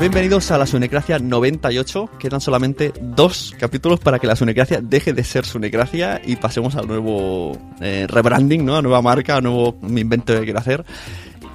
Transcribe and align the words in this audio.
Bienvenidos 0.00 0.50
a 0.50 0.58
la 0.58 0.66
Sunecracia 0.66 1.20
98. 1.20 2.10
Quedan 2.18 2.40
solamente 2.40 2.92
dos 3.00 3.54
capítulos 3.60 4.00
para 4.00 4.18
que 4.18 4.26
la 4.26 4.34
Sunecracia 4.34 4.80
deje 4.82 5.12
de 5.12 5.22
ser 5.22 5.46
Sunecracia 5.46 6.20
y 6.24 6.34
pasemos 6.34 6.74
al 6.74 6.88
nuevo 6.88 7.56
eh, 7.80 8.06
rebranding, 8.08 8.64
¿no? 8.64 8.76
A 8.76 8.82
nueva 8.82 9.00
marca, 9.02 9.36
a 9.36 9.40
nuevo 9.40 9.78
invento 9.82 10.34
que 10.34 10.42
quiero 10.42 10.58
hacer. 10.58 10.84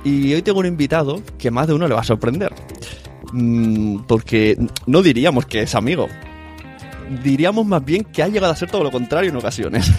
Y 0.06 0.34
hoy 0.34 0.42
tengo 0.42 0.60
un 0.60 0.67
invitado 0.67 1.22
que 1.38 1.52
más 1.52 1.67
de 1.67 1.73
uno 1.73 1.88
le 1.89 1.94
va 1.94 2.00
a 2.02 2.05
sorprender. 2.05 2.54
Mm, 3.33 4.04
porque 4.08 4.58
no 4.88 5.04
diríamos 5.04 5.45
que 5.45 5.64
es 5.64 5.76
amigo. 5.76 6.08
Diríamos 7.23 7.65
más 7.65 7.83
bien 7.83 8.03
que 8.03 8.23
ha 8.23 8.27
llegado 8.27 8.53
a 8.53 8.55
ser 8.55 8.70
todo 8.70 8.83
lo 8.83 8.92
contrario 8.92 9.30
en 9.30 9.36
ocasiones. 9.36 9.92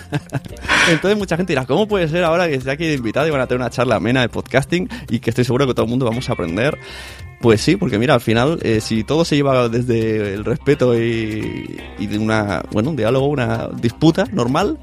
Entonces 0.90 1.16
mucha 1.16 1.36
gente 1.36 1.52
dirá, 1.52 1.64
¿cómo 1.66 1.86
puede 1.86 2.08
ser 2.08 2.24
ahora 2.24 2.48
que 2.48 2.54
esté 2.54 2.70
aquí 2.70 2.86
de 2.86 2.94
invitado 2.94 3.26
y 3.28 3.30
van 3.30 3.40
a 3.40 3.46
tener 3.46 3.60
una 3.60 3.70
charla 3.70 3.96
amena 3.96 4.20
de 4.22 4.28
podcasting 4.28 4.88
y 5.08 5.20
que 5.20 5.30
estoy 5.30 5.44
seguro 5.44 5.66
que 5.66 5.74
todo 5.74 5.84
el 5.84 5.90
mundo 5.90 6.06
vamos 6.06 6.28
a 6.28 6.32
aprender? 6.32 6.78
Pues 7.40 7.60
sí, 7.60 7.76
porque 7.76 7.98
mira, 7.98 8.14
al 8.14 8.20
final, 8.20 8.58
eh, 8.62 8.80
si 8.80 9.02
todo 9.02 9.24
se 9.24 9.36
lleva 9.36 9.68
desde 9.68 10.34
el 10.34 10.44
respeto 10.44 10.98
y, 10.98 11.80
y 11.98 12.06
de 12.06 12.18
una, 12.18 12.62
bueno, 12.70 12.90
un 12.90 12.96
diálogo, 12.96 13.26
una 13.26 13.68
disputa 13.68 14.26
normal, 14.32 14.78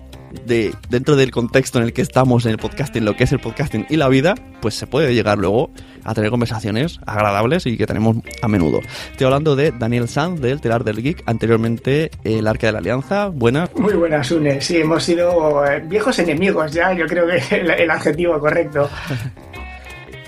de 0.46 0.74
dentro 0.90 1.16
del 1.16 1.32
contexto 1.32 1.80
en 1.80 1.86
el 1.86 1.94
que 1.94 2.02
estamos 2.02 2.46
en 2.46 2.52
el 2.52 2.58
podcasting, 2.58 3.06
lo 3.06 3.16
que 3.16 3.24
es 3.24 3.32
el 3.32 3.40
podcasting 3.40 3.86
y 3.90 3.98
la 3.98 4.08
vida, 4.08 4.36
pues 4.62 4.76
se 4.76 4.88
puede 4.88 5.14
llegar 5.14 5.38
luego 5.38 5.72
a 6.04 6.14
tener 6.14 6.30
conversaciones 6.30 7.00
agradables 7.06 7.66
y 7.66 7.78
que 7.78 7.86
tenemos 7.86 8.18
a 8.42 8.48
menudo. 8.48 8.80
Estoy 9.12 9.26
hablando 9.26 9.56
de 9.56 9.72
Daniel 9.72 10.08
Sanz 10.08 10.42
del 10.42 10.62
Telar 10.62 10.84
del 10.84 11.02
Geek, 11.02 11.24
anteriormente 11.26 12.12
el 12.24 12.48
Arca 12.48 12.68
de 12.68 12.74
la 12.74 12.80
Alianza. 12.80 13.28
Buenas. 13.28 13.70
Muy 13.76 13.94
buenas, 13.94 14.32
Une. 14.32 14.62
Sí, 14.62 14.78
hemos 14.78 15.04
sido 15.04 15.66
eh, 15.66 15.82
viejos 15.86 16.18
enemigos 16.20 16.72
ya, 16.72 16.94
yo 16.94 17.06
creo 17.08 17.26
que 17.28 17.56
el, 17.56 17.70
el 17.72 17.92
adjetivo 17.92 18.40
correcto. 18.40 18.90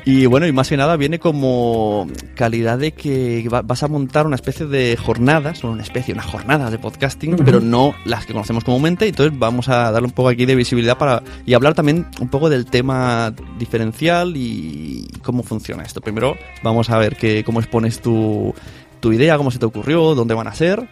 Y 0.04 0.26
bueno, 0.26 0.48
y 0.48 0.52
más 0.52 0.68
que 0.68 0.78
nada 0.78 0.98
viene 0.98 1.20
como 1.20 2.08
calidad 2.36 2.80
de 2.80 2.94
que 2.94 3.48
va- 3.54 3.62
vas 3.62 3.84
a 3.84 3.88
montar 3.88 4.26
una 4.26 4.36
especie 4.36 4.66
de 4.66 4.98
jornadas, 4.98 5.64
una 5.64 5.84
especie, 5.84 6.12
una 6.14 6.24
jornada 6.24 6.72
de 6.72 6.80
podcasting, 6.80 7.36
pero 7.46 7.60
no 7.62 7.94
las 8.06 8.26
que 8.26 8.34
conocemos 8.34 8.64
comúnmente. 8.64 9.08
Entonces 9.08 9.38
vamos 9.38 9.70
a 9.70 9.92
darle 9.92 10.08
un 10.08 10.14
poco 10.14 10.30
aquí 10.30 10.46
de 10.46 10.56
visibilidad 10.56 10.98
para 10.98 11.22
y 11.46 11.54
hablar 11.54 11.76
también 11.76 12.08
un 12.20 12.30
poco 12.30 12.50
del 12.50 12.66
tema 12.66 13.32
diferencial 13.60 14.34
y 14.36 15.08
cómo 15.24 15.44
funciona 15.44 15.84
esto. 15.84 16.02
Primero 16.02 16.36
vamos 16.64 16.90
a 16.90 16.98
ver 16.98 17.16
que, 17.16 17.44
cómo 17.44 17.60
expones 17.60 18.02
tu, 18.02 18.56
tu 19.02 19.14
idea, 19.14 19.38
cómo 19.38 19.52
se 19.52 19.60
te 19.60 19.66
ocurrió, 19.66 20.16
dónde 20.16 20.34
van 20.34 20.48
a 20.48 20.56
ser 20.56 20.88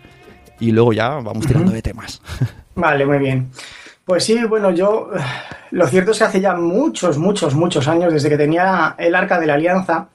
y 0.60 0.72
luego 0.72 0.94
ya 0.94 1.10
vamos 1.16 1.48
tirando 1.48 1.72
de 1.72 1.82
temas. 1.82 2.22
Vale, 2.76 3.06
muy 3.06 3.18
bien. 3.18 3.50
Pues 4.10 4.24
sí, 4.24 4.44
bueno, 4.44 4.72
yo 4.72 5.12
lo 5.72 5.86
cierto 5.86 6.12
es 6.12 6.18
que 6.18 6.24
hace 6.24 6.42
ya 6.42 6.56
muchos, 6.56 7.20
muchos, 7.20 7.54
muchos 7.54 7.88
años, 7.88 8.12
desde 8.12 8.28
que 8.28 8.38
tenía 8.38 8.96
el 8.98 9.14
Arca 9.14 9.40
de 9.40 9.46
la 9.46 9.54
Alianza, 9.54 10.10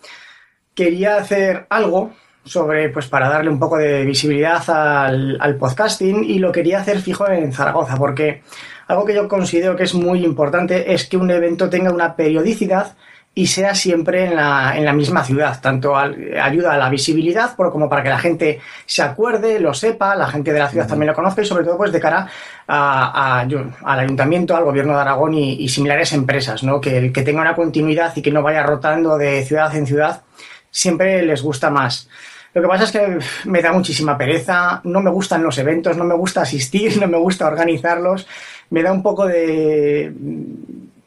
quería 0.74 1.16
hacer 1.18 1.68
algo 1.70 2.10
sobre, 2.44 2.88
pues 2.88 3.06
para 3.06 3.28
darle 3.28 3.50
un 3.50 3.60
poco 3.60 3.78
de 3.78 4.04
visibilidad 4.04 4.68
al 4.68 5.56
podcasting 5.60 6.24
y 6.24 6.40
lo 6.40 6.50
quería 6.50 6.80
hacer 6.80 7.00
fijo 7.00 7.28
en 7.28 7.52
Zaragoza, 7.52 7.96
porque 7.96 8.42
algo 8.88 9.04
que 9.04 9.14
yo 9.14 9.28
considero 9.28 9.76
que 9.76 9.84
es 9.84 9.94
muy 9.94 10.24
importante 10.24 10.92
es 10.92 11.08
que 11.08 11.16
un 11.16 11.30
evento 11.30 11.70
tenga 11.70 11.92
una 11.92 12.16
periodicidad 12.16 12.96
y 13.36 13.48
sea 13.48 13.74
siempre 13.74 14.26
en 14.26 14.36
la, 14.36 14.74
en 14.76 14.84
la 14.84 14.92
misma 14.92 15.24
ciudad. 15.24 15.60
Tanto 15.60 15.96
ayuda 15.96 16.74
a 16.74 16.78
la 16.78 16.88
visibilidad 16.88 17.56
por- 17.56 17.72
como 17.72 17.88
para 17.88 18.02
que 18.04 18.08
la 18.08 18.18
gente 18.18 18.60
se 18.86 19.02
acuerde, 19.02 19.58
lo 19.58 19.74
sepa, 19.74 20.14
la 20.14 20.28
gente 20.28 20.52
de 20.52 20.60
la 20.60 20.68
ciudad 20.68 20.86
también 20.86 21.08
lo 21.08 21.14
conozca 21.16 21.42
y 21.42 21.44
sobre 21.44 21.64
todo 21.64 21.76
pues 21.76 21.90
de 21.90 22.00
cara 22.00 22.28
al 22.68 23.98
ayuntamiento, 23.98 24.56
al 24.56 24.64
gobierno 24.64 24.94
de 24.94 25.00
Aragón 25.00 25.34
y, 25.34 25.54
y 25.54 25.68
similares 25.68 26.12
empresas, 26.12 26.62
¿no? 26.62 26.80
Que, 26.80 27.12
que 27.12 27.22
tenga 27.22 27.40
una 27.40 27.56
continuidad 27.56 28.12
y 28.16 28.22
que 28.22 28.30
no 28.30 28.42
vaya 28.42 28.62
rotando 28.62 29.18
de 29.18 29.44
ciudad 29.44 29.74
en 29.74 29.86
ciudad 29.86 30.22
siempre 30.70 31.22
les 31.22 31.42
gusta 31.42 31.70
más. 31.70 32.08
Lo 32.52 32.62
que 32.62 32.68
pasa 32.68 32.84
es 32.84 32.92
que 32.92 33.18
me 33.48 33.62
da 33.62 33.72
muchísima 33.72 34.16
pereza, 34.16 34.80
no 34.84 35.00
me 35.00 35.10
gustan 35.10 35.42
los 35.42 35.58
eventos, 35.58 35.96
no 35.96 36.04
me 36.04 36.14
gusta 36.14 36.42
asistir, 36.42 36.96
no 37.00 37.08
me 37.08 37.18
gusta 37.18 37.46
organizarlos, 37.48 38.28
me 38.70 38.82
da 38.82 38.92
un 38.92 39.02
poco 39.02 39.26
de 39.26 40.12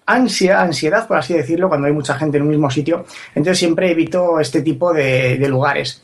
ansia, 0.08 0.62
ansiedad, 0.62 1.08
por 1.08 1.18
así 1.18 1.34
decirlo, 1.36 1.70
cuando 1.70 1.88
hay 1.88 1.94
mucha 1.94 2.16
gente 2.16 2.38
en 2.38 2.44
un 2.44 2.50
mismo 2.50 2.72
sitio. 2.72 3.06
Entonces 3.36 3.60
siempre 3.60 3.92
evito 3.92 4.40
este 4.40 4.62
tipo 4.62 4.94
de, 4.94 5.38
lugares. 5.48 6.02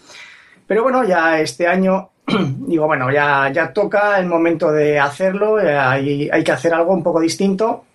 Pero 0.68 0.84
bueno, 0.84 1.03
ya 1.03 1.40
este 1.40 1.68
año 1.68 2.09
digo, 2.68 2.86
bueno, 2.86 3.12
ya, 3.12 3.52
ya 3.52 3.74
toca 3.74 4.19
el 4.19 4.28
momento 4.28 4.72
de 4.72 5.00
hacerlo, 5.00 5.57
hay, 5.57 6.30
hay 6.31 6.44
que 6.44 6.51
hacer 6.51 6.74
algo 6.74 6.94
un 6.94 7.04
poco 7.04 7.19
distinto. 7.19 7.86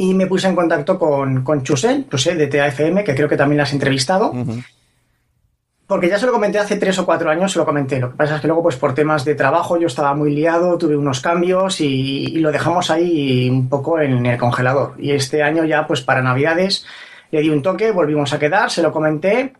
Y 0.00 0.14
me 0.14 0.26
puse 0.26 0.48
en 0.48 0.54
contacto 0.54 0.98
con, 0.98 1.42
con 1.42 1.62
Chusel, 1.62 2.06
Chusel 2.08 2.38
de 2.38 2.46
TAFM, 2.46 3.02
que 3.02 3.14
creo 3.14 3.28
que 3.28 3.36
también 3.36 3.58
la 3.58 3.64
has 3.64 3.72
entrevistado. 3.72 4.32
Porque 5.88 6.10
ya 6.10 6.18
se 6.18 6.26
lo 6.26 6.32
comenté 6.32 6.58
hace 6.58 6.76
tres 6.76 6.98
o 6.98 7.06
cuatro 7.06 7.30
años, 7.30 7.50
se 7.50 7.58
lo 7.58 7.64
comenté. 7.64 7.98
Lo 7.98 8.10
que 8.10 8.16
pasa 8.18 8.36
es 8.36 8.42
que 8.42 8.46
luego, 8.46 8.62
pues 8.62 8.76
por 8.76 8.94
temas 8.94 9.24
de 9.24 9.34
trabajo, 9.34 9.78
yo 9.78 9.86
estaba 9.86 10.14
muy 10.14 10.34
liado, 10.34 10.76
tuve 10.76 10.94
unos 10.94 11.20
cambios 11.20 11.80
y, 11.80 12.26
lo 12.40 12.52
dejamos 12.52 12.90
ahí 12.90 13.48
un 13.48 13.70
poco 13.70 13.98
en 13.98 14.26
el 14.26 14.36
congelador. 14.36 14.96
Y 14.98 15.12
este 15.12 15.42
año 15.42 15.64
ya, 15.64 15.86
pues 15.86 16.02
para 16.02 16.20
Navidades, 16.20 16.84
le 17.30 17.40
di 17.40 17.48
un 17.48 17.62
toque, 17.62 17.90
volvimos 17.90 18.34
a 18.34 18.38
quedar, 18.38 18.70
se 18.70 18.82
lo 18.82 18.92
comenté 18.92 19.54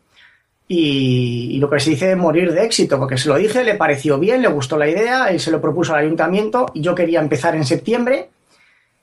y, 0.68 1.56
lo 1.60 1.70
que 1.70 1.80
se 1.80 1.90
dice 1.90 2.14
morir 2.14 2.52
de 2.52 2.62
éxito, 2.62 2.98
porque 2.98 3.16
se 3.16 3.30
lo 3.30 3.36
dije, 3.36 3.64
le 3.64 3.76
pareció 3.76 4.18
bien, 4.18 4.42
le 4.42 4.48
gustó 4.48 4.76
la 4.76 4.86
idea, 4.86 5.30
él 5.30 5.40
se 5.40 5.50
lo 5.50 5.62
propuso 5.62 5.94
al 5.94 6.00
ayuntamiento 6.00 6.66
y 6.74 6.82
yo 6.82 6.94
quería 6.94 7.20
empezar 7.20 7.56
en 7.56 7.64
septiembre, 7.64 8.28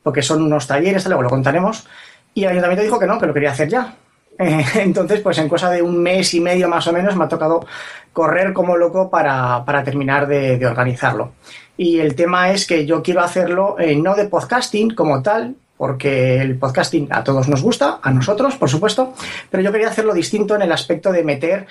porque 0.04 0.22
son 0.22 0.44
unos 0.44 0.68
talleres, 0.68 1.04
luego 1.08 1.24
lo 1.24 1.30
contaremos, 1.30 1.88
y 2.36 2.44
el 2.44 2.52
ayuntamiento 2.52 2.84
dijo 2.84 3.00
que 3.00 3.08
no, 3.08 3.18
que 3.18 3.26
lo 3.26 3.34
quería 3.34 3.50
hacer 3.50 3.68
ya. 3.68 3.96
Eh, 4.38 4.66
entonces, 4.76 5.22
pues 5.22 5.38
en 5.38 5.50
cosa 5.50 5.70
de 5.70 5.82
un 5.82 6.02
mes 6.02 6.34
y 6.34 6.40
medio 6.40 6.68
más 6.68 6.88
o 6.88 6.94
menos 6.94 7.16
me 7.16 7.26
ha 7.26 7.30
tocado 7.30 7.66
correr 8.14 8.54
como 8.54 8.78
loco 8.78 9.10
para, 9.10 9.84
terminar 9.84 10.28
de, 10.28 10.66
organizarlo. 10.66 11.34
Y 11.78 12.00
el 12.00 12.16
tema 12.16 12.52
es 12.52 12.66
que 12.66 12.86
yo 12.86 13.04
quiero 13.04 13.22
hacerlo 13.22 13.76
eh, 13.78 13.96
no 13.96 14.16
de 14.16 14.26
podcasting 14.26 14.96
como 14.96 15.22
tal, 15.22 15.56
porque 15.78 16.40
el 16.40 16.58
podcasting 16.58 17.10
a 17.12 17.24
todos 17.24 17.50
nos 17.50 17.62
gusta, 17.62 18.00
a 18.02 18.12
nosotros, 18.12 18.56
por 18.56 18.70
supuesto, 18.70 19.14
pero 19.50 19.62
yo 19.62 19.72
quería 19.72 19.90
hacerlo 19.90 20.14
distinto 20.14 20.56
en 20.56 20.62
el 20.62 20.72
aspecto 20.72 21.12
de 21.12 21.24
meter... 21.24 21.68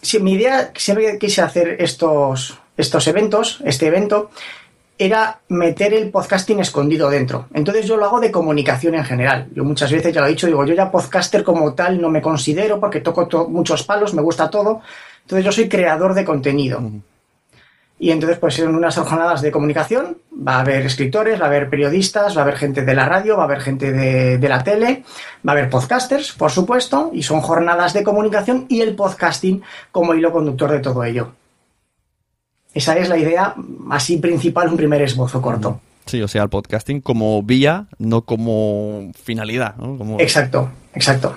Si 0.00 0.18
mi 0.18 0.32
idea, 0.32 0.72
siempre 0.74 1.16
quise 1.16 1.42
hacer 1.42 1.76
estos, 1.80 2.58
estos 2.76 3.06
eventos, 3.06 3.60
este 3.64 3.86
evento, 3.86 4.30
era 5.04 5.40
meter 5.48 5.94
el 5.94 6.10
podcasting 6.10 6.60
escondido 6.60 7.10
dentro. 7.10 7.46
Entonces 7.54 7.86
yo 7.86 7.96
lo 7.96 8.04
hago 8.04 8.20
de 8.20 8.30
comunicación 8.30 8.94
en 8.94 9.04
general. 9.04 9.48
Yo 9.54 9.64
muchas 9.64 9.90
veces 9.90 10.14
ya 10.14 10.20
lo 10.20 10.28
he 10.28 10.30
dicho, 10.30 10.46
digo, 10.46 10.64
yo 10.64 10.74
ya 10.74 10.90
podcaster 10.90 11.42
como 11.42 11.74
tal 11.74 12.00
no 12.00 12.08
me 12.08 12.22
considero 12.22 12.78
porque 12.78 13.00
toco 13.00 13.48
muchos 13.48 13.82
palos, 13.82 14.14
me 14.14 14.22
gusta 14.22 14.48
todo. 14.48 14.80
Entonces 15.22 15.44
yo 15.44 15.50
soy 15.50 15.68
creador 15.68 16.14
de 16.14 16.24
contenido. 16.24 16.80
Y 17.98 18.10
entonces, 18.10 18.38
pues 18.38 18.58
en 18.58 18.74
unas 18.74 18.96
jornadas 18.96 19.42
de 19.42 19.52
comunicación 19.52 20.18
va 20.46 20.56
a 20.56 20.60
haber 20.60 20.84
escritores, 20.86 21.40
va 21.40 21.44
a 21.44 21.48
haber 21.48 21.70
periodistas, 21.70 22.36
va 22.36 22.40
a 22.40 22.44
haber 22.44 22.56
gente 22.56 22.82
de 22.82 22.94
la 22.94 23.06
radio, 23.06 23.36
va 23.36 23.42
a 23.42 23.46
haber 23.46 23.60
gente 23.60 23.92
de, 23.92 24.38
de 24.38 24.48
la 24.48 24.64
tele, 24.64 25.04
va 25.46 25.52
a 25.52 25.56
haber 25.56 25.70
podcasters, 25.70 26.32
por 26.32 26.50
supuesto, 26.50 27.10
y 27.12 27.22
son 27.22 27.40
jornadas 27.40 27.92
de 27.92 28.02
comunicación 28.02 28.66
y 28.68 28.80
el 28.80 28.96
podcasting 28.96 29.62
como 29.92 30.14
hilo 30.14 30.32
conductor 30.32 30.72
de 30.72 30.80
todo 30.80 31.04
ello. 31.04 31.32
Esa 32.74 32.96
es 32.96 33.08
la 33.08 33.18
idea 33.18 33.54
así 33.90 34.16
principal, 34.16 34.68
un 34.68 34.76
primer 34.76 35.02
esbozo 35.02 35.42
corto. 35.42 35.80
Sí, 36.06 36.20
o 36.20 36.28
sea, 36.28 36.42
el 36.42 36.48
podcasting 36.48 37.00
como 37.00 37.42
vía, 37.42 37.86
no 37.98 38.22
como 38.22 39.12
finalidad. 39.22 39.74
Exacto, 40.18 40.70
exacto. 40.94 41.36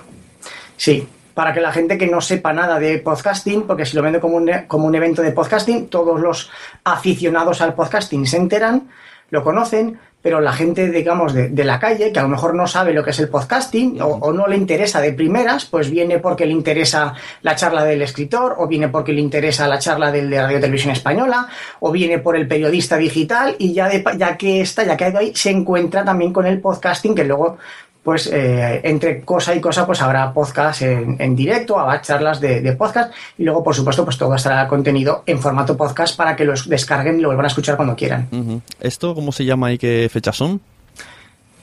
Sí, 0.76 1.06
para 1.34 1.52
que 1.52 1.60
la 1.60 1.72
gente 1.72 1.98
que 1.98 2.06
no 2.06 2.20
sepa 2.20 2.52
nada 2.52 2.78
de 2.78 2.98
podcasting, 2.98 3.62
porque 3.62 3.84
si 3.86 3.94
lo 3.94 4.02
vende 4.02 4.20
como 4.20 4.36
un, 4.36 4.50
como 4.66 4.86
un 4.86 4.94
evento 4.94 5.22
de 5.22 5.32
podcasting, 5.32 5.88
todos 5.88 6.20
los 6.20 6.50
aficionados 6.84 7.60
al 7.60 7.74
podcasting 7.74 8.26
se 8.26 8.38
enteran, 8.38 8.88
lo 9.30 9.44
conocen, 9.44 9.98
pero 10.22 10.40
la 10.40 10.52
gente, 10.52 10.90
digamos, 10.90 11.34
de, 11.34 11.64
la 11.64 11.78
calle, 11.78 12.10
que 12.10 12.18
a 12.18 12.22
lo 12.22 12.28
mejor 12.28 12.54
no 12.54 12.66
sabe 12.66 12.92
lo 12.92 13.04
que 13.04 13.10
es 13.10 13.18
el 13.20 13.28
podcasting 13.28 13.98
o, 14.00 14.32
no 14.32 14.48
le 14.48 14.56
interesa 14.56 15.00
de 15.00 15.12
primeras, 15.12 15.66
pues 15.66 15.88
viene 15.88 16.18
porque 16.18 16.46
le 16.46 16.52
interesa 16.52 17.14
la 17.42 17.54
charla 17.54 17.84
del 17.84 18.02
escritor, 18.02 18.56
o 18.58 18.66
viene 18.66 18.88
porque 18.88 19.12
le 19.12 19.20
interesa 19.20 19.68
la 19.68 19.78
charla 19.78 20.10
del 20.10 20.28
de 20.28 20.42
Radio 20.42 20.58
Televisión 20.58 20.92
Española, 20.92 21.46
o 21.78 21.92
viene 21.92 22.18
por 22.18 22.36
el 22.36 22.48
periodista 22.48 22.96
digital, 22.96 23.54
y 23.58 23.72
ya, 23.72 23.88
de, 23.88 24.04
ya 24.16 24.36
que 24.36 24.62
está, 24.62 24.84
ya 24.84 24.96
que 24.96 25.04
ahí, 25.04 25.32
se 25.34 25.50
encuentra 25.50 26.04
también 26.04 26.32
con 26.32 26.46
el 26.46 26.60
podcasting, 26.60 27.14
que 27.14 27.24
luego 27.24 27.58
pues 28.06 28.28
eh, 28.32 28.82
entre 28.84 29.22
cosa 29.22 29.52
y 29.52 29.60
cosa 29.60 29.84
pues 29.84 30.00
habrá 30.00 30.32
podcast 30.32 30.80
en, 30.82 31.34
directo, 31.34 31.76
habrá 31.76 32.00
charlas 32.00 32.40
de, 32.40 32.72
podcast 32.78 33.12
y 33.36 33.42
luego 33.42 33.64
por 33.64 33.74
supuesto 33.74 34.04
pues 34.04 34.16
todo 34.16 34.32
estará 34.36 34.68
contenido 34.68 35.24
en 35.26 35.40
formato 35.40 35.76
podcast 35.76 36.16
para 36.16 36.36
que 36.36 36.44
los 36.44 36.68
descarguen 36.68 37.18
y 37.18 37.22
lo 37.22 37.30
vuelvan 37.30 37.46
a 37.46 37.48
escuchar 37.48 37.74
cuando 37.74 37.96
quieran. 37.96 38.62
¿Esto 38.78 39.12
cómo 39.12 39.32
se 39.32 39.44
llama 39.44 39.72
y 39.72 39.78
qué 39.78 40.08
fechas 40.08 40.36
son? 40.36 40.60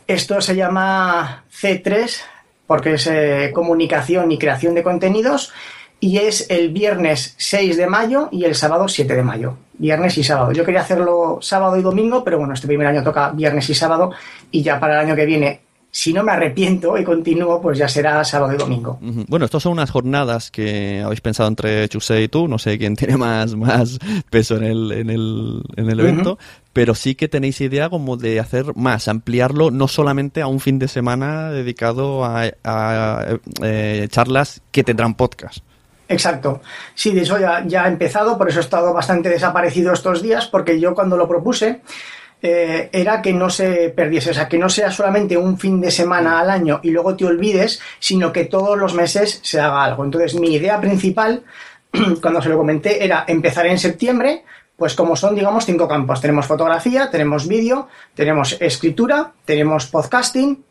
Esto 0.05 0.41
se 0.41 0.57
llama 0.57 1.45
C3 1.61 2.11
porque 2.67 2.95
es 2.95 3.07
eh, 3.07 3.51
comunicación 3.53 4.29
y 4.29 4.37
creación 4.37 4.75
de 4.75 4.83
contenidos 4.83 5.53
y 6.01 6.17
es 6.17 6.47
el 6.49 6.73
viernes 6.73 7.35
6 7.37 7.77
de 7.77 7.87
mayo 7.87 8.27
y 8.33 8.43
el 8.43 8.55
sábado 8.55 8.89
7 8.89 9.15
de 9.15 9.23
mayo. 9.23 9.55
Viernes 9.77 10.17
y 10.17 10.25
sábado. 10.25 10.51
Yo 10.51 10.65
quería 10.65 10.81
hacerlo 10.81 11.39
sábado 11.41 11.77
y 11.77 11.81
domingo, 11.81 12.21
pero 12.25 12.37
bueno, 12.37 12.53
este 12.53 12.67
primer 12.67 12.87
año 12.87 13.01
toca 13.01 13.29
viernes 13.29 13.69
y 13.69 13.75
sábado 13.75 14.11
y 14.51 14.61
ya 14.61 14.77
para 14.77 14.95
el 14.95 15.07
año 15.07 15.15
que 15.15 15.25
viene 15.25 15.61
si 15.95 16.11
no 16.11 16.23
me 16.23 16.31
arrepiento 16.31 16.97
y 16.97 17.03
continúo, 17.03 17.61
pues 17.61 17.77
ya 17.77 17.87
será 17.87 18.23
sábado 18.23 18.51
y 18.51 18.57
domingo. 18.57 18.97
Bueno, 18.99 19.45
estas 19.45 19.61
son 19.61 19.73
unas 19.73 19.91
jornadas 19.91 20.49
que 20.49 21.03
habéis 21.05 21.21
pensado 21.21 21.47
entre 21.47 21.87
Chuse 21.87 22.19
y 22.19 22.27
tú, 22.27 22.47
no 22.47 22.57
sé 22.57 22.79
quién 22.79 22.95
tiene 22.97 23.15
más, 23.15 23.55
más 23.55 23.99
peso 24.31 24.57
en 24.57 24.63
el, 24.63 24.91
en 24.91 25.11
el, 25.11 25.61
en 25.75 25.91
el 25.91 25.99
evento, 25.99 26.39
pero 26.73 26.95
sí 26.95 27.13
que 27.13 27.27
tenéis 27.27 27.61
idea 27.61 27.91
como 27.91 28.17
de 28.17 28.39
hacer 28.39 28.75
más, 28.75 29.07
ampliarlo 29.07 29.69
no 29.69 29.87
solamente 29.87 30.41
a 30.41 30.47
un 30.47 30.59
fin 30.59 30.79
de 30.79 30.87
semana 30.87 31.51
dedicado 31.51 32.25
a, 32.25 32.49
eh, 33.61 34.07
charlas 34.09 34.63
que 34.71 34.83
tendrán 34.83 35.13
podcast. 35.13 35.59
Exacto. 36.09 36.61
Sí, 36.95 37.11
de 37.11 37.21
eso 37.21 37.39
ya, 37.39 37.63
ya 37.67 37.83
ha 37.83 37.87
empezado, 37.87 38.39
por 38.39 38.49
eso 38.49 38.57
he 38.57 38.63
estado 38.63 38.93
bastante 38.93 39.29
desaparecido 39.29 39.93
estos 39.93 40.23
días, 40.23 40.47
porque 40.47 40.79
yo 40.79 40.95
cuando 40.95 41.17
lo 41.17 41.27
propuse, 41.27 41.81
eh, 42.45 42.89
era 42.91 43.21
que 43.21 43.31
no 43.31 43.49
se 43.49 43.87
perdiese, 43.95 44.31
o 44.31 44.33
sea, 44.33 44.49
que 44.49 44.57
no 44.57 44.67
sea 44.67 44.91
solamente 44.91 45.37
un 45.37 45.57
fin 45.57 45.79
de 45.79 45.89
semana 45.89 46.41
al 46.41 46.49
año 46.49 46.81
y 46.83 46.91
luego 46.91 47.15
te 47.15 47.23
olvides, 47.23 47.79
sino 47.99 48.33
que 48.33 48.43
todos 48.43 48.77
los 48.77 48.93
meses 48.93 49.39
se 49.43 49.61
haga 49.61 49.81
algo. 49.81 50.03
Entonces, 50.03 50.37
mi 50.37 50.53
idea 50.53 50.81
principal, 50.81 51.43
cuando 52.21 52.41
se 52.41 52.49
lo 52.49 52.57
comenté, 52.57 53.01
era 53.01 53.23
empezar 53.29 53.65
en 53.67 53.79
septiembre, 53.79 54.43
pues 54.75 54.93
como 54.93 55.15
son, 55.15 55.35
digamos, 55.35 55.65
cinco 55.65 55.87
campos. 55.87 56.19
Tenemos 56.19 56.45
fotografía, 56.45 57.09
tenemos 57.09 57.47
vídeo, 57.47 57.87
tenemos 58.13 58.57
escritura, 58.59 59.31
tenemos 59.45 59.85
podcasting, 59.85 60.65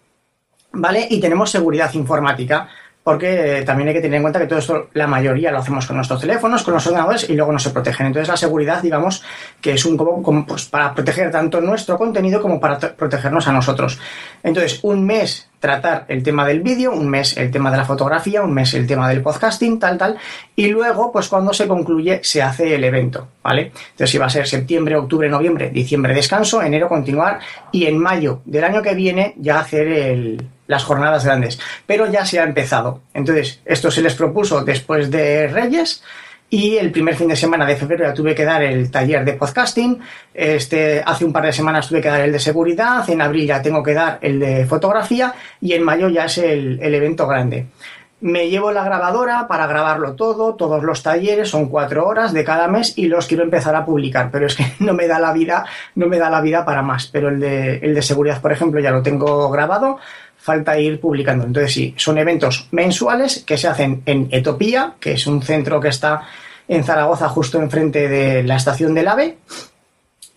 ¿vale? 0.73 1.07
Y 1.09 1.21
tenemos 1.21 1.51
seguridad 1.51 1.91
informática 1.95 2.69
porque 3.03 3.63
también 3.67 3.89
hay 3.89 3.95
que 3.95 4.01
tener 4.01 4.17
en 4.17 4.23
cuenta 4.23 4.39
que 4.39 4.47
todo 4.47 4.59
esto, 4.59 4.89
la 4.93 5.07
mayoría 5.07 5.51
lo 5.51 5.59
hacemos 5.59 5.87
con 5.87 5.97
nuestros 5.97 6.21
teléfonos, 6.21 6.63
con 6.63 6.75
los 6.75 6.87
ordenadores 6.87 7.29
y 7.29 7.35
luego 7.35 7.53
no 7.53 7.59
se 7.59 7.71
protegen. 7.71 8.07
Entonces 8.07 8.29
la 8.29 8.37
seguridad, 8.37 8.81
digamos, 8.81 9.23
que 9.61 9.73
es 9.73 9.85
un 9.85 9.97
como, 9.97 10.47
pues, 10.47 10.67
para 10.67 10.95
proteger 10.95 11.31
tanto 11.31 11.61
nuestro 11.61 11.99
contenido 11.99 12.41
como 12.41 12.61
para 12.61 12.79
protegernos 12.79 13.49
a 13.49 13.53
nosotros. 13.53 13.99
Entonces, 14.43 14.79
un 14.83 15.05
mes 15.05 15.49
tratar 15.59 16.05
el 16.09 16.23
tema 16.23 16.47
del 16.47 16.61
vídeo, 16.61 16.93
un 16.93 17.09
mes 17.09 17.37
el 17.37 17.51
tema 17.51 17.71
de 17.71 17.77
la 17.77 17.85
fotografía, 17.85 18.43
un 18.43 18.53
mes 18.53 18.75
el 18.75 18.87
tema 18.87 19.09
del 19.09 19.23
podcasting, 19.23 19.79
tal, 19.79 19.97
tal, 19.97 20.19
y 20.57 20.69
luego, 20.69 21.13
pues 21.13 21.29
cuando 21.29 21.53
se 21.53 21.69
concluye, 21.69 22.21
se 22.25 22.43
hace 22.43 22.75
el 22.75 22.83
evento, 22.83 23.29
¿vale? 23.45 23.73
Entonces, 23.93 24.11
si 24.11 24.19
va 24.19 24.27
a 24.27 24.31
ser 24.31 24.47
septiembre, 24.49 24.97
octubre, 24.97 25.29
noviembre, 25.29 25.71
diciembre 25.71 26.15
descanso, 26.15 26.63
enero 26.63 26.89
continuar, 26.89 27.39
y 27.71 27.87
en 27.87 27.97
mayo 27.99 28.43
del 28.45 28.65
año 28.65 28.83
que 28.83 28.95
viene 28.95 29.35
ya 29.39 29.61
hacer 29.61 29.87
el, 29.87 30.43
las 30.73 30.83
jornadas 30.83 31.25
grandes. 31.25 31.61
Pero 31.87 32.11
ya 32.11 32.27
se 32.27 32.41
ha 32.41 32.45
empezado. 32.45 33.03
Entonces, 33.15 33.61
esto 33.65 33.93
se 33.93 34.03
les 34.03 34.15
propuso 34.15 34.65
después 34.65 35.11
de 35.11 35.47
Reyes. 35.47 36.03
Y 36.51 36.77
el 36.77 36.91
primer 36.91 37.15
fin 37.17 37.29
de 37.29 37.37
semana 37.37 37.65
de 37.65 37.77
febrero 37.77 38.05
ya 38.05 38.13
tuve 38.13 38.35
que 38.35 38.45
dar 38.45 38.63
el 38.63 38.91
taller 38.91 39.25
de 39.25 39.33
podcasting. 39.33 39.99
Este, 40.35 41.03
hace 41.05 41.25
un 41.25 41.33
par 41.33 41.47
de 41.47 41.53
semanas 41.53 41.89
tuve 41.89 42.03
que 42.03 42.09
dar 42.09 42.21
el 42.21 42.31
de 42.33 42.39
seguridad. 42.39 43.09
En 43.09 43.23
abril 43.23 43.47
ya 43.47 43.63
tengo 43.63 43.83
que 43.83 43.95
dar 43.95 44.19
el 44.21 44.39
de 44.39 44.67
fotografía. 44.67 45.33
Y 45.63 45.73
en 45.73 45.83
mayo 45.83 46.11
ya 46.11 46.27
es 46.27 46.37
el, 46.37 46.79
el 46.83 46.95
evento 46.95 47.27
grande. 47.27 47.69
Me 48.21 48.51
llevo 48.51 48.71
la 48.71 48.85
grabadora 48.85 49.49
para 49.49 49.67
grabarlo 49.67 50.15
todo, 50.15 50.55
todos 50.55 50.85
los 50.85 51.03
talleres, 51.03 51.49
son 51.49 51.69
cuatro 51.69 52.07
horas 52.07 52.33
de 52.33 52.45
cada 52.45 52.69
mes 52.69 52.97
y 52.97 53.07
los 53.07 53.27
quiero 53.27 53.43
empezar 53.43 53.75
a 53.75 53.85
publicar, 53.85 54.31
pero 54.31 54.47
es 54.47 54.55
que 54.55 54.65
no 54.79 54.93
me 54.93 55.09
da 55.09 55.19
la 55.19 55.33
vida, 55.33 55.65
no 55.97 56.07
me 56.07 56.19
da 56.19 56.31
la 56.31 56.41
vida 56.41 56.65
para 56.65 56.83
más. 56.83 57.07
Pero 57.07 57.31
el 57.31 57.41
de, 57.41 57.79
el 57.79 57.95
de 57.95 58.03
seguridad, 58.03 58.41
por 58.41 58.53
ejemplo, 58.53 58.79
ya 58.79 58.93
lo 58.93 59.03
tengo 59.03 59.51
grabado, 59.51 59.99
falta 60.43 60.79
ir 60.79 61.01
publicando. 61.01 61.45
Entonces, 61.45 61.73
sí, 61.73 61.95
son 61.97 62.19
eventos 62.19 62.67
mensuales 62.73 63.45
que 63.47 63.57
se 63.57 63.69
hacen 63.69 64.03
en 64.07 64.29
Etopía, 64.33 64.95
que 64.99 65.13
es 65.13 65.27
un 65.29 65.41
centro 65.41 65.81
que 65.81 65.89
está 65.89 66.23
en 66.67 66.83
Zaragoza, 66.83 67.29
justo 67.29 67.63
enfrente 67.63 68.09
de 68.09 68.43
la 68.43 68.57
estación 68.57 68.93
del 68.93 69.09
AVE. 69.09 69.39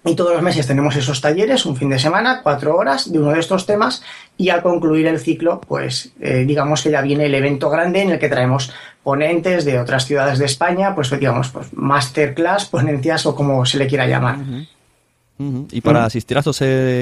Y 0.07 0.15
todos 0.15 0.33
los 0.33 0.43
meses 0.43 0.67
tenemos 0.67 0.95
esos 0.95 1.19
talleres, 1.19 1.65
un 1.65 1.75
fin 1.75 1.89
de 1.89 1.97
semana, 1.97 2.41
cuatro 2.43 2.75
horas 2.75 3.11
de 3.11 3.17
uno 3.17 3.31
de 3.31 3.39
estos 3.39 3.65
temas. 3.65 4.03
Y 4.37 4.49
al 4.49 4.61
concluir 4.61 5.07
el 5.07 5.19
ciclo, 5.19 5.59
pues 5.59 6.11
eh, 6.21 6.45
digamos 6.45 6.83
que 6.83 6.91
ya 6.91 7.01
viene 7.01 7.25
el 7.25 7.33
evento 7.33 7.71
grande 7.71 8.03
en 8.03 8.11
el 8.11 8.19
que 8.19 8.29
traemos 8.29 8.71
ponentes 9.01 9.65
de 9.65 9.79
otras 9.79 10.05
ciudades 10.05 10.37
de 10.37 10.45
España, 10.45 10.93
pues 10.93 11.09
digamos, 11.09 11.49
pues 11.49 11.73
masterclass, 11.73 12.65
ponencias 12.65 13.25
o 13.25 13.35
como 13.35 13.65
se 13.65 13.79
le 13.79 13.87
quiera 13.87 14.05
llamar. 14.05 14.37
Y 15.37 15.81
para 15.81 16.05
asistir 16.05 16.37
a 16.37 16.39
esto 16.39 16.53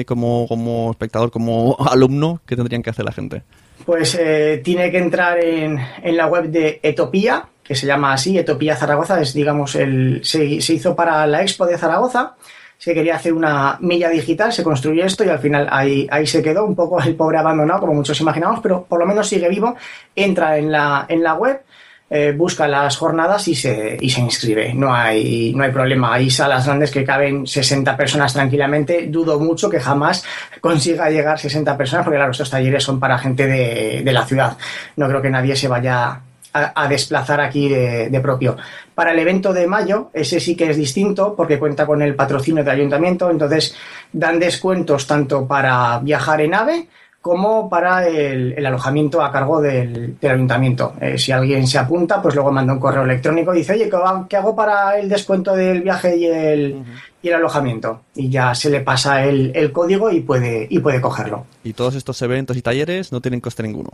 como, 0.06 0.46
como 0.48 0.90
espectador, 0.90 1.30
como 1.30 1.76
alumno, 1.90 2.40
¿qué 2.46 2.56
tendrían 2.56 2.82
que 2.82 2.90
hacer 2.90 3.04
la 3.04 3.12
gente? 3.12 3.42
Pues 3.84 4.16
eh, 4.18 4.60
tiene 4.64 4.90
que 4.90 4.98
entrar 4.98 5.38
en, 5.38 5.78
la 6.16 6.26
web 6.26 6.48
de 6.48 6.80
Etopía, 6.82 7.46
que 7.62 7.74
se 7.74 7.86
llama 7.86 8.12
así, 8.12 8.38
Etopía 8.38 8.76
Zaragoza, 8.76 9.20
es 9.20 9.34
digamos 9.34 9.74
el 9.74 10.20
se, 10.24 10.44
hizo 10.44 10.96
para 10.96 11.26
la 11.26 11.42
Expo 11.42 11.66
de 11.66 11.78
Zaragoza. 11.78 12.34
Se 12.76 12.92
quería 12.92 13.16
hacer 13.16 13.32
una 13.32 13.78
milla 13.80 14.10
digital, 14.10 14.52
se 14.52 14.64
construyó 14.64 15.04
esto 15.04 15.24
y 15.24 15.28
al 15.28 15.38
final 15.38 15.68
ahí, 15.70 16.06
ahí 16.10 16.26
se 16.26 16.42
quedó 16.42 16.64
un 16.64 16.74
poco 16.74 17.00
el 17.00 17.14
pobre 17.14 17.38
abandonado, 17.38 17.80
como 17.80 17.94
muchos 17.94 18.20
imaginamos, 18.20 18.60
pero 18.60 18.84
por 18.84 18.98
lo 18.98 19.06
menos 19.06 19.28
sigue 19.28 19.48
vivo. 19.48 19.76
Entra 20.14 20.58
en 20.58 20.72
la, 20.72 21.06
en 21.08 21.22
la 21.22 21.34
web, 21.34 21.62
eh, 22.10 22.34
busca 22.36 22.68
las 22.68 22.96
jornadas 22.96 23.48
y 23.48 23.54
se, 23.54 23.96
y 23.98 24.10
se 24.10 24.20
inscribe. 24.20 24.74
No 24.74 24.92
hay, 24.94 25.54
no 25.54 25.64
hay 25.64 25.72
problema. 25.72 26.14
Hay 26.14 26.30
salas 26.30 26.66
grandes 26.66 26.90
que 26.90 27.04
caben 27.04 27.46
60 27.46 27.96
personas 27.96 28.32
tranquilamente. 28.32 29.06
Dudo 29.08 29.40
mucho 29.40 29.70
que 29.70 29.80
jamás 29.80 30.24
consiga 30.60 31.08
llegar 31.08 31.38
60 31.38 31.76
personas, 31.76 32.04
porque 32.04 32.18
claro, 32.18 32.32
estos 32.32 32.50
talleres 32.50 32.84
son 32.84 33.00
para 33.00 33.18
gente 33.18 33.46
de, 33.46 34.12
la 34.12 34.26
ciudad. 34.26 34.56
No 34.96 35.08
creo 35.08 35.22
que 35.22 35.30
nadie 35.30 35.56
se 35.56 35.66
vaya 35.66 36.20
a, 36.52 36.88
desplazar 36.88 37.40
aquí 37.40 37.68
de, 37.68 38.10
de, 38.10 38.20
propio. 38.20 38.56
Para 38.94 39.12
el 39.12 39.18
evento 39.18 39.52
de 39.52 39.66
mayo, 39.66 40.10
ese 40.12 40.38
sí 40.38 40.54
que 40.54 40.70
es 40.70 40.76
distinto 40.76 41.34
porque 41.34 41.58
cuenta 41.58 41.84
con 41.84 42.00
el 42.00 42.14
patrocinio 42.14 42.62
del 42.62 42.74
ayuntamiento, 42.74 43.28
entonces 43.28 43.74
dan 44.12 44.38
descuentos 44.38 45.06
tanto 45.06 45.48
para 45.48 45.98
viajar 45.98 46.42
en 46.42 46.54
AVE 46.54 46.88
como 47.24 47.70
para 47.70 48.06
el, 48.06 48.66
alojamiento 48.66 49.22
a 49.22 49.32
cargo 49.32 49.58
del, 49.58 50.18
ayuntamiento. 50.22 50.92
Eh, 51.00 51.16
si 51.16 51.32
alguien 51.32 51.66
se 51.66 51.78
apunta, 51.78 52.20
pues 52.20 52.34
luego 52.34 52.52
manda 52.52 52.74
un 52.74 52.78
correo 52.78 53.02
electrónico 53.02 53.54
y 53.54 53.60
dice, 53.60 53.72
oye, 53.72 53.90
¿qué 54.28 54.36
hago 54.36 54.54
para 54.54 54.98
el 54.98 55.08
descuento 55.08 55.56
del 55.56 55.80
viaje 55.80 56.18
y 56.18 56.26
el, 56.26 56.84
y 57.22 57.28
el 57.28 57.34
alojamiento? 57.34 58.02
Y 58.14 58.28
ya 58.28 58.54
se 58.54 58.68
le 58.68 58.82
pasa 58.82 59.24
el, 59.24 59.72
código 59.72 60.10
y 60.10 60.20
puede, 60.20 60.66
y 60.68 60.80
puede 60.80 61.00
cogerlo. 61.00 61.46
¿Y 61.64 61.72
todos 61.72 61.94
estos 61.94 62.20
eventos 62.20 62.58
y 62.58 62.60
talleres 62.60 63.10
no 63.10 63.22
tienen 63.22 63.40
coste 63.40 63.62
ninguno? 63.62 63.88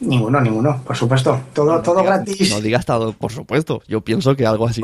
Ninguno, 0.00 0.38
ninguno, 0.42 0.82
por 0.86 0.96
supuesto. 0.96 1.40
Todo, 1.54 1.80
todo 1.80 2.04
gratis. 2.04 2.50
No 2.50 2.60
digas 2.60 2.84
todo, 2.84 3.14
por 3.14 3.32
supuesto. 3.32 3.80
Yo 3.88 4.02
pienso 4.02 4.36
que 4.36 4.44
algo 4.44 4.66
así. 4.66 4.82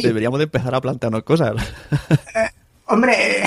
Deberíamos 0.00 0.38
de 0.38 0.44
empezar 0.44 0.72
a 0.72 0.80
plantearnos 0.80 1.24
cosas. 1.24 1.56
Eh, 2.36 2.48
hombre, 2.86 3.42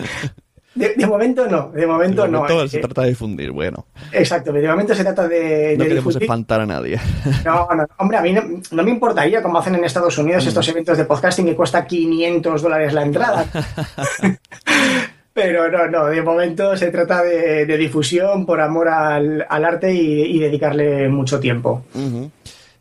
De, 0.78 1.06
momento 1.06 1.46
no, 1.48 1.70
de 1.70 1.86
momento, 1.86 2.22
de 2.22 2.28
momento 2.28 2.62
no. 2.62 2.68
se 2.68 2.78
trata 2.78 3.02
de 3.02 3.08
difundir, 3.08 3.50
bueno. 3.50 3.86
Exacto, 4.12 4.52
de 4.52 4.68
momento 4.68 4.94
se 4.94 5.02
trata 5.02 5.26
de. 5.26 5.74
No 5.76 5.84
queremos 5.84 6.16
espantar 6.16 6.60
a 6.60 6.66
nadie. 6.66 7.00
No, 7.44 7.68
no, 7.74 7.86
hombre, 7.98 8.18
a 8.18 8.22
mí 8.22 8.32
no, 8.32 8.82
me 8.82 8.90
importaría 8.90 9.42
como 9.42 9.58
hacen 9.58 9.74
en 9.74 9.84
Estados 9.84 10.16
Unidos 10.18 10.44
mm. 10.44 10.48
estos 10.48 10.68
eventos 10.68 10.98
de 10.98 11.04
podcasting 11.04 11.46
que 11.46 11.56
cuesta 11.56 11.86
500 11.86 12.62
dólares 12.62 12.92
la 12.92 13.02
entrada. 13.02 13.46
Pero 15.32 15.70
no, 15.70 15.88
no, 15.88 16.06
de 16.06 16.22
momento 16.22 16.76
se 16.76 16.90
trata 16.90 17.22
de, 17.22 17.64
difusión 17.76 18.44
por 18.44 18.60
amor 18.60 18.88
al, 18.88 19.46
arte 19.48 19.92
y, 19.94 20.38
dedicarle 20.38 21.08
mucho 21.08 21.38
tiempo. 21.38 21.84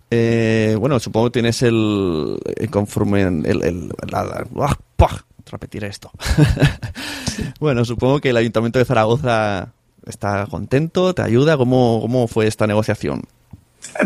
Eh, 0.10 0.76
bueno, 0.80 1.00
supongo 1.00 1.28
que 1.28 1.34
tienes 1.34 1.62
el, 1.62 2.40
conforme 2.72 3.22
el, 3.22 3.46
el, 3.46 3.92
repetir 5.50 5.84
esto. 5.84 6.12
bueno, 7.60 7.86
supongo 7.86 8.20
que 8.20 8.30
el 8.30 8.38
Ayuntamiento 8.38 8.80
de 8.80 8.86
Zaragoza 8.86 9.74
está 10.06 10.48
contento, 10.50 11.14
te 11.14 11.22
ayuda. 11.22 11.58
¿Cómo, 11.58 12.00
cómo 12.02 12.28
fue 12.28 12.48
esta 12.48 12.68
negociación? 12.68 13.24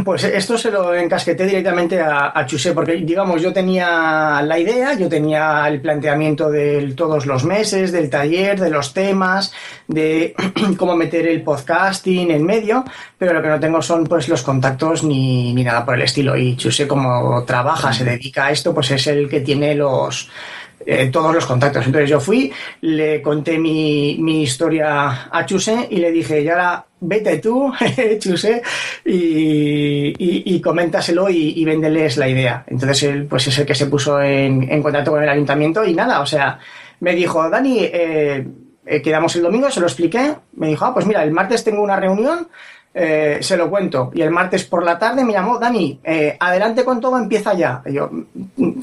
Pues 0.06 0.24
esto 0.24 0.58
se 0.58 0.72
lo 0.72 0.94
encasqueté 0.94 1.46
directamente 1.46 2.00
a, 2.00 2.32
a, 2.34 2.46
Chusé, 2.46 2.72
porque 2.72 2.96
digamos, 2.98 3.42
yo 3.42 3.52
tenía 3.52 4.42
la 4.42 4.58
idea, 4.58 4.94
yo 4.94 5.10
tenía 5.10 5.68
el 5.68 5.82
planteamiento 5.82 6.50
de 6.50 6.94
todos 6.96 7.26
los 7.26 7.44
meses, 7.44 7.92
del 7.92 8.10
taller, 8.10 8.60
de 8.60 8.70
los 8.70 8.94
temas, 8.94 9.52
de 9.88 10.34
cómo 10.78 10.96
meter 10.96 11.28
el 11.28 11.42
podcasting 11.42 12.32
en 12.32 12.46
medio, 12.46 12.86
pero 13.18 13.34
lo 13.34 13.42
que 13.42 13.50
no 13.50 13.60
tengo 13.60 13.82
son 13.82 14.06
pues 14.06 14.30
los 14.30 14.44
contactos 14.44 15.04
ni, 15.04 15.54
ni 15.54 15.64
nada 15.64 15.84
por 15.84 15.96
el 15.96 16.04
estilo. 16.04 16.38
Y 16.38 16.56
Chusé, 16.56 16.88
como 16.88 17.44
trabaja, 17.44 17.92
se 17.92 18.06
dedica 18.06 18.46
a 18.46 18.52
esto, 18.52 18.74
pues 18.74 18.92
es 18.92 19.08
el 19.08 19.28
que 19.28 19.42
tiene 19.42 19.76
los 19.76 20.30
eh, 20.86 21.10
todos 21.12 21.34
los 21.34 21.46
contactos. 21.46 21.86
Entonces 21.86 22.10
yo 22.10 22.20
fui, 22.20 22.52
le 22.82 23.22
conté 23.22 23.58
mi, 23.58 24.18
mi 24.20 24.44
historia 24.44 25.30
a 25.32 25.46
Chuse 25.46 25.88
y 25.90 25.98
le 25.98 26.12
dije, 26.12 26.44
ya 26.44 26.54
ahora 26.54 26.86
vete 27.00 27.38
tú, 27.38 27.74
Chuse, 28.20 28.62
y, 29.06 30.14
y, 30.18 30.62
coméntaselo 30.62 31.30
y, 31.30 31.54
y, 31.56 31.66
véndeles 31.66 32.18
la 32.18 32.30
idea. 32.30 32.64
Entonces 32.68 33.04
él 33.04 33.26
pues 33.26 33.48
es 33.48 33.58
el 33.58 33.66
que 33.66 33.76
se 33.76 33.88
puso 33.88 34.22
en, 34.22 34.72
en 34.72 34.84
contacto 34.84 35.12
con 35.12 35.24
el 35.24 35.30
ayuntamiento 35.30 35.84
y 35.84 35.94
nada, 35.94 36.22
o 36.22 36.26
sea, 36.26 36.60
me 37.00 37.16
dijo, 37.16 37.50
Dani, 37.50 37.80
eh, 37.80 38.48
eh, 38.86 39.02
quedamos 39.02 39.36
el 39.36 39.44
domingo, 39.44 39.70
se 39.70 39.80
lo 39.80 39.88
expliqué, 39.88 40.36
me 40.54 40.68
dijo, 40.68 40.86
ah, 40.86 40.94
pues 40.94 41.06
mira, 41.06 41.24
el 41.24 41.32
martes 41.32 41.64
tengo 41.64 41.82
una 41.82 42.00
reunión, 42.00 42.48
eh, 42.94 43.40
se 43.42 43.56
lo 43.58 43.70
cuento. 43.70 44.12
Y 44.14 44.22
el 44.22 44.32
martes 44.32 44.66
por 44.66 44.84
la 44.84 45.00
tarde 45.00 45.24
me 45.24 45.34
llamó, 45.34 45.58
Dani, 45.58 46.00
eh, 46.04 46.36
adelante 46.40 46.84
con 46.84 47.00
todo, 47.00 47.18
empieza 47.18 47.54
ya. 47.54 47.82
Y 47.86 47.94
yo, 47.94 48.10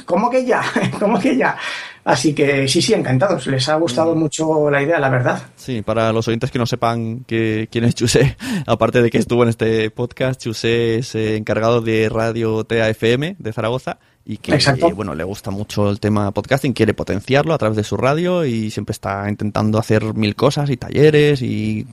¿cómo 0.06 0.30
que 0.30 0.44
ya? 0.44 0.62
¿Cómo 0.98 1.18
que 1.18 1.36
ya? 1.36 1.56
Así 2.04 2.34
que 2.34 2.66
sí, 2.68 2.80
sí, 2.80 2.94
encantados. 2.94 3.46
Les 3.48 3.68
ha 3.68 3.74
gustado 3.74 4.14
mm. 4.14 4.18
mucho 4.18 4.70
la 4.70 4.82
idea, 4.82 4.98
la 4.98 5.10
verdad. 5.10 5.42
Sí, 5.56 5.82
para 5.82 6.10
los 6.10 6.26
oyentes 6.26 6.50
que 6.50 6.58
no 6.58 6.64
sepan 6.64 7.24
que, 7.24 7.68
quién 7.70 7.84
es 7.84 7.94
Chusé, 7.94 8.36
aparte 8.66 9.02
de 9.02 9.10
que 9.10 9.18
estuvo 9.18 9.42
en 9.42 9.50
este 9.50 9.90
podcast, 9.90 10.40
Chusé 10.40 10.98
es 10.98 11.14
eh, 11.14 11.36
encargado 11.36 11.82
de 11.82 12.08
Radio 12.08 12.64
TAFM 12.64 13.36
de 13.38 13.52
Zaragoza 13.52 13.98
y 14.28 14.36
que 14.36 14.58
bueno 14.94 15.14
le 15.14 15.24
gusta 15.24 15.50
mucho 15.50 15.88
el 15.88 16.00
tema 16.00 16.30
podcasting, 16.32 16.74
quiere 16.74 16.92
potenciarlo 16.92 17.54
a 17.54 17.58
través 17.58 17.78
de 17.78 17.82
su 17.82 17.96
radio 17.96 18.44
y 18.44 18.70
siempre 18.70 18.92
está 18.92 19.26
intentando 19.26 19.78
hacer 19.78 20.12
mil 20.12 20.36
cosas 20.36 20.68
y 20.68 20.76
talleres 20.76 21.40
y 21.40 21.86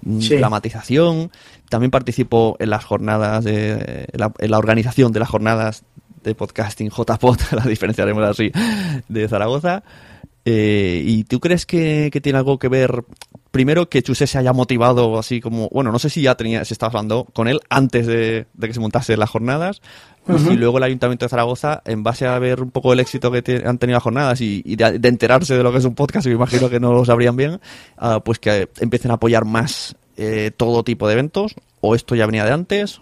mm, 0.00 0.18
dramatización. 0.38 1.30
También 1.68 1.90
participó 1.90 2.56
en 2.58 2.70
las 2.70 2.82
jornadas 2.82 3.44
de 3.44 4.08
en 4.10 4.50
la, 4.50 4.58
organización 4.58 5.12
de 5.12 5.20
las 5.20 5.28
jornadas 5.28 5.84
de 6.24 6.34
podcasting 6.34 6.88
JPod, 6.88 7.38
la 7.52 7.64
diferenciaremos 7.64 8.24
así, 8.24 8.50
de 9.08 9.28
Zaragoza. 9.28 9.82
Eh, 10.46 11.02
¿Y 11.04 11.24
tú 11.24 11.40
crees 11.40 11.66
que, 11.66 12.10
tiene 12.22 12.38
algo 12.38 12.58
que 12.58 12.68
ver, 12.68 13.04
primero, 13.52 13.88
que 13.88 14.02
Chuse 14.02 14.26
se 14.26 14.38
haya 14.38 14.52
motivado 14.52 15.18
así 15.18 15.40
como, 15.40 15.68
bueno, 15.68 15.92
no 15.92 16.00
sé 16.00 16.10
si 16.10 16.22
ya 16.22 16.34
tenía, 16.34 16.64
se 16.64 16.74
estaba 16.74 16.88
hablando 16.88 17.26
con 17.32 17.46
él 17.46 17.60
antes 17.68 18.08
de, 18.08 18.46
de 18.52 18.66
que 18.66 18.74
se 18.74 18.80
montase 18.80 19.16
las 19.16 19.30
jornadas, 19.30 19.80
y 20.28 20.54
luego 20.54 20.78
el 20.78 20.84
Ayuntamiento 20.84 21.24
de 21.24 21.30
Zaragoza, 21.30 21.82
en 21.84 22.02
base 22.02 22.26
a 22.26 22.38
ver 22.38 22.62
un 22.62 22.70
poco 22.70 22.92
el 22.92 23.00
éxito 23.00 23.30
que 23.30 23.62
han 23.64 23.78
tenido 23.78 23.96
las 23.96 24.02
jornadas 24.02 24.40
y, 24.40 24.62
de, 24.76 25.08
enterarse 25.08 25.56
de 25.56 25.62
lo 25.62 25.72
que 25.72 25.78
es 25.78 25.84
un 25.84 25.94
podcast, 25.94 26.26
y 26.26 26.30
me 26.30 26.36
imagino 26.36 26.70
que 26.70 26.80
no 26.80 26.92
lo 26.92 27.04
sabrían 27.04 27.36
bien, 27.36 27.60
ah, 27.98 28.20
pues 28.24 28.38
que 28.38 28.68
empiecen 28.80 29.10
a 29.10 29.14
apoyar 29.14 29.44
más 29.44 29.96
eh, 30.16 30.50
todo 30.56 30.84
tipo 30.84 31.06
de 31.06 31.14
eventos, 31.14 31.54
o 31.80 31.94
esto 31.94 32.14
ya 32.14 32.26
venía 32.26 32.44
de 32.44 32.52
antes. 32.52 33.00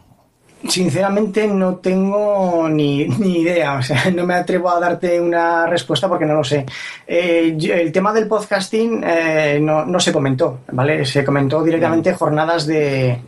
Sinceramente 0.69 1.47
no 1.47 1.77
tengo 1.77 2.69
ni, 2.69 3.03
idea, 3.03 3.75
o 3.75 3.83
sea, 3.83 4.11
no 4.11 4.27
me 4.27 4.35
atrevo 4.35 4.71
a 4.71 4.79
darte 4.79 5.21
una 5.21 5.67
respuesta 5.67 6.09
porque 6.09 6.27
no 6.27 6.35
lo 6.35 6.45
sé. 6.45 6.67
Eh, 7.07 7.57
el 7.73 7.93
tema 7.93 8.13
del 8.13 8.29
podcasting 8.29 9.03
eh, 9.05 9.59
no, 9.61 10.01
se 10.01 10.13
comentó, 10.13 10.61
¿vale? 10.73 11.05
Se 11.05 11.25
comentó 11.25 11.63
directamente 11.63 12.13
jornadas 12.15 12.67
de, 12.67 13.19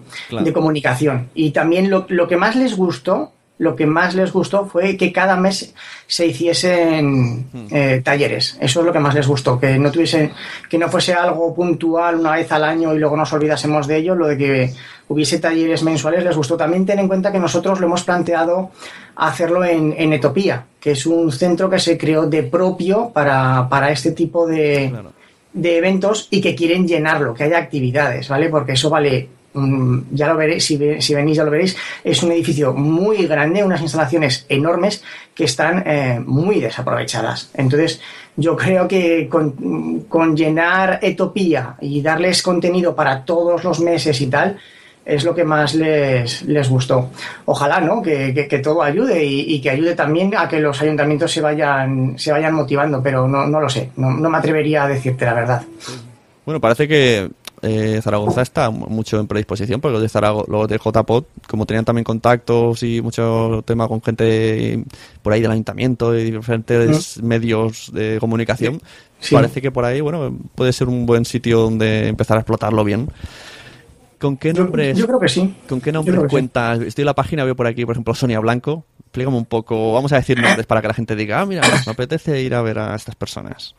comunicación. 0.52 1.30
Y 1.34 1.50
también 1.50 1.90
lo, 1.90 2.06
lo 2.08 2.28
que 2.28 2.36
más 2.36 2.54
les 2.54 2.76
gustó 2.76 3.32
lo 3.58 3.76
que 3.76 3.86
más 3.86 4.14
les 4.14 4.32
gustó 4.32 4.66
fue 4.66 4.96
que 4.96 5.12
cada 5.12 5.36
mes 5.36 5.74
se 6.06 6.26
hiciesen 6.26 7.46
hmm. 7.52 7.66
eh, 7.70 8.02
talleres. 8.04 8.56
Eso 8.60 8.80
es 8.80 8.86
lo 8.86 8.92
que 8.92 8.98
más 8.98 9.14
les 9.14 9.26
gustó, 9.26 9.58
que 9.58 9.78
no 9.78 9.90
tuviesen, 9.90 10.32
que 10.68 10.78
no 10.78 10.88
fuese 10.88 11.14
algo 11.14 11.54
puntual 11.54 12.16
una 12.16 12.32
vez 12.32 12.50
al 12.50 12.64
año 12.64 12.94
y 12.94 12.98
luego 12.98 13.16
nos 13.16 13.32
olvidásemos 13.32 13.86
de 13.86 13.98
ello, 13.98 14.14
lo 14.14 14.26
de 14.26 14.36
que 14.36 14.74
hubiese 15.08 15.38
talleres 15.38 15.82
mensuales 15.82 16.24
les 16.24 16.36
gustó. 16.36 16.56
También 16.56 16.86
ten 16.86 16.98
en 16.98 17.08
cuenta 17.08 17.30
que 17.30 17.38
nosotros 17.38 17.78
lo 17.78 17.86
hemos 17.86 18.02
planteado 18.02 18.70
hacerlo 19.16 19.64
en, 19.64 20.12
Etopía, 20.12 20.64
que 20.80 20.92
es 20.92 21.06
un 21.06 21.30
centro 21.30 21.68
que 21.70 21.78
se 21.78 21.96
creó 21.98 22.26
de 22.26 22.42
propio 22.42 23.10
para, 23.10 23.90
este 23.90 24.12
tipo 24.12 24.46
de, 24.46 24.92
de 25.52 25.76
eventos 25.76 26.28
y 26.30 26.40
que 26.40 26.54
quieren 26.54 26.88
llenarlo, 26.88 27.34
que 27.34 27.44
haya 27.44 27.58
actividades, 27.58 28.28
¿vale? 28.28 28.48
Porque 28.48 28.72
eso 28.72 28.90
vale 28.90 29.28
ya 29.54 30.28
lo 30.28 30.36
veréis, 30.36 30.64
si, 30.64 30.76
venís 30.76 31.36
ya 31.36 31.44
lo 31.44 31.50
veréis, 31.50 31.76
es 32.02 32.22
un 32.22 32.32
edificio 32.32 32.72
muy 32.72 33.26
grande, 33.26 33.62
unas 33.62 33.82
instalaciones 33.82 34.46
enormes 34.48 35.02
que 35.34 35.44
están 35.44 35.82
eh, 35.86 36.20
muy 36.24 36.60
desaprovechadas. 36.60 37.50
Entonces, 37.54 38.00
yo 38.36 38.56
creo 38.56 38.88
que 38.88 39.28
con, 39.28 40.36
llenar 40.36 40.98
Etopía 41.02 41.76
y 41.80 42.00
darles 42.00 42.42
contenido 42.42 42.94
para 42.94 43.24
todos 43.24 43.64
los 43.64 43.80
meses 43.80 44.20
y 44.20 44.26
tal, 44.28 44.58
es 45.04 45.24
lo 45.24 45.34
que 45.34 45.42
más 45.42 45.74
les, 45.74 46.42
les 46.42 46.68
gustó. 46.68 47.10
Ojalá, 47.46 47.80
¿no? 47.80 48.00
Que, 48.00 48.60
todo 48.62 48.82
ayude 48.82 49.24
y, 49.24 49.60
que 49.60 49.70
ayude 49.70 49.96
también 49.96 50.32
a 50.36 50.48
que 50.48 50.60
los 50.60 50.80
ayuntamientos 50.80 51.32
se 51.32 51.40
vayan, 51.40 52.16
se 52.16 52.30
vayan 52.30 52.54
motivando, 52.54 53.02
pero 53.02 53.26
no, 53.26 53.46
no 53.46 53.60
lo 53.60 53.68
sé, 53.68 53.90
no 53.96 54.30
me 54.30 54.38
atrevería 54.38 54.84
a 54.84 54.88
decirte 54.88 55.24
la 55.24 55.34
verdad. 55.34 55.62
Bueno, 56.44 56.60
parece 56.60 56.88
que 56.88 57.30
eh, 57.62 58.00
Zaragoza 58.02 58.42
está 58.42 58.70
mucho 58.70 59.20
en 59.20 59.28
predisposición, 59.28 59.80
porque 59.80 59.92
los 59.92 60.02
de, 60.02 60.08
Zaragoza, 60.08 60.50
los 60.50 60.66
de 60.66 60.78
JPOD, 60.78 61.24
como 61.46 61.64
tenían 61.64 61.84
también 61.84 62.04
contactos 62.04 62.82
y 62.82 63.00
mucho 63.00 63.62
tema 63.64 63.86
con 63.86 64.02
gente 64.02 64.84
por 65.22 65.32
ahí 65.32 65.40
del 65.40 65.52
ayuntamiento 65.52 66.16
y 66.18 66.30
diferentes 66.30 67.22
medios 67.22 67.90
de 67.92 68.18
comunicación, 68.18 68.82
parece 69.30 69.62
que 69.62 69.70
por 69.70 69.84
ahí, 69.84 70.00
bueno, 70.00 70.36
puede 70.56 70.72
ser 70.72 70.88
un 70.88 71.06
buen 71.06 71.24
sitio 71.24 71.60
donde 71.60 72.08
empezar 72.08 72.36
a 72.36 72.40
explotarlo 72.40 72.82
bien. 72.82 73.08
¿Con 74.18 74.36
qué 74.36 74.52
nombres? 74.52 74.98
Yo, 74.98 75.06
creo 75.06 75.20
que 75.20 75.28
sí. 75.28 75.54
¿Con 75.68 75.80
qué 75.80 75.92
nombres 75.92 76.18
cuentas? 76.28 76.80
Estoy 76.80 77.02
en 77.02 77.06
la 77.06 77.14
página, 77.14 77.44
veo 77.44 77.54
por 77.54 77.66
aquí, 77.66 77.84
por 77.84 77.94
ejemplo, 77.94 78.14
Sonia 78.14 78.40
Blanco. 78.40 78.84
Explícame 79.00 79.36
un 79.36 79.46
poco, 79.46 79.92
vamos 79.92 80.12
a 80.12 80.16
decir 80.16 80.40
nombres 80.40 80.66
para 80.66 80.80
que 80.80 80.88
la 80.88 80.94
gente 80.94 81.14
diga, 81.14 81.40
ah, 81.40 81.46
mira, 81.46 81.62
me 81.86 81.92
apetece 81.92 82.40
ir 82.40 82.54
a 82.54 82.62
ver 82.62 82.78
a 82.78 82.94
estas 82.94 83.14
personas. 83.14 83.74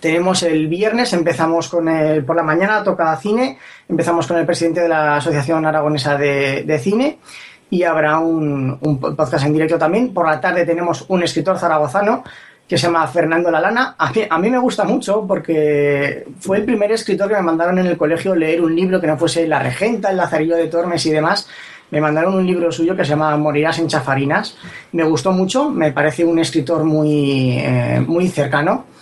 Tenemos 0.00 0.42
el 0.42 0.68
viernes, 0.68 1.12
empezamos 1.12 1.68
con 1.68 1.88
el, 1.88 2.24
por 2.24 2.36
la 2.36 2.42
mañana, 2.42 2.82
toca 2.82 3.16
cine, 3.16 3.58
empezamos 3.88 4.26
con 4.26 4.36
el 4.36 4.46
presidente 4.46 4.80
de 4.80 4.88
la 4.88 5.16
Asociación 5.16 5.64
Aragonesa 5.64 6.16
de, 6.16 6.78
Cine 6.78 7.18
y 7.70 7.82
habrá 7.82 8.18
un, 8.18 8.78
podcast 9.16 9.46
en 9.46 9.52
directo 9.52 9.78
también. 9.78 10.12
Por 10.12 10.26
la 10.26 10.40
tarde 10.40 10.66
tenemos 10.66 11.04
un 11.08 11.22
escritor 11.22 11.58
zaragozano 11.58 12.22
que 12.68 12.76
se 12.76 12.86
llama 12.86 13.06
Fernando 13.06 13.50
Lalana. 13.50 13.94
A 13.96 14.10
mí, 14.10 14.22
a 14.28 14.38
mí 14.38 14.50
me 14.50 14.58
gusta 14.58 14.84
mucho 14.84 15.24
porque 15.26 16.26
fue 16.40 16.58
el 16.58 16.64
primer 16.64 16.92
escritor 16.92 17.28
que 17.28 17.36
me 17.36 17.42
mandaron 17.42 17.78
en 17.78 17.86
el 17.86 17.96
colegio 17.96 18.34
leer 18.34 18.60
un 18.60 18.74
libro 18.74 19.00
que 19.00 19.06
no 19.06 19.16
fuese 19.16 19.46
La 19.46 19.60
Regenta, 19.60 20.10
El 20.10 20.16
Lazarillo 20.16 20.56
de 20.56 20.66
Tormes 20.66 21.04
y 21.06 21.10
demás. 21.10 21.48
Me 21.90 22.00
mandaron 22.00 22.34
un 22.34 22.44
libro 22.44 22.72
suyo 22.72 22.96
que 22.96 23.04
se 23.04 23.10
llama 23.10 23.36
Morirás 23.36 23.78
en 23.78 23.86
Chafarinas. 23.86 24.56
Me 24.92 25.04
gustó 25.04 25.30
mucho, 25.30 25.70
me 25.70 25.92
parece 25.92 26.24
un 26.24 26.40
escritor 26.40 26.82
muy, 26.82 27.58
eh, 27.58 28.02
muy 28.04 28.28
cercano 28.28 28.95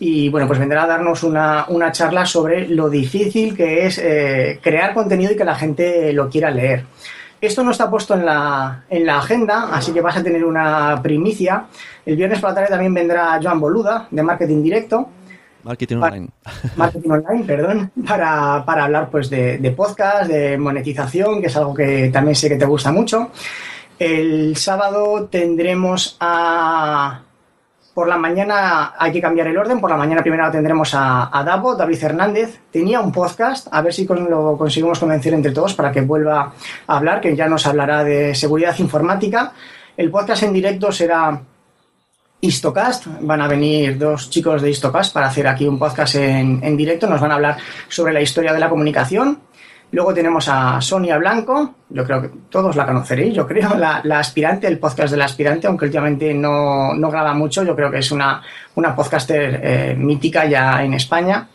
y 0.00 0.30
bueno, 0.30 0.46
pues 0.46 0.58
vendrá 0.58 0.84
a 0.84 0.86
darnos 0.86 1.22
una, 1.22 1.66
una 1.68 1.92
charla 1.92 2.24
sobre 2.24 2.66
lo 2.66 2.88
difícil 2.88 3.54
que 3.54 3.86
es 3.86 3.98
eh, 3.98 4.58
crear 4.62 4.94
contenido 4.94 5.32
y 5.32 5.36
que 5.36 5.44
la 5.44 5.54
gente 5.54 6.12
lo 6.14 6.30
quiera 6.30 6.50
leer. 6.50 6.86
Esto 7.38 7.62
no 7.62 7.70
está 7.70 7.88
puesto 7.88 8.14
en 8.14 8.24
la, 8.24 8.84
en 8.88 9.04
la 9.04 9.18
agenda, 9.18 9.68
así 9.72 9.92
que 9.92 10.00
vas 10.00 10.16
a 10.16 10.22
tener 10.22 10.42
una 10.44 11.00
primicia. 11.02 11.66
El 12.04 12.16
viernes 12.16 12.40
por 12.40 12.50
la 12.50 12.54
tarde 12.54 12.70
también 12.70 12.94
vendrá 12.94 13.38
Joan 13.42 13.60
Boluda, 13.60 14.08
de 14.10 14.22
Marketing 14.22 14.62
Directo. 14.62 15.08
Marketing 15.64 15.96
Online. 15.96 16.28
Marketing 16.76 17.10
Online, 17.10 17.44
perdón, 17.44 17.92
para, 18.06 18.64
para 18.64 18.84
hablar 18.84 19.10
pues 19.10 19.28
de, 19.28 19.58
de, 19.58 19.70
podcast, 19.72 20.30
de 20.30 20.56
monetización, 20.56 21.42
que 21.42 21.48
es 21.48 21.56
algo 21.56 21.74
que 21.74 22.08
también 22.10 22.34
sé 22.34 22.48
que 22.48 22.56
te 22.56 22.64
gusta 22.64 22.90
mucho. 22.90 23.30
El 23.98 24.56
sábado 24.56 25.28
tendremos 25.30 26.16
a... 26.20 27.20
Por 28.00 28.08
la 28.08 28.16
mañana 28.16 28.94
hay 28.98 29.12
que 29.12 29.20
cambiar 29.20 29.48
el 29.48 29.58
orden. 29.58 29.78
Por 29.78 29.90
la 29.90 29.96
mañana 29.98 30.22
primero 30.22 30.50
tendremos 30.50 30.94
a, 30.94 31.28
a 31.38 31.44
Davo, 31.44 31.74
David 31.74 32.02
Hernández. 32.02 32.58
Tenía 32.70 32.98
un 32.98 33.12
podcast, 33.12 33.68
a 33.70 33.82
ver 33.82 33.92
si 33.92 34.06
lo 34.06 34.56
conseguimos 34.56 34.98
convencer 34.98 35.34
entre 35.34 35.52
todos 35.52 35.74
para 35.74 35.92
que 35.92 36.00
vuelva 36.00 36.50
a 36.86 36.96
hablar, 36.96 37.20
que 37.20 37.36
ya 37.36 37.46
nos 37.46 37.66
hablará 37.66 38.02
de 38.02 38.34
seguridad 38.34 38.74
informática. 38.78 39.52
El 39.98 40.10
podcast 40.10 40.44
en 40.44 40.54
directo 40.54 40.90
será 40.90 41.42
Histocast. 42.40 43.06
Van 43.20 43.42
a 43.42 43.46
venir 43.46 43.98
dos 43.98 44.30
chicos 44.30 44.62
de 44.62 44.70
Histocast 44.70 45.12
para 45.12 45.26
hacer 45.26 45.46
aquí 45.46 45.68
un 45.68 45.78
podcast 45.78 46.14
en, 46.14 46.74
directo. 46.78 47.06
Nos 47.06 47.20
van 47.20 47.32
a 47.32 47.34
hablar 47.34 47.58
sobre 47.90 48.14
la 48.14 48.22
historia 48.22 48.54
de 48.54 48.60
la 48.60 48.70
comunicación. 48.70 49.40
Luego 49.92 50.14
tenemos 50.14 50.48
a 50.48 50.80
Sonia 50.80 51.18
Blanco. 51.18 51.74
Yo 51.88 52.04
creo 52.04 52.22
que 52.22 52.30
todos 52.48 52.76
la 52.76 52.86
conoceréis. 52.86 53.34
Yo 53.34 53.46
creo 53.46 53.74
la, 53.76 54.02
aspirante, 54.18 54.68
el 54.68 54.78
podcast 54.78 55.10
de 55.10 55.16
la 55.16 55.24
aspirante, 55.24 55.66
aunque 55.66 55.86
últimamente 55.86 56.32
no, 56.32 56.94
no 56.94 57.10
graba 57.10 57.34
mucho. 57.34 57.64
Yo 57.64 57.74
creo 57.74 57.90
que 57.90 57.98
es 57.98 58.12
una, 58.12 58.42
una 58.76 58.94
podcaster 58.94 59.60
eh, 59.62 59.94
mítica 59.98 60.46
ya 60.46 60.84
en 60.84 60.94
España. 60.94 61.48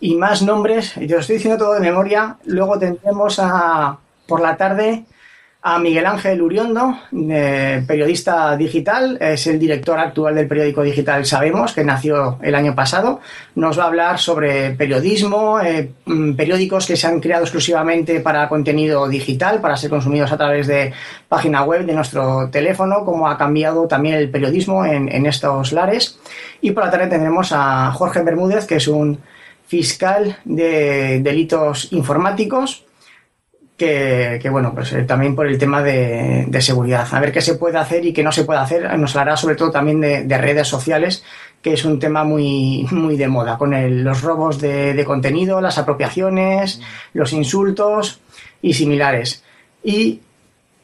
Y 0.00 0.14
más 0.14 0.42
nombres. 0.42 0.94
Yo 0.96 1.18
estoy 1.18 1.36
diciendo 1.36 1.58
todo 1.58 1.74
de 1.74 1.80
memoria. 1.80 2.36
Luego 2.44 2.78
tendremos 2.78 3.38
a 3.40 3.98
por 4.28 4.40
la 4.40 4.56
tarde 4.56 5.04
a 5.68 5.80
Miguel 5.80 6.06
Ángel 6.06 6.40
Uriondo, 6.40 6.96
eh, 7.28 7.82
periodista 7.84 8.56
digital, 8.56 9.18
es 9.20 9.48
el 9.48 9.58
director 9.58 9.98
actual 9.98 10.36
del 10.36 10.46
periódico 10.46 10.80
digital 10.80 11.26
Sabemos, 11.26 11.72
que 11.72 11.82
nació 11.82 12.38
el 12.40 12.54
año 12.54 12.72
pasado. 12.76 13.18
Nos 13.56 13.76
va 13.76 13.82
a 13.82 13.86
hablar 13.88 14.20
sobre 14.20 14.70
periodismo, 14.76 15.60
eh, 15.60 15.90
periódicos 16.36 16.86
que 16.86 16.96
se 16.96 17.08
han 17.08 17.18
creado 17.18 17.42
exclusivamente 17.42 18.20
para 18.20 18.48
contenido 18.48 19.08
digital, 19.08 19.60
para 19.60 19.76
ser 19.76 19.90
consumidos 19.90 20.30
a 20.30 20.36
través 20.36 20.68
de 20.68 20.92
página 21.28 21.64
web, 21.64 21.84
de 21.84 21.94
nuestro 21.94 22.48
teléfono, 22.48 23.04
cómo 23.04 23.28
ha 23.28 23.36
cambiado 23.36 23.88
también 23.88 24.14
el 24.14 24.30
periodismo 24.30 24.86
en, 24.86 25.10
en 25.10 25.26
estos 25.26 25.72
lares. 25.72 26.20
Y 26.60 26.70
por 26.70 26.84
la 26.84 26.92
tarde 26.92 27.08
tendremos 27.08 27.50
a 27.50 27.90
Jorge 27.90 28.22
Bermúdez, 28.22 28.66
que 28.66 28.76
es 28.76 28.86
un 28.86 29.18
fiscal 29.66 30.38
de 30.44 31.18
delitos 31.24 31.92
informáticos 31.92 32.86
que, 33.76 34.38
que, 34.40 34.48
bueno, 34.48 34.72
pues 34.74 34.92
eh, 34.92 35.02
también 35.02 35.36
por 35.36 35.46
el 35.46 35.58
tema 35.58 35.82
de, 35.82 36.48
seguridad. 36.60 37.06
A 37.12 37.20
ver 37.20 37.32
qué 37.32 37.40
se 37.40 37.54
puede 37.54 37.78
hacer 37.78 38.04
y 38.04 38.12
qué 38.12 38.22
no 38.22 38.32
se 38.32 38.44
puede 38.44 38.60
hacer. 38.60 38.98
Nos 38.98 39.14
hablará 39.14 39.36
sobre 39.36 39.54
todo 39.54 39.70
también 39.70 40.00
de, 40.00 40.24
de 40.24 40.38
redes 40.38 40.66
sociales, 40.66 41.22
que 41.60 41.74
es 41.74 41.84
un 41.84 41.98
tema 41.98 42.24
muy, 42.24 42.86
muy 42.90 43.16
de 43.16 43.28
moda, 43.28 43.58
con 43.58 43.74
el, 43.74 44.02
los 44.02 44.22
robos 44.22 44.60
de, 44.60 44.94
de, 44.94 45.04
contenido, 45.04 45.60
las 45.60 45.78
apropiaciones, 45.78 46.80
los 47.12 47.32
insultos 47.32 48.20
y 48.62 48.72
similares. 48.72 49.42
Y 49.84 50.20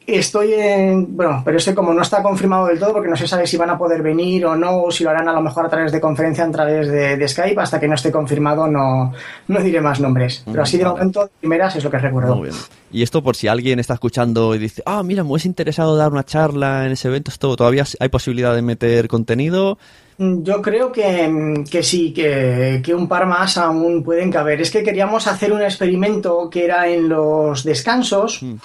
estoy 0.07 0.53
en. 0.53 1.15
Bueno, 1.15 1.41
pero 1.43 1.57
ese 1.57 1.73
como 1.73 1.93
no 1.93 2.01
está 2.01 2.21
confirmado 2.21 2.67
del 2.67 2.79
todo, 2.79 2.93
porque 2.93 3.09
no 3.09 3.15
se 3.15 3.27
sabe 3.27 3.47
si 3.47 3.57
van 3.57 3.69
a 3.69 3.77
poder 3.77 4.01
venir 4.01 4.45
o 4.45 4.55
no, 4.55 4.83
o 4.83 4.91
si 4.91 5.03
lo 5.03 5.09
harán 5.09 5.27
a 5.27 5.33
lo 5.33 5.41
mejor 5.41 5.65
a 5.65 5.69
través 5.69 5.91
de 5.91 6.01
conferencia, 6.01 6.43
a 6.43 6.51
través 6.51 6.87
de, 6.87 7.17
de 7.17 7.27
Skype, 7.27 7.59
hasta 7.59 7.79
que 7.79 7.87
no 7.87 7.95
esté 7.95 8.11
confirmado, 8.11 8.67
no, 8.67 9.13
no 9.47 9.59
diré 9.61 9.81
más 9.81 9.99
nombres. 9.99 10.43
Pero 10.45 10.63
así 10.63 10.77
de 10.77 10.83
vale. 10.83 10.97
momento, 10.97 11.29
primeras 11.39 11.75
es 11.75 11.83
lo 11.83 11.89
que 11.89 11.97
recuerdo. 11.97 12.35
Muy 12.35 12.49
bien. 12.49 12.59
Y 12.91 13.01
esto 13.01 13.23
por 13.23 13.35
si 13.35 13.47
alguien 13.47 13.79
está 13.79 13.95
escuchando 13.95 14.53
y 14.53 14.59
dice, 14.59 14.83
ah, 14.85 15.01
mira, 15.03 15.23
me 15.23 15.31
hubiese 15.31 15.47
interesado 15.47 15.95
dar 15.95 16.11
una 16.11 16.23
charla 16.23 16.85
en 16.85 16.91
ese 16.91 17.07
evento, 17.07 17.31
esto 17.31 17.55
todavía 17.55 17.85
hay 17.99 18.09
posibilidad 18.09 18.53
de 18.53 18.61
meter 18.61 19.07
contenido. 19.07 19.77
Yo 20.19 20.61
creo 20.61 20.91
que, 20.91 21.63
que 21.71 21.81
sí, 21.81 22.13
que, 22.13 22.81
que, 22.85 22.93
un 22.93 23.07
par 23.07 23.25
más 23.25 23.57
aún 23.57 24.03
pueden 24.03 24.31
caber. 24.31 24.61
Es 24.61 24.69
que 24.69 24.83
queríamos 24.83 25.25
hacer 25.25 25.51
un 25.51 25.63
experimento 25.63 26.51
que 26.51 26.65
era 26.65 26.87
en 26.87 27.09
los 27.09 27.63
descansos. 27.63 28.43
Mm 28.43 28.57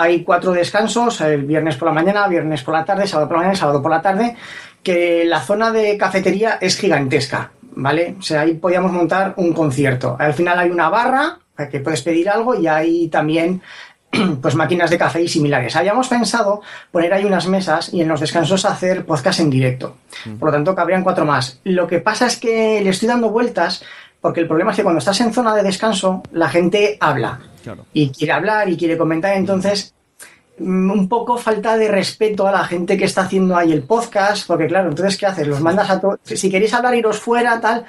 hay 0.00 0.24
cuatro 0.24 0.52
descansos, 0.52 1.20
el 1.20 1.44
viernes 1.44 1.76
por 1.76 1.88
la 1.88 1.94
mañana, 1.94 2.26
viernes 2.26 2.62
por 2.62 2.74
la 2.74 2.84
tarde, 2.84 3.06
sábado 3.06 3.28
por 3.28 3.36
la 3.36 3.42
mañana, 3.42 3.58
sábado 3.58 3.82
por 3.82 3.90
la 3.90 4.00
tarde, 4.00 4.34
que 4.82 5.24
la 5.26 5.40
zona 5.40 5.70
de 5.70 5.98
cafetería 5.98 6.56
es 6.60 6.78
gigantesca, 6.78 7.50
¿vale? 7.72 8.16
O 8.18 8.22
sea, 8.22 8.40
ahí 8.42 8.54
podíamos 8.54 8.92
montar 8.92 9.34
un 9.36 9.52
concierto. 9.52 10.16
Al 10.18 10.32
final 10.32 10.58
hay 10.58 10.70
una 10.70 10.88
barra 10.88 11.38
que 11.70 11.80
puedes 11.80 12.00
pedir 12.00 12.30
algo 12.30 12.54
y 12.54 12.66
hay 12.66 13.08
también 13.08 13.60
pues 14.40 14.54
máquinas 14.54 14.88
de 14.88 14.96
café 14.96 15.22
y 15.22 15.28
similares. 15.28 15.76
Habíamos 15.76 16.08
pensado 16.08 16.62
poner 16.90 17.12
ahí 17.12 17.26
unas 17.26 17.46
mesas 17.46 17.92
y 17.92 18.00
en 18.00 18.08
los 18.08 18.20
descansos 18.20 18.64
hacer 18.64 19.04
podcast 19.04 19.40
en 19.40 19.50
directo. 19.50 19.96
Por 20.38 20.48
lo 20.48 20.52
tanto, 20.52 20.74
cabrían 20.74 21.04
cuatro 21.04 21.26
más. 21.26 21.60
Lo 21.64 21.86
que 21.86 21.98
pasa 21.98 22.26
es 22.26 22.38
que 22.38 22.80
le 22.82 22.88
estoy 22.88 23.08
dando 23.08 23.28
vueltas 23.28 23.84
porque 24.20 24.40
el 24.40 24.46
problema 24.46 24.70
es 24.70 24.76
que 24.76 24.82
cuando 24.82 24.98
estás 24.98 25.20
en 25.20 25.32
zona 25.32 25.54
de 25.54 25.62
descanso, 25.62 26.22
la 26.32 26.48
gente 26.48 26.96
habla. 27.00 27.40
Claro. 27.62 27.86
Y 27.92 28.10
quiere 28.10 28.32
hablar 28.32 28.68
y 28.68 28.76
quiere 28.76 28.96
comentar, 28.96 29.36
entonces 29.36 29.94
un 30.58 31.08
poco 31.08 31.38
falta 31.38 31.76
de 31.76 31.88
respeto 31.88 32.46
a 32.46 32.52
la 32.52 32.64
gente 32.64 32.98
que 32.98 33.04
está 33.04 33.22
haciendo 33.22 33.56
ahí 33.56 33.72
el 33.72 33.82
podcast, 33.82 34.46
porque 34.46 34.66
claro, 34.66 34.90
entonces 34.90 35.16
¿qué 35.16 35.26
haces? 35.26 35.48
Los 35.48 35.60
mandas 35.60 35.88
a 35.88 36.00
todos, 36.00 36.18
si 36.24 36.50
queréis 36.50 36.74
hablar 36.74 36.94
iros 36.94 37.18
fuera, 37.18 37.60
tal, 37.60 37.86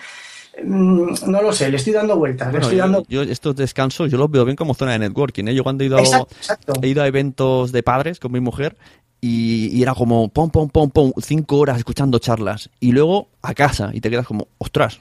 no 0.64 1.42
lo 1.42 1.54
sé, 1.54 1.70
le 1.70 1.78
estoy 1.78 1.94
dando 1.94 2.18
vueltas. 2.18 2.50
Bueno, 2.50 2.60
le 2.60 2.64
estoy 2.64 2.78
dando... 2.78 3.06
Yo, 3.08 3.24
yo, 3.24 3.32
estos 3.32 3.56
descansos 3.56 4.12
yo 4.12 4.18
los 4.18 4.30
veo 4.30 4.46
bien 4.46 4.56
como 4.56 4.74
zona 4.74 4.94
de 4.94 5.00
networking. 5.00 5.46
¿eh? 5.46 5.56
Yo 5.56 5.64
cuando 5.64 5.84
he 5.84 5.88
ido, 5.88 6.00
exacto, 6.00 6.36
exacto. 6.36 6.74
he 6.82 6.88
ido 6.88 7.04
a 7.04 7.08
eventos 7.08 7.72
de 7.72 7.84
padres 7.84 8.20
con 8.20 8.32
mi 8.32 8.40
mujer 8.40 8.78
y, 9.22 9.70
y, 9.72 9.84
era 9.84 9.94
como 9.94 10.30
pom, 10.30 10.50
pom, 10.50 10.68
pom, 10.68 10.90
pom, 10.90 11.12
cinco 11.22 11.60
horas 11.60 11.78
escuchando 11.78 12.18
charlas 12.18 12.72
y 12.80 12.92
luego 12.92 13.30
a 13.44 13.54
casa 13.54 13.92
y 13.94 14.02
te 14.02 14.10
quedas 14.10 14.26
como, 14.26 14.48
ostras. 14.58 15.00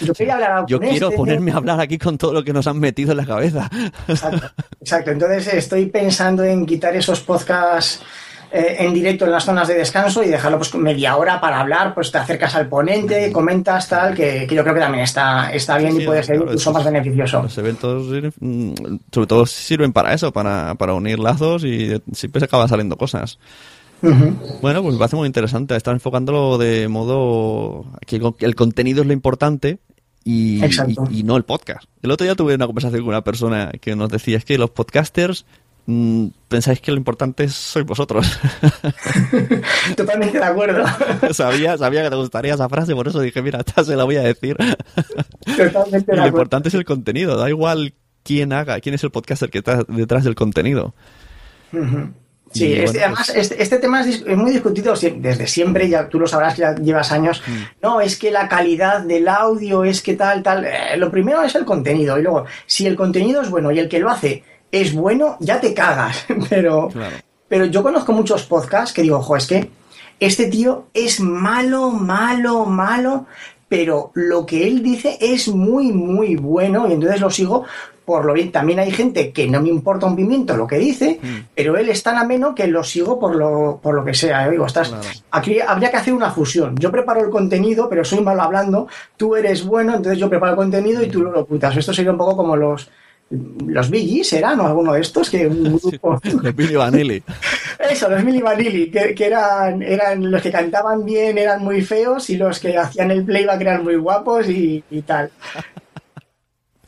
Yo, 0.00 0.14
quería 0.14 0.34
hablar 0.34 0.64
Yo 0.68 0.78
quiero 0.78 1.08
este, 1.08 1.16
ponerme 1.16 1.50
a 1.50 1.56
hablar 1.56 1.80
aquí 1.80 1.98
con 1.98 2.16
todo 2.16 2.32
lo 2.32 2.44
que 2.44 2.52
nos 2.52 2.68
han 2.68 2.78
metido 2.78 3.10
en 3.10 3.16
la 3.16 3.26
cabeza. 3.26 3.68
Exacto, 4.06 4.50
exacto. 4.80 5.10
Entonces 5.10 5.52
estoy 5.52 5.86
pensando 5.86 6.44
en 6.44 6.64
quitar 6.64 6.94
esos 6.94 7.20
podcasts 7.20 8.00
eh, 8.52 8.76
en 8.78 8.94
directo 8.94 9.24
en 9.24 9.32
las 9.32 9.44
zonas 9.44 9.66
de 9.66 9.74
descanso 9.74 10.22
y 10.22 10.28
dejarlo 10.28 10.58
pues 10.58 10.74
media 10.74 11.16
hora 11.16 11.40
para 11.40 11.60
hablar, 11.60 11.94
pues 11.94 12.12
te 12.12 12.18
acercas 12.18 12.54
al 12.54 12.68
ponente, 12.68 13.32
comentas 13.32 13.88
tal, 13.88 14.14
que, 14.14 14.46
que 14.46 14.54
yo 14.54 14.62
creo 14.62 14.74
que 14.74 14.80
también 14.80 15.04
está, 15.04 15.52
está 15.52 15.78
bien 15.78 15.96
sí, 15.96 16.02
y 16.02 16.06
puede 16.06 16.22
ser 16.22 16.36
claro, 16.36 16.50
incluso 16.50 16.72
más 16.72 16.84
beneficioso. 16.84 17.42
Los 17.42 17.58
eventos 17.58 18.04
mm, 18.38 18.72
sobre 19.12 19.26
todo 19.26 19.46
sirven 19.46 19.92
para 19.92 20.14
eso, 20.14 20.32
para, 20.32 20.74
para 20.76 20.94
unir 20.94 21.18
lazos 21.18 21.64
y 21.64 22.00
siempre 22.12 22.40
se 22.40 22.44
acaban 22.44 22.68
saliendo 22.68 22.96
cosas. 22.96 23.38
Uh 24.02 24.08
-huh. 24.08 24.60
Bueno, 24.60 24.82
pues 24.82 24.94
me 24.94 24.98
parece 24.98 25.16
muy 25.16 25.26
interesante. 25.26 25.74
Estar 25.74 25.94
enfocándolo 25.94 26.58
de 26.58 26.86
modo 26.86 27.86
que 28.06 28.20
el 28.40 28.54
contenido 28.54 29.00
es 29.00 29.06
lo 29.06 29.12
importante 29.12 29.78
y, 30.26 30.64
y, 30.64 31.20
y, 31.20 31.22
no 31.22 31.36
el 31.36 31.44
podcast. 31.44 31.84
El 32.02 32.10
otro 32.10 32.24
día 32.24 32.34
tuve 32.34 32.56
una 32.56 32.66
conversación 32.66 33.00
con 33.02 33.10
una 33.10 33.22
persona 33.22 33.70
que 33.80 33.94
nos 33.94 34.08
decía 34.08 34.36
es 34.36 34.44
que 34.44 34.58
los 34.58 34.70
podcasters 34.70 35.46
pensáis 36.48 36.80
que 36.80 36.90
lo 36.90 36.96
importante 36.96 37.48
sois 37.48 37.86
vosotros. 37.86 38.26
Totalmente 39.96 40.38
de 40.38 40.44
acuerdo. 40.44 40.84
sabía, 41.32 41.78
sabía 41.78 42.02
que 42.02 42.10
te 42.10 42.16
gustaría 42.16 42.54
esa 42.54 42.68
frase, 42.68 42.94
por 42.94 43.06
eso 43.08 43.20
dije, 43.20 43.40
mira, 43.42 43.60
esta 43.60 43.84
se 43.84 43.96
la 43.96 44.04
voy 44.04 44.16
a 44.16 44.22
decir. 44.22 44.56
Totalmente 45.56 46.12
de 46.12 46.18
lo 46.18 46.26
importante 46.26 46.68
es 46.68 46.74
el 46.74 46.84
contenido, 46.84 47.36
da 47.36 47.48
igual 47.48 47.94
quién 48.24 48.52
haga, 48.52 48.80
quién 48.80 48.94
es 48.94 49.04
el 49.04 49.10
podcaster 49.10 49.50
que 49.50 49.58
está 49.58 49.84
detrás 49.86 50.24
del 50.24 50.34
contenido. 50.34 50.94
Uh 51.72 51.78
-huh. 51.78 52.12
Sí, 52.52 52.72
este, 52.72 53.00
además 53.00 53.30
pues... 53.32 53.38
este, 53.38 53.62
este, 53.62 53.78
tema 53.78 54.00
es, 54.00 54.22
es, 54.24 54.36
muy 54.36 54.52
discutido 54.52 54.94
desde 54.94 55.46
siempre, 55.46 55.88
ya 55.88 56.08
tú 56.08 56.18
lo 56.18 56.26
sabrás 56.26 56.54
que 56.54 56.62
ya 56.62 56.74
llevas 56.76 57.12
años. 57.12 57.42
Mm. 57.46 57.82
No, 57.82 58.00
es 58.00 58.16
que 58.16 58.30
la 58.30 58.48
calidad 58.48 59.00
del 59.00 59.28
audio 59.28 59.84
es 59.84 60.00
que 60.00 60.14
tal, 60.14 60.42
tal. 60.42 60.64
Eh, 60.64 60.96
lo 60.96 61.10
primero 61.10 61.42
es 61.42 61.54
el 61.56 61.64
contenido 61.64 62.18
y 62.18 62.22
luego, 62.22 62.46
si 62.64 62.86
el 62.86 62.96
contenido 62.96 63.42
es 63.42 63.50
bueno 63.50 63.72
y 63.72 63.80
el 63.80 63.88
que 63.88 63.98
lo 63.98 64.10
hace 64.10 64.44
es 64.72 64.94
bueno, 64.94 65.36
ya 65.40 65.60
te 65.60 65.74
cagas. 65.74 66.26
Pero, 66.50 66.88
claro. 66.88 67.16
pero 67.48 67.66
yo 67.66 67.82
conozco 67.82 68.12
muchos 68.12 68.44
podcasts 68.44 68.92
que 68.92 69.02
digo, 69.02 69.18
ojo, 69.18 69.36
es 69.36 69.46
que 69.46 69.70
este 70.18 70.46
tío 70.46 70.86
es 70.94 71.20
malo, 71.20 71.90
malo, 71.90 72.64
malo, 72.64 73.26
pero 73.68 74.12
lo 74.14 74.46
que 74.46 74.66
él 74.66 74.82
dice 74.82 75.18
es 75.20 75.48
muy, 75.48 75.92
muy 75.92 76.36
bueno 76.36 76.88
y 76.88 76.92
entonces 76.92 77.20
lo 77.20 77.30
sigo 77.30 77.64
por 78.06 78.24
lo 78.24 78.32
bien. 78.32 78.52
También 78.52 78.78
hay 78.78 78.92
gente 78.92 79.32
que 79.32 79.48
no 79.48 79.60
me 79.60 79.68
importa 79.68 80.06
un 80.06 80.16
pimiento 80.16 80.56
lo 80.56 80.66
que 80.66 80.78
dice, 80.78 81.18
mm. 81.20 81.36
pero 81.54 81.76
él 81.76 81.88
es 81.88 82.02
tan 82.02 82.16
ameno 82.16 82.54
que 82.54 82.68
lo 82.68 82.84
sigo 82.84 83.18
por 83.18 83.34
lo, 83.34 83.80
por 83.82 83.94
lo 83.94 84.04
que 84.04 84.14
sea. 84.14 84.48
Digo, 84.48 84.64
estás, 84.64 84.88
claro. 84.88 85.04
aquí 85.32 85.60
habría 85.60 85.90
que 85.90 85.96
hacer 85.96 86.14
una 86.14 86.30
fusión. 86.30 86.76
Yo 86.78 86.90
preparo 86.90 87.22
el 87.22 87.30
contenido, 87.30 87.88
pero 87.88 88.04
soy 88.04 88.20
malo 88.20 88.42
hablando, 88.42 88.86
tú 89.16 89.34
eres 89.34 89.64
bueno, 89.64 89.96
entonces 89.96 90.18
yo 90.18 90.30
preparo 90.30 90.52
el 90.52 90.56
contenido 90.56 91.02
y 91.02 91.08
tú 91.08 91.22
lo 91.22 91.40
ocultas. 91.40 91.76
Esto 91.76 91.92
sería 91.92 92.12
un 92.12 92.18
poco 92.18 92.36
como 92.36 92.56
los 92.56 92.88
los 93.30 93.90
Billys 93.90 94.32
eran 94.34 94.60
o 94.60 94.66
alguno 94.66 94.92
de 94.92 95.00
estos 95.00 95.30
que 95.30 95.46
un 95.46 95.78
grupo 95.78 96.20
los 96.22 96.56
Billy 96.56 96.76
Vanilli. 96.76 97.22
Eso 97.90 98.08
los 98.08 98.24
Billy 98.24 98.40
Vanilli 98.40 98.90
que, 98.90 99.14
que, 99.14 99.26
eran 99.26 99.82
eran 99.82 100.30
los 100.30 100.40
que 100.40 100.52
cantaban 100.52 101.04
bien 101.04 101.36
eran 101.36 101.62
muy 101.62 101.82
feos 101.82 102.30
y 102.30 102.36
los 102.36 102.60
que 102.60 102.76
hacían 102.78 103.10
el 103.10 103.24
playback 103.24 103.60
eran 103.60 103.84
muy 103.84 103.96
guapos 103.96 104.48
y, 104.48 104.82
y 104.90 105.02
tal. 105.02 105.30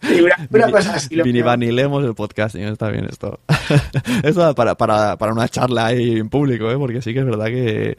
Y 0.03 0.21
una, 0.21 0.49
una 0.49 0.71
cosa 0.71 0.95
así 0.95 1.21
Billy 1.21 1.43
Vanilemos 1.43 2.05
el 2.05 2.15
podcasting 2.15 2.63
está 2.63 2.89
bien 2.91 3.07
esto. 3.11 3.41
Esto 4.23 4.55
para, 4.55 4.77
para, 4.77 5.17
para 5.17 5.33
una 5.33 5.49
charla 5.49 5.87
ahí 5.87 6.19
en 6.19 6.29
público 6.29 6.71
¿eh? 6.71 6.77
porque 6.79 7.03
sí 7.03 7.13
que 7.13 7.21
es 7.21 7.27
verdad 7.27 7.47
que 7.47 7.99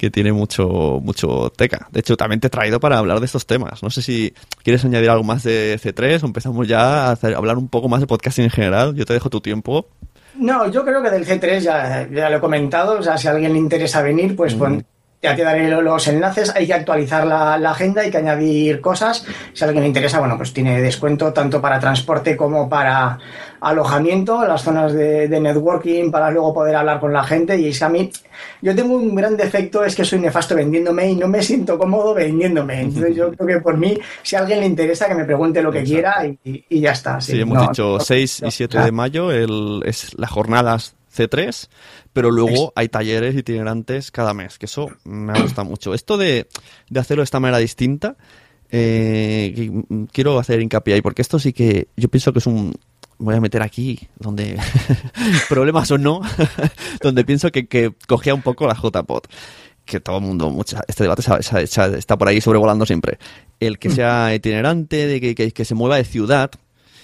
que 0.00 0.10
tiene 0.10 0.32
mucho, 0.32 0.98
mucho 1.02 1.52
teca. 1.54 1.86
De 1.92 2.00
hecho, 2.00 2.16
también 2.16 2.40
te 2.40 2.46
he 2.46 2.50
traído 2.50 2.80
para 2.80 2.96
hablar 2.96 3.20
de 3.20 3.26
estos 3.26 3.44
temas. 3.44 3.82
No 3.82 3.90
sé 3.90 4.00
si 4.00 4.32
quieres 4.62 4.82
añadir 4.82 5.10
algo 5.10 5.24
más 5.24 5.42
de 5.42 5.78
C3 5.78 6.22
o 6.22 6.26
empezamos 6.26 6.66
ya 6.66 7.08
a, 7.08 7.10
hacer, 7.10 7.34
hablar 7.34 7.58
un 7.58 7.68
poco 7.68 7.90
más 7.90 8.00
de 8.00 8.06
podcasting 8.06 8.44
en 8.44 8.50
general. 8.50 8.94
Yo 8.94 9.04
te 9.04 9.12
dejo 9.12 9.28
tu 9.28 9.42
tiempo. 9.42 9.88
No, 10.36 10.70
yo 10.70 10.86
creo 10.86 11.02
que 11.02 11.10
del 11.10 11.26
C3 11.26 11.60
ya, 11.60 12.08
ya 12.10 12.30
lo 12.30 12.38
he 12.38 12.40
comentado. 12.40 12.98
O 12.98 13.02
sea, 13.02 13.18
si 13.18 13.28
a 13.28 13.32
alguien 13.32 13.52
le 13.52 13.58
interesa 13.58 14.00
venir, 14.00 14.34
pues, 14.34 14.56
mm. 14.56 14.58
pues 14.58 14.84
ya 15.22 15.36
te 15.36 15.42
daré 15.42 15.68
los 15.68 16.08
enlaces, 16.08 16.50
hay 16.56 16.66
que 16.66 16.72
actualizar 16.72 17.26
la, 17.26 17.58
la, 17.58 17.72
agenda, 17.72 18.00
hay 18.00 18.10
que 18.10 18.16
añadir 18.16 18.80
cosas. 18.80 19.26
Si 19.52 19.62
a 19.62 19.66
alguien 19.66 19.82
le 19.82 19.88
interesa, 19.88 20.18
bueno, 20.18 20.38
pues 20.38 20.54
tiene 20.54 20.80
descuento 20.80 21.30
tanto 21.32 21.60
para 21.60 21.78
transporte 21.78 22.36
como 22.36 22.70
para 22.70 23.18
alojamiento, 23.60 24.42
las 24.46 24.62
zonas 24.62 24.94
de, 24.94 25.28
de 25.28 25.40
networking, 25.40 26.10
para 26.10 26.30
luego 26.30 26.54
poder 26.54 26.74
hablar 26.74 27.00
con 27.00 27.12
la 27.12 27.22
gente. 27.22 27.58
Y 27.60 27.68
es 27.68 27.82
a 27.82 27.90
mí, 27.90 28.10
yo 28.62 28.74
tengo 28.74 28.94
un 28.94 29.14
gran 29.14 29.36
defecto, 29.36 29.84
es 29.84 29.94
que 29.94 30.06
soy 30.06 30.20
nefasto 30.20 30.54
vendiéndome 30.54 31.10
y 31.10 31.16
no 31.16 31.28
me 31.28 31.42
siento 31.42 31.78
cómodo 31.78 32.14
vendiéndome. 32.14 32.80
Entonces 32.80 33.14
yo 33.14 33.30
creo 33.32 33.58
que 33.58 33.62
por 33.62 33.76
mí, 33.76 33.98
si 34.22 34.36
a 34.36 34.38
alguien 34.38 34.60
le 34.60 34.66
interesa, 34.66 35.06
que 35.06 35.14
me 35.14 35.26
pregunte 35.26 35.60
lo 35.60 35.70
que 35.70 35.80
Exacto. 35.80 35.94
quiera 35.94 36.36
y, 36.44 36.64
y, 36.66 36.80
ya 36.80 36.92
está. 36.92 37.20
Sí, 37.20 37.32
sí 37.32 37.40
hemos 37.42 37.58
no, 37.58 37.68
dicho 37.68 37.96
no, 37.98 38.00
6 38.00 38.42
y 38.46 38.50
7 38.50 38.78
de 38.78 38.92
mayo, 38.92 39.30
el, 39.30 39.82
es 39.84 40.18
las 40.18 40.30
jornadas 40.30 40.94
C3 41.14 41.68
pero 42.12 42.30
luego 42.30 42.72
hay 42.74 42.88
talleres 42.88 43.36
itinerantes 43.36 44.10
cada 44.10 44.34
mes, 44.34 44.58
que 44.58 44.66
eso 44.66 44.88
me 45.04 45.40
gusta 45.40 45.62
mucho. 45.64 45.94
Esto 45.94 46.16
de, 46.16 46.48
de 46.88 47.00
hacerlo 47.00 47.20
de 47.22 47.24
esta 47.24 47.40
manera 47.40 47.58
distinta, 47.58 48.16
eh, 48.70 49.70
quiero 50.12 50.38
hacer 50.38 50.60
hincapié 50.60 50.94
ahí, 50.94 51.02
porque 51.02 51.22
esto 51.22 51.38
sí 51.38 51.52
que 51.52 51.88
yo 51.96 52.08
pienso 52.08 52.32
que 52.32 52.40
es 52.40 52.46
un... 52.46 52.74
Voy 53.18 53.34
a 53.34 53.40
meter 53.40 53.62
aquí, 53.62 54.08
donde 54.18 54.58
problemas 55.48 55.90
o 55.90 55.98
no, 55.98 56.22
donde 57.02 57.22
pienso 57.22 57.52
que, 57.52 57.66
que 57.66 57.92
cogía 58.08 58.34
un 58.34 58.40
poco 58.40 58.66
la 58.66 58.74
JPOT 58.74 59.28
que 59.84 60.00
todo 60.00 60.18
el 60.18 60.22
mundo, 60.22 60.50
mucha, 60.50 60.82
este 60.86 61.02
debate 61.02 61.22
está 61.98 62.16
por 62.16 62.28
ahí 62.28 62.40
sobrevolando 62.40 62.86
siempre. 62.86 63.18
El 63.58 63.78
que 63.78 63.90
sea 63.90 64.32
itinerante, 64.32 65.06
de 65.06 65.20
que, 65.20 65.34
que, 65.34 65.50
que, 65.50 65.64
se 65.64 65.74
mueva 65.74 65.96
de 65.96 66.04
ciudad, 66.04 66.52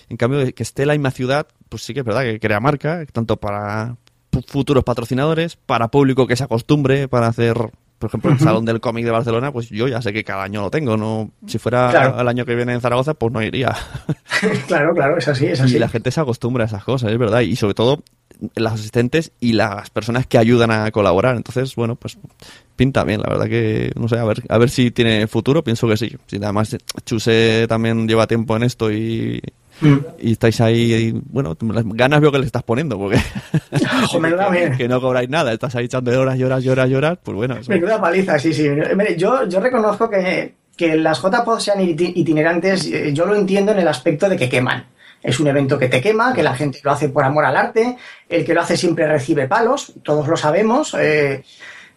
en 0.09 0.16
cambio, 0.16 0.55
que 0.55 0.62
esté 0.62 0.87
la 0.87 0.92
misma 0.92 1.11
ciudad, 1.11 1.49
pues 1.69 1.83
sí 1.83 1.92
que 1.95 2.01
es 2.01 2.07
verdad 2.07 2.23
que 2.23 2.38
crea 2.38 2.61
marca, 2.61 3.05
tanto 3.12 3.38
para, 3.38 3.97
futuros 4.46 4.85
patrocinadores, 4.85 5.57
para 5.57 5.88
público 5.88 6.27
que 6.27 6.37
se 6.37 6.44
acostumbre 6.44 7.09
para 7.09 7.29
hacer, 7.29 7.55
por 7.99 8.09
ejemplo, 8.09 8.31
el 8.31 8.38
Salón 8.38 8.64
del 8.64 8.81
Cómic 8.81 9.05
de 9.05 9.11
Barcelona, 9.11 9.53
pues 9.53 9.68
yo 9.68 9.88
ya 9.88 10.03
sé 10.03 10.12
que 10.12 10.25
cada 10.25 10.42
año 10.42 10.62
lo 10.62 10.70
tengo, 10.70 10.96
no 10.96 11.31
si 11.46 11.59
fuera 11.59 11.90
claro. 11.90 12.20
el 12.20 12.29
año 12.29 12.44
que 12.44 12.55
viene 12.55 12.72
en 12.72 12.81
Zaragoza, 12.81 13.14
pues 13.14 13.33
no 13.33 13.42
iría. 13.42 13.75
claro, 14.66 14.94
claro, 14.94 15.18
es 15.18 15.29
así, 15.29 15.46
es 15.46 15.61
así. 15.61 15.77
Y 15.77 15.79
la 15.79 15.88
gente 15.88 16.11
se 16.11 16.20
acostumbra 16.20 16.64
a 16.64 16.66
esas 16.66 16.85
cosas, 16.85 17.12
es 17.12 17.18
verdad, 17.18 17.40
y 17.40 17.57
sobre 17.57 17.75
todo 17.75 18.03
las 18.55 18.75
asistentes 18.75 19.33
y 19.40 19.53
las 19.53 19.90
personas 19.90 20.27
que 20.27 20.38
ayudan 20.38 20.70
a 20.70 20.90
colaborar. 20.90 21.37
Entonces, 21.37 21.75
bueno, 21.77 21.96
pues 21.96 22.18
pinta 22.77 23.05
bien, 23.05 23.20
la 23.22 23.31
verdad 23.31 23.46
que, 23.46 23.92
no 23.96 24.09
sé, 24.09 24.18
a 24.18 24.25
ver, 24.25 24.42
a 24.49 24.59
ver 24.59 24.70
si 24.70 24.90
tiene 24.90 25.27
futuro, 25.27 25.64
pienso 25.64 25.88
que 25.88 25.96
sí. 25.96 26.14
Si 26.27 26.37
además 26.37 26.77
Chuse 27.05 27.66
también 27.68 28.07
lleva 28.07 28.27
tiempo 28.27 28.57
en 28.57 28.64
esto 28.64 28.92
y, 28.92 29.40
Mm. 29.81 29.96
Y 30.20 30.33
estáis 30.33 30.61
ahí, 30.61 31.12
bueno, 31.31 31.57
las 31.61 31.85
ganas 31.87 32.20
veo 32.20 32.33
que 32.33 32.38
le 32.38 32.46
estás 32.46 32.62
poniendo, 32.62 32.99
porque 32.99 33.18
que, 33.70 34.75
que, 34.79 34.88
no 34.88 35.01
cobráis 35.01 35.29
nada, 35.29 35.53
estás 35.53 35.75
ahí 35.77 35.85
echando 35.85 36.18
horas, 36.18 36.40
horas, 36.40 36.66
horas, 36.66 36.92
horas, 36.92 37.18
pues 37.22 37.37
bueno. 37.37 37.57
Eso. 37.57 37.70
Menuda 37.70 38.01
paliza, 38.01 38.38
sí, 38.38 38.55
sí. 38.55 38.68
Mire, 38.68 39.16
yo, 39.16 39.46
yo 39.46 39.61
reconozco 39.61 40.09
que, 40.09 40.55
que 40.77 40.96
las 40.96 41.20
JPOD 41.20 41.59
sean 41.59 41.81
itinerantes, 41.81 42.87
eh, 42.87 43.12
yo 43.12 43.27
lo 43.27 43.35
entiendo 43.35 43.72
en 43.72 43.81
el 43.81 43.88
aspecto 43.88 44.29
de 44.29 44.37
que 44.37 44.49
queman. 44.49 44.87
Es 45.22 45.40
un 45.40 45.48
evento 45.48 45.79
que 45.79 45.88
te 45.88 46.00
quema, 46.00 46.33
que 46.33 46.42
la 46.42 46.55
gente 46.55 46.81
lo 46.83 46.92
hace 46.92 47.09
por 47.09 47.24
amor 47.24 47.44
al 47.44 47.57
arte, 47.57 47.96
el 48.29 48.44
que 48.44 48.55
lo 48.55 48.61
hace 48.61 48.76
siempre 48.76 49.07
recibe 49.07 49.48
palos, 49.48 49.94
todos 50.02 50.29
lo 50.29 50.37
sabemos. 50.37 50.94
Eh, 50.98 51.42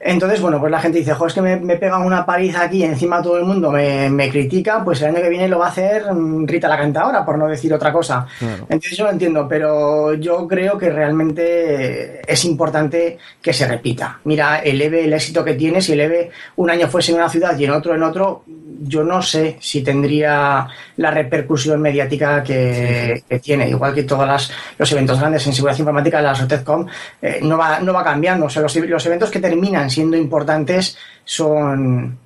entonces, 0.01 0.39
bueno, 0.39 0.61
pues 0.61 0.71
la 0.71 0.79
gente 0.79 0.99
dice, 0.99 1.13
jo, 1.13 1.27
es 1.27 1.33
que 1.33 1.41
me, 1.41 1.57
me 1.57 1.75
pegan 1.75 2.03
una 2.03 2.25
paliza 2.25 2.63
aquí 2.63 2.77
y 2.77 2.83
encima 2.83 3.21
todo 3.21 3.37
el 3.37 3.43
mundo 3.43 3.69
me, 3.69 4.09
me, 4.09 4.29
critica, 4.29 4.81
pues 4.83 5.01
el 5.01 5.09
año 5.09 5.21
que 5.21 5.27
viene 5.27 5.49
lo 5.49 5.59
va 5.59 5.65
a 5.65 5.69
hacer 5.69 6.13
mm, 6.13 6.47
Rita 6.47 6.69
la 6.69 6.77
cantadora, 6.77 7.25
por 7.25 7.37
no 7.37 7.47
decir 7.47 7.73
otra 7.73 7.91
cosa. 7.91 8.25
Claro. 8.39 8.65
Entonces 8.69 8.97
yo 8.97 9.03
lo 9.03 9.11
entiendo, 9.11 9.45
pero 9.49 10.13
yo 10.13 10.47
creo 10.47 10.77
que 10.77 10.89
realmente 10.89 12.21
es 12.25 12.45
importante 12.45 13.17
que 13.41 13.51
se 13.51 13.67
repita. 13.67 14.19
Mira, 14.23 14.59
el 14.59 14.81
EVE, 14.81 15.03
el 15.03 15.11
éxito 15.11 15.43
que 15.43 15.55
tiene, 15.55 15.81
si 15.81 15.91
el 15.91 15.99
EVE 15.99 16.31
un 16.55 16.69
año 16.69 16.87
fuese 16.87 17.11
en 17.11 17.17
una 17.17 17.29
ciudad 17.29 17.59
y 17.59 17.65
en 17.65 17.71
otro 17.71 17.93
en 17.93 18.03
otro, 18.03 18.43
yo 18.81 19.03
no 19.03 19.21
sé 19.21 19.57
si 19.59 19.81
tendría 19.81 20.65
la 20.95 21.11
repercusión 21.11 21.81
mediática 21.81 22.41
que, 22.41 23.15
sí. 23.17 23.23
que 23.27 23.39
tiene. 23.39 23.67
Igual 23.67 23.93
que 23.93 24.03
todos 24.03 24.25
las, 24.25 24.49
los 24.77 24.89
eventos 24.93 25.19
grandes 25.19 25.45
en 25.45 25.53
seguridad 25.53 25.77
informática, 25.77 26.21
la 26.21 26.33
SOTECCOM, 26.33 26.87
eh, 27.21 27.39
no, 27.41 27.57
va, 27.57 27.81
no 27.81 27.91
va 27.91 28.03
cambiando. 28.03 28.45
O 28.45 28.49
sea, 28.49 28.61
los, 28.61 28.73
los 28.75 29.05
eventos 29.05 29.29
que 29.29 29.39
terminan 29.39 29.88
siendo 29.89 30.17
importantes 30.17 30.97
son, 31.25 32.17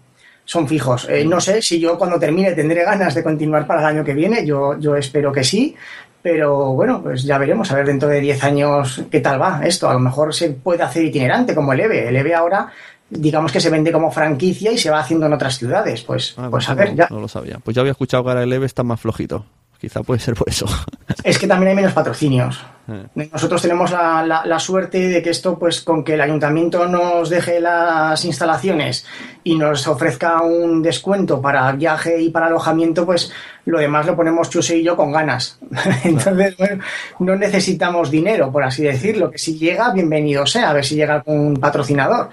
son 0.45 0.67
fijos. 0.67 1.07
Eh, 1.09 1.25
no 1.25 1.39
sé 1.41 1.61
si 1.61 1.79
yo 1.79 1.97
cuando 1.97 2.19
termine 2.19 2.53
tendré 2.53 2.83
ganas 2.83 3.15
de 3.15 3.23
continuar 3.23 3.67
para 3.67 3.81
el 3.81 3.87
año 3.87 4.03
que 4.03 4.13
viene, 4.13 4.45
yo, 4.45 4.79
yo 4.79 4.95
espero 4.95 5.31
que 5.31 5.43
sí, 5.43 5.75
pero 6.21 6.73
bueno, 6.73 7.01
pues 7.03 7.23
ya 7.23 7.37
veremos, 7.37 7.69
a 7.71 7.75
ver 7.75 7.85
dentro 7.85 8.07
de 8.07 8.21
10 8.21 8.43
años 8.45 9.03
qué 9.11 9.19
tal 9.19 9.41
va 9.41 9.61
esto. 9.63 9.89
A 9.89 9.93
lo 9.93 9.99
mejor 9.99 10.33
se 10.33 10.51
puede 10.51 10.83
hacer 10.83 11.03
itinerante 11.03 11.53
como 11.53 11.73
el 11.73 11.81
EVE. 11.81 12.07
El 12.07 12.15
EVE 12.15 12.33
ahora 12.33 12.71
digamos 13.09 13.51
que 13.51 13.59
se 13.59 13.69
vende 13.69 13.91
como 13.91 14.11
franquicia 14.11 14.71
y 14.71 14.77
se 14.77 14.89
va 14.89 14.99
haciendo 14.99 15.25
en 15.25 15.33
otras 15.33 15.57
ciudades. 15.57 16.01
Pues, 16.01 16.33
ah, 16.37 16.47
pues 16.49 16.67
a 16.69 16.73
ver, 16.73 16.95
ya. 16.95 17.07
No 17.09 17.19
lo 17.19 17.27
sabía. 17.27 17.59
Pues 17.63 17.75
ya 17.75 17.81
había 17.81 17.91
escuchado 17.91 18.23
que 18.23 18.29
ahora 18.29 18.43
el 18.43 18.53
EVE 18.53 18.65
está 18.65 18.83
más 18.83 18.99
flojito. 18.99 19.45
Quizá 19.83 20.01
puede 20.01 20.21
ser 20.21 20.33
por 20.33 20.47
eso. 20.47 20.65
Es 21.25 21.37
que 21.37 21.45
también 21.45 21.69
hay 21.69 21.75
menos 21.75 21.91
patrocinios. 21.91 22.65
Eh. 22.87 23.29
Nosotros 23.31 23.61
tenemos 23.61 23.91
la, 23.91 24.25
la, 24.25 24.45
la, 24.45 24.59
suerte 24.59 25.09
de 25.09 25.21
que 25.21 25.29
esto, 25.29 25.59
pues 25.59 25.81
con 25.81 26.03
que 26.03 26.13
el 26.13 26.21
ayuntamiento 26.21 26.87
nos 26.87 27.29
deje 27.29 27.59
las 27.59 28.23
instalaciones 28.23 29.05
y 29.43 29.55
nos 29.55 29.85
ofrezca 29.87 30.41
un 30.41 30.81
descuento 30.81 31.41
para 31.41 31.71
viaje 31.73 32.21
y 32.21 32.29
para 32.29 32.47
alojamiento, 32.47 33.05
pues 33.05 33.31
lo 33.65 33.79
demás 33.79 34.05
lo 34.05 34.15
ponemos 34.15 34.49
Chuse 34.49 34.77
y 34.77 34.83
yo 34.83 34.95
con 34.95 35.11
ganas. 35.11 35.59
Entonces, 36.03 36.57
bueno, 36.57 36.83
no 37.19 37.35
necesitamos 37.35 38.09
dinero, 38.09 38.51
por 38.51 38.63
así 38.63 38.83
decirlo. 38.83 39.31
Que 39.31 39.37
si 39.37 39.57
llega, 39.57 39.91
bienvenido 39.93 40.45
sea, 40.45 40.69
a 40.69 40.73
ver 40.73 40.85
si 40.85 40.95
llega 40.95 41.23
un 41.25 41.55
patrocinador 41.55 42.29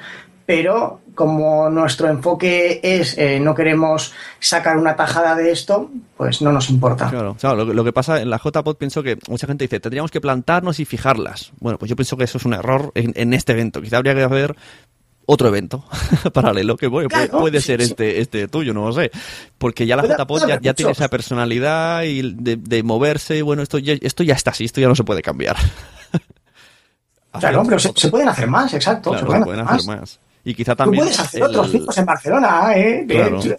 pero 0.50 1.00
como 1.14 1.70
nuestro 1.70 2.08
enfoque 2.08 2.80
es 2.82 3.16
eh, 3.16 3.38
no 3.38 3.54
queremos 3.54 4.12
sacar 4.40 4.76
una 4.78 4.96
tajada 4.96 5.36
de 5.36 5.52
esto, 5.52 5.92
pues 6.16 6.42
no 6.42 6.50
nos 6.50 6.70
importa. 6.70 7.08
Claro, 7.08 7.36
claro 7.38 7.64
lo, 7.64 7.72
lo, 7.72 7.84
que 7.84 7.92
pasa 7.92 8.20
en 8.20 8.30
la 8.30 8.40
JPod 8.42 8.74
pienso 8.74 9.00
que 9.04 9.16
mucha 9.28 9.46
gente 9.46 9.62
dice, 9.62 9.78
tendríamos 9.78 10.10
que 10.10 10.20
plantarnos 10.20 10.80
y 10.80 10.84
fijarlas. 10.84 11.52
Bueno, 11.60 11.78
pues 11.78 11.88
yo 11.88 11.94
pienso 11.94 12.16
que 12.16 12.24
eso 12.24 12.38
es 12.38 12.44
un 12.44 12.54
error 12.54 12.90
en, 12.96 13.12
en 13.14 13.32
este 13.32 13.52
evento. 13.52 13.80
Quizá 13.80 13.98
habría 13.98 14.12
que 14.12 14.24
haber 14.24 14.56
otro 15.24 15.46
evento 15.46 15.84
paralelo 16.32 16.76
que 16.76 16.88
bueno, 16.88 17.08
claro, 17.08 17.30
puede, 17.30 17.42
puede, 17.42 17.60
ser 17.60 17.80
sí, 17.80 17.92
este, 17.92 18.10
sí. 18.10 18.20
este 18.22 18.48
tuyo, 18.48 18.74
no 18.74 18.86
lo 18.86 18.92
sé. 18.92 19.12
Porque 19.56 19.86
ya 19.86 19.94
la 19.94 20.02
JPod 20.02 20.48
ya, 20.48 20.60
ya 20.60 20.74
tiene 20.74 20.90
esa 20.90 21.06
personalidad 21.06 22.02
y 22.02 22.22
de, 22.22 22.56
de 22.56 22.82
moverse, 22.82 23.36
y 23.36 23.42
bueno, 23.42 23.62
esto 23.62 23.78
ya, 23.78 23.94
esto 24.00 24.24
ya 24.24 24.34
está 24.34 24.50
así, 24.50 24.64
esto 24.64 24.80
ya 24.80 24.88
no 24.88 24.96
se 24.96 25.04
puede 25.04 25.22
cambiar. 25.22 25.56
Claro, 27.38 27.62
pero 27.64 27.78
se, 27.78 27.92
se, 27.94 28.08
pueden 28.08 28.28
hacer 28.28 28.48
más, 28.48 28.74
exacto. 28.74 29.10
Claro, 29.10 29.20
se 29.20 29.26
pueden, 29.26 29.42
se 29.42 29.44
pueden 29.44 29.60
hacer, 29.60 29.86
más. 29.86 30.00
más. 30.00 30.20
Y 30.44 30.54
quizá 30.54 30.74
también. 30.74 31.02
Tú 31.02 31.06
puedes 31.06 31.20
hacer 31.20 31.42
el... 31.42 31.48
otros 31.48 31.70
ciclos 31.70 31.98
en 31.98 32.06
Barcelona, 32.06 32.72
¿eh? 32.74 33.04
Claro. 33.06 33.42
Sí, 33.42 33.52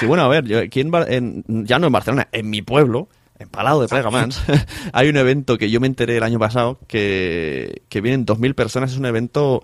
sí, 0.00 0.06
bueno, 0.06 0.24
a 0.24 0.28
ver, 0.28 0.44
yo 0.44 0.58
aquí 0.58 0.80
en, 0.80 0.92
en, 1.08 1.66
ya 1.66 1.78
no 1.78 1.86
en 1.86 1.92
Barcelona, 1.92 2.28
en 2.32 2.50
mi 2.50 2.62
pueblo, 2.62 3.08
en 3.38 3.48
Palau 3.48 3.80
de 3.80 3.88
Plegamans, 3.88 4.42
hay 4.92 5.08
un 5.08 5.16
evento 5.16 5.58
que 5.58 5.70
yo 5.70 5.80
me 5.80 5.86
enteré 5.86 6.16
el 6.16 6.22
año 6.22 6.38
pasado 6.38 6.78
que, 6.86 7.82
que 7.88 8.00
vienen 8.00 8.26
2.000 8.26 8.54
personas. 8.54 8.92
Es 8.92 8.98
un 8.98 9.06
evento 9.06 9.62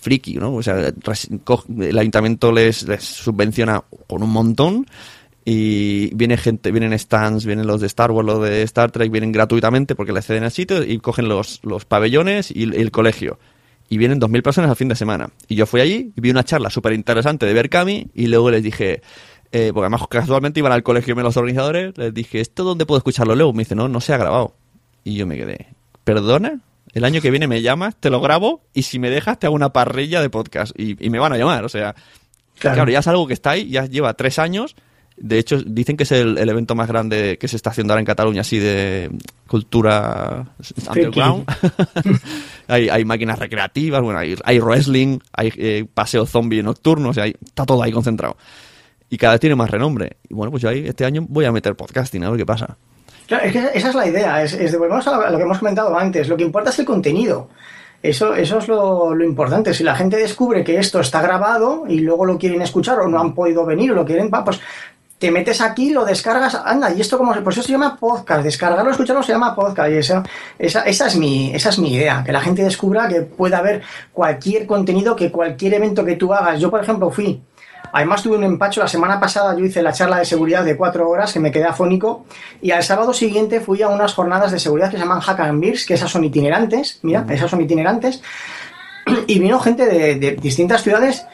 friki, 0.00 0.34
¿no? 0.36 0.54
O 0.54 0.62
sea, 0.62 0.92
el 1.78 1.98
ayuntamiento 1.98 2.52
les, 2.52 2.86
les 2.88 3.04
subvenciona 3.04 3.82
con 4.06 4.22
un 4.22 4.30
montón 4.30 4.86
y 5.44 6.14
viene 6.14 6.36
gente, 6.36 6.70
vienen 6.70 6.98
stands, 6.98 7.44
vienen 7.44 7.66
los 7.66 7.80
de 7.80 7.86
Star 7.86 8.10
Wars, 8.10 8.26
los 8.26 8.42
de 8.42 8.62
Star 8.62 8.90
Trek, 8.90 9.10
vienen 9.10 9.32
gratuitamente 9.32 9.94
porque 9.94 10.12
le 10.12 10.22
ceden 10.22 10.44
al 10.44 10.50
sitio 10.50 10.82
y 10.82 10.98
cogen 10.98 11.28
los, 11.28 11.60
los 11.62 11.84
pabellones 11.84 12.50
y 12.50 12.64
el, 12.64 12.74
el 12.74 12.90
colegio 12.90 13.38
y 13.90 13.98
vienen 13.98 14.20
2.000 14.20 14.42
personas 14.42 14.70
al 14.70 14.76
fin 14.76 14.88
de 14.88 14.94
semana. 14.94 15.30
Y 15.48 15.56
yo 15.56 15.66
fui 15.66 15.80
allí 15.80 16.12
y 16.16 16.20
vi 16.20 16.30
una 16.30 16.44
charla 16.44 16.70
súper 16.70 16.92
interesante 16.92 17.44
de 17.44 17.52
Berkami 17.52 18.06
y 18.14 18.28
luego 18.28 18.50
les 18.50 18.62
dije, 18.62 19.02
eh, 19.50 19.72
porque 19.74 19.86
además 19.86 20.06
casualmente 20.08 20.60
iban 20.60 20.72
al 20.72 20.84
colegio 20.84 21.14
los 21.16 21.36
organizadores, 21.36 21.98
les 21.98 22.14
dije, 22.14 22.40
¿esto 22.40 22.62
dónde 22.62 22.86
puedo 22.86 22.98
escucharlo 22.98 23.34
luego? 23.34 23.52
Me 23.52 23.64
dice, 23.64 23.74
no, 23.74 23.88
no 23.88 24.00
se 24.00 24.14
ha 24.14 24.16
grabado. 24.16 24.54
Y 25.02 25.16
yo 25.16 25.26
me 25.26 25.36
quedé, 25.36 25.66
¿perdona? 26.04 26.60
El 26.92 27.04
año 27.04 27.20
que 27.20 27.30
viene 27.30 27.48
me 27.48 27.62
llamas, 27.62 27.96
te 27.96 28.10
lo 28.10 28.20
grabo 28.20 28.62
y 28.72 28.82
si 28.82 29.00
me 29.00 29.10
dejas 29.10 29.38
te 29.40 29.46
hago 29.46 29.56
una 29.56 29.72
parrilla 29.72 30.22
de 30.22 30.30
podcast 30.30 30.72
y, 30.78 31.04
y 31.04 31.10
me 31.10 31.18
van 31.18 31.32
a 31.32 31.36
llamar, 31.36 31.64
o 31.64 31.68
sea, 31.68 31.96
claro. 32.58 32.76
claro. 32.76 32.92
ya 32.92 33.00
es 33.00 33.08
algo 33.08 33.26
que 33.26 33.34
está 33.34 33.50
ahí, 33.50 33.68
ya 33.68 33.86
lleva 33.86 34.14
tres 34.14 34.38
años 34.38 34.76
De 35.22 35.38
hecho, 35.38 35.60
dicen 35.62 35.98
que 35.98 36.04
es 36.04 36.12
el, 36.12 36.38
el 36.38 36.48
evento 36.48 36.74
más 36.74 36.88
grande 36.88 37.36
que 37.38 37.46
se 37.46 37.56
está 37.56 37.68
haciendo 37.70 37.92
ahora 37.92 38.00
en 38.00 38.06
Cataluña, 38.06 38.40
así 38.40 38.58
de 38.58 39.10
cultura 39.46 40.46
underground. 40.88 41.44
hay, 42.68 42.88
hay 42.88 43.04
máquinas 43.04 43.38
recreativas, 43.38 44.00
bueno, 44.02 44.18
hay, 44.18 44.34
hay 44.44 44.58
wrestling, 44.60 45.18
hay 45.32 45.52
eh, 45.56 45.84
paseo 45.92 46.24
zombie 46.26 46.62
nocturno, 46.62 47.10
o 47.10 47.12
sea, 47.12 47.24
hay- 47.24 47.34
está 47.44 47.66
todo 47.66 47.82
ahí 47.82 47.92
concentrado. 47.92 48.36
Y 49.10 49.18
cada 49.18 49.34
vez 49.34 49.40
tiene 49.40 49.56
más 49.56 49.70
renombre. 49.70 50.16
Y 50.28 50.34
bueno, 50.34 50.50
pues 50.52 50.62
yo 50.62 50.68
ahí 50.68 50.84
este 50.86 51.04
año 51.04 51.26
voy 51.28 51.44
a 51.44 51.52
meter 51.52 51.74
podcasting, 51.74 52.24
a 52.24 52.30
ver 52.30 52.38
qué 52.38 52.46
pasa. 52.46 52.76
Claro, 53.26 53.44
es 53.44 53.52
que 53.52 53.58
esa 53.74 53.88
es 53.90 53.94
la 53.94 54.06
idea, 54.08 54.42
es, 54.42 54.54
es 54.54 54.72
de 54.72 54.78
volvemos 54.78 55.06
a 55.06 55.30
lo, 55.30 55.36
que 55.36 55.42
hemos 55.42 55.58
comentado 55.58 55.96
antes, 55.98 56.28
lo 56.28 56.36
que 56.36 56.44
importa 56.44 56.70
es 56.70 56.78
el 56.78 56.86
contenido. 56.86 57.48
Eso, 58.02 58.34
eso 58.34 58.58
es 58.58 58.68
lo, 58.68 59.14
lo 59.14 59.24
importante. 59.24 59.74
Si 59.74 59.84
la 59.84 59.94
gente 59.94 60.16
descubre 60.16 60.64
que 60.64 60.78
esto 60.78 61.00
está 61.00 61.20
grabado 61.20 61.84
y 61.86 62.00
luego 62.00 62.24
lo 62.24 62.38
quieren 62.38 62.62
escuchar 62.62 62.98
o 63.00 63.08
no 63.08 63.20
han 63.20 63.34
podido 63.34 63.66
venir 63.66 63.92
o 63.92 63.94
lo 63.94 64.06
quieren, 64.06 64.30
va, 64.32 64.42
pues 64.42 64.58
te 65.20 65.30
metes 65.30 65.60
aquí, 65.60 65.90
lo 65.90 66.06
descargas, 66.06 66.54
anda, 66.54 66.90
y 66.92 67.02
esto 67.02 67.18
como 67.18 67.34
se, 67.34 67.42
pues 67.42 67.58
eso 67.58 67.66
se 67.66 67.72
llama 67.72 67.98
podcast, 67.98 68.42
descargarlo, 68.42 68.90
escucharlo 68.90 69.22
se 69.22 69.32
llama 69.32 69.54
podcast, 69.54 69.90
y 69.90 69.96
esa, 69.98 70.22
esa, 70.58 70.80
esa 70.84 71.06
es 71.08 71.16
mi, 71.16 71.54
esa 71.54 71.68
es 71.68 71.78
mi 71.78 71.92
idea, 71.92 72.24
que 72.24 72.32
la 72.32 72.40
gente 72.40 72.64
descubra 72.64 73.06
que 73.06 73.20
puede 73.20 73.54
haber 73.54 73.82
cualquier 74.14 74.66
contenido, 74.66 75.14
que 75.14 75.30
cualquier 75.30 75.74
evento 75.74 76.06
que 76.06 76.16
tú 76.16 76.32
hagas. 76.32 76.58
Yo, 76.58 76.70
por 76.70 76.82
ejemplo, 76.82 77.10
fui 77.10 77.42
Además 77.92 78.22
tuve 78.22 78.36
un 78.36 78.44
empacho, 78.44 78.80
la 78.80 78.88
semana 78.88 79.18
pasada 79.18 79.56
yo 79.56 79.64
hice 79.64 79.82
la 79.82 79.92
charla 79.92 80.18
de 80.18 80.24
seguridad 80.24 80.64
de 80.64 80.76
cuatro 80.76 81.08
horas 81.08 81.32
que 81.32 81.40
me 81.40 81.50
quedé 81.50 81.64
afónico 81.64 82.24
y 82.62 82.70
al 82.70 82.84
sábado 82.84 83.12
siguiente 83.12 83.60
fui 83.60 83.82
a 83.82 83.88
unas 83.88 84.14
jornadas 84.14 84.52
de 84.52 84.60
seguridad 84.60 84.90
que 84.90 84.96
se 84.96 85.02
llaman 85.02 85.20
Hack 85.20 85.40
and 85.40 85.60
Beers, 85.60 85.86
que 85.86 85.94
esas 85.94 86.10
son 86.10 86.24
itinerantes, 86.24 87.00
mira, 87.02 87.26
esas 87.28 87.50
son 87.50 87.60
itinerantes, 87.60 88.22
y 89.26 89.38
vino 89.40 89.58
gente 89.58 89.86
de, 89.86 90.14
de 90.16 90.36
distintas 90.36 90.82
ciudades 90.82 91.26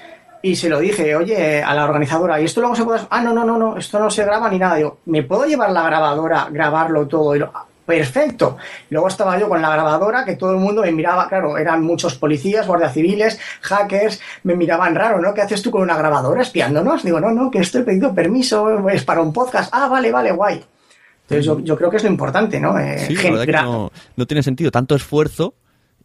y 0.50 0.56
se 0.56 0.68
lo 0.68 0.78
dije, 0.78 1.14
oye, 1.16 1.62
a 1.62 1.74
la 1.74 1.84
organizadora, 1.84 2.40
¿y 2.40 2.44
esto 2.44 2.60
luego 2.60 2.76
se 2.76 2.84
puede...? 2.84 3.00
Ah, 3.10 3.20
no, 3.22 3.32
no, 3.32 3.44
no, 3.44 3.56
no, 3.58 3.76
esto 3.76 3.98
no 3.98 4.10
se 4.10 4.24
graba 4.24 4.48
ni 4.50 4.58
nada. 4.58 4.76
Digo, 4.76 4.98
¿me 5.06 5.22
puedo 5.22 5.44
llevar 5.46 5.70
la 5.70 5.82
grabadora, 5.84 6.48
grabarlo 6.50 7.06
todo? 7.06 7.34
Y 7.34 7.38
lo- 7.40 7.50
"Ah, 7.54 7.64
Perfecto. 7.86 8.56
Luego 8.90 9.06
estaba 9.06 9.38
yo 9.38 9.48
con 9.48 9.62
la 9.62 9.70
grabadora, 9.70 10.24
que 10.24 10.34
todo 10.34 10.50
el 10.50 10.56
mundo 10.56 10.82
me 10.82 10.90
miraba, 10.90 11.28
claro, 11.28 11.56
eran 11.56 11.84
muchos 11.84 12.16
policías, 12.16 12.66
guardias 12.66 12.92
civiles, 12.92 13.38
hackers, 13.60 14.20
me 14.42 14.56
miraban 14.56 14.96
raro, 14.96 15.20
¿no? 15.20 15.32
¿Qué 15.32 15.42
haces 15.42 15.62
tú 15.62 15.70
con 15.70 15.82
una 15.82 15.96
grabadora 15.96 16.42
espiándonos? 16.42 17.04
Digo, 17.04 17.20
no, 17.20 17.30
no, 17.30 17.48
que 17.48 17.60
esto 17.60 17.78
he 17.78 17.82
pedido 17.82 18.12
permiso, 18.12 18.88
es 18.88 19.04
para 19.04 19.20
un 19.20 19.32
podcast. 19.32 19.70
Ah, 19.72 19.86
vale, 19.88 20.10
vale, 20.10 20.32
guay. 20.32 20.64
Entonces 21.22 21.46
yo, 21.46 21.60
yo 21.60 21.76
creo 21.76 21.88
que 21.88 21.98
es 21.98 22.02
lo 22.02 22.10
importante, 22.10 22.58
¿no? 22.58 22.76
Eh, 22.76 22.98
Sí, 23.06 23.14
la 23.14 23.20
gen- 23.20 23.32
verdad 23.34 23.46
que 23.46 23.52
gra- 23.52 23.62
no, 23.62 23.92
no 24.16 24.26
tiene 24.26 24.42
sentido 24.42 24.72
tanto 24.72 24.96
esfuerzo 24.96 25.54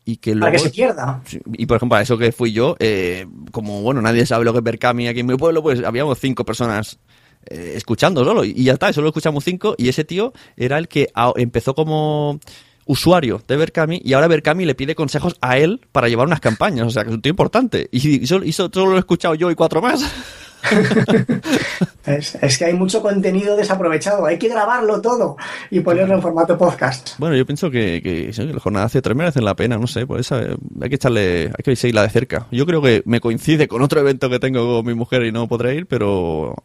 y 0.06 0.18
que 0.18 0.36
luego... 0.36 0.46
para 0.46 0.58
que 0.58 0.60
se 0.60 0.70
pierda. 0.70 1.22
Y 1.54 1.66
por 1.66 1.78
ejemplo, 1.78 1.98
a 1.98 2.02
eso 2.02 2.18
que 2.18 2.32
fui 2.32 2.52
yo, 2.52 2.76
eh, 2.80 3.28
como 3.52 3.82
bueno, 3.82 4.02
nadie 4.02 4.26
sabe 4.26 4.46
lo 4.46 4.54
que 4.54 4.60
es 4.60 4.64
Berkami 4.64 5.08
aquí 5.08 5.22
en 5.22 5.28
mi 5.28 5.36
pueblo, 5.36 5.62
pues 5.62 5.84
habíamos 5.84 6.20
cinco 6.20 6.44
personas 6.44 7.00
eh, 7.48 7.74
escuchando 7.76 8.24
solo. 8.24 8.44
Y 8.44 8.64
ya 8.64 8.74
está, 8.74 8.92
solo 8.94 9.08
escuchamos 9.08 9.44
cinco. 9.44 9.76
Y 9.78 9.90
ese 9.90 10.04
tío 10.04 10.34
era 10.58 10.78
el 10.78 10.88
que 10.88 11.10
empezó 11.36 11.76
como 11.76 12.40
usuario 12.86 13.42
de 13.48 13.58
Berkami 13.58 14.02
y 14.04 14.14
ahora 14.14 14.28
Berkami 14.28 14.66
le 14.66 14.76
pide 14.76 14.96
consejos 14.96 15.38
a 15.40 15.58
él 15.58 15.82
para 15.92 16.10
llevar 16.10 16.28
unas 16.28 16.42
campañas. 16.42 16.88
O 16.88 16.90
sea, 16.90 17.04
que 17.04 17.10
es 17.10 17.16
un 17.16 17.22
tío 17.22 17.30
importante. 17.30 17.90
Y, 17.92 18.24
y 18.24 18.28
solo, 18.28 18.46
y 18.46 18.52
solo 18.52 18.88
lo 18.88 18.96
he 18.96 19.00
escuchado 19.00 19.36
yo 19.36 19.52
y 19.52 19.56
cuatro 19.56 19.82
más. 19.82 20.02
Es, 22.06 22.36
es 22.42 22.58
que 22.58 22.66
hay 22.66 22.74
mucho 22.74 23.02
contenido 23.02 23.56
desaprovechado, 23.56 24.26
hay 24.26 24.38
que 24.40 24.50
grabarlo 24.50 25.02
todo 25.02 25.38
y 25.70 25.82
ponerlo 25.82 26.16
en 26.16 26.22
formato 26.22 26.58
podcast. 26.58 27.12
Bueno, 27.20 27.36
yo 27.36 27.46
pienso 27.46 27.70
que, 27.70 28.02
que, 28.02 28.34
sí, 28.34 28.46
que 28.48 28.54
las 28.54 28.62
jornadas 28.64 28.96
C3 28.96 29.14
merecen 29.14 29.46
la 29.46 29.56
pena, 29.56 29.78
no 29.78 29.86
sé, 29.88 30.08
pues 30.08 30.22
esa- 30.22 30.40
hay 30.82 30.90
que 30.90 30.96
echarle, 30.96 31.46
hay 31.48 31.64
que 31.64 31.76
seguirla 31.76 32.02
de 32.02 32.10
cerca. 32.10 32.48
Yo 32.52 32.66
creo 32.66 32.82
que 32.82 33.04
me 33.06 33.22
coincide 33.22 33.68
con 33.68 33.82
otro 33.84 34.00
evento 34.02 34.30
que 34.30 34.40
tengo 34.40 34.78
con 34.78 34.86
mi 34.88 34.96
mujer 34.96 35.24
y 35.24 35.32
no 35.32 35.48
podré 35.48 35.76
ir, 35.76 35.86
pero... 35.86 36.56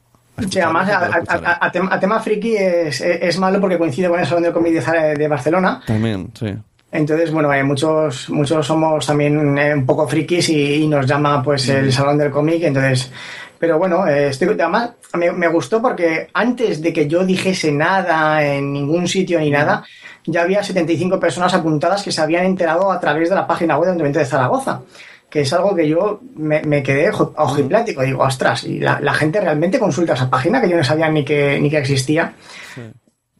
Sí, 0.50 0.58
además, 0.58 0.88
a, 0.88 0.98
a- 1.28 1.66
a- 1.66 1.70
tema, 1.72 1.94
a 1.94 2.00
tema 2.00 2.20
friki 2.20 2.56
es, 2.56 3.00
es 3.02 3.38
malo 3.38 3.60
porque 3.60 3.78
coincide 3.78 4.08
con 4.08 4.18
el 4.20 4.26
Salón 4.26 4.42
del 4.44 4.54
de, 4.54 4.80
Zara- 4.82 5.14
de 5.14 5.28
Barcelona. 5.28 5.82
También, 5.86 6.30
sí. 6.38 6.46
Entonces, 6.92 7.30
bueno, 7.30 7.52
eh, 7.52 7.62
muchos, 7.62 8.30
muchos 8.30 8.66
somos 8.66 9.06
también 9.06 9.58
eh, 9.58 9.74
un 9.74 9.84
poco 9.84 10.08
frikis 10.08 10.48
y, 10.48 10.74
y 10.76 10.88
nos 10.88 11.06
llama 11.06 11.42
pues 11.42 11.68
el 11.68 11.92
Salón 11.92 12.16
del 12.18 12.30
Cómic, 12.30 12.62
entonces... 12.62 13.12
Pero 13.58 13.78
bueno, 13.78 14.06
eh, 14.06 14.28
estoy, 14.28 14.48
además 14.48 14.90
me, 15.14 15.32
me 15.32 15.48
gustó 15.48 15.80
porque 15.80 16.28
antes 16.32 16.82
de 16.82 16.92
que 16.92 17.08
yo 17.08 17.24
dijese 17.24 17.72
nada 17.72 18.44
en 18.44 18.72
ningún 18.72 19.08
sitio 19.08 19.40
ni 19.40 19.50
nada, 19.50 19.84
ya 20.26 20.42
había 20.42 20.62
75 20.62 21.18
personas 21.20 21.54
apuntadas 21.54 22.02
que 22.02 22.12
se 22.12 22.20
habían 22.20 22.44
enterado 22.44 22.90
a 22.90 23.00
través 23.00 23.28
de 23.28 23.34
la 23.34 23.46
página 23.46 23.76
web 23.76 23.84
del 23.84 23.90
Ayuntamiento 23.92 24.18
de 24.18 24.26
Zaragoza, 24.26 24.82
que 25.30 25.40
es 25.40 25.52
algo 25.52 25.74
que 25.74 25.88
yo 25.88 26.20
me, 26.36 26.62
me 26.62 26.82
quedé 26.82 27.10
ojiplático, 27.10 28.02
digo, 28.02 28.22
ostras, 28.22 28.64
y 28.64 28.78
la, 28.78 29.00
la 29.00 29.14
gente 29.14 29.40
realmente 29.40 29.78
consulta 29.78 30.14
esa 30.14 30.28
página 30.28 30.60
que 30.60 30.68
yo 30.68 30.76
no 30.76 30.84
sabía 30.84 31.08
ni 31.08 31.24
que, 31.24 31.58
ni 31.60 31.70
que 31.70 31.78
existía. 31.78 32.34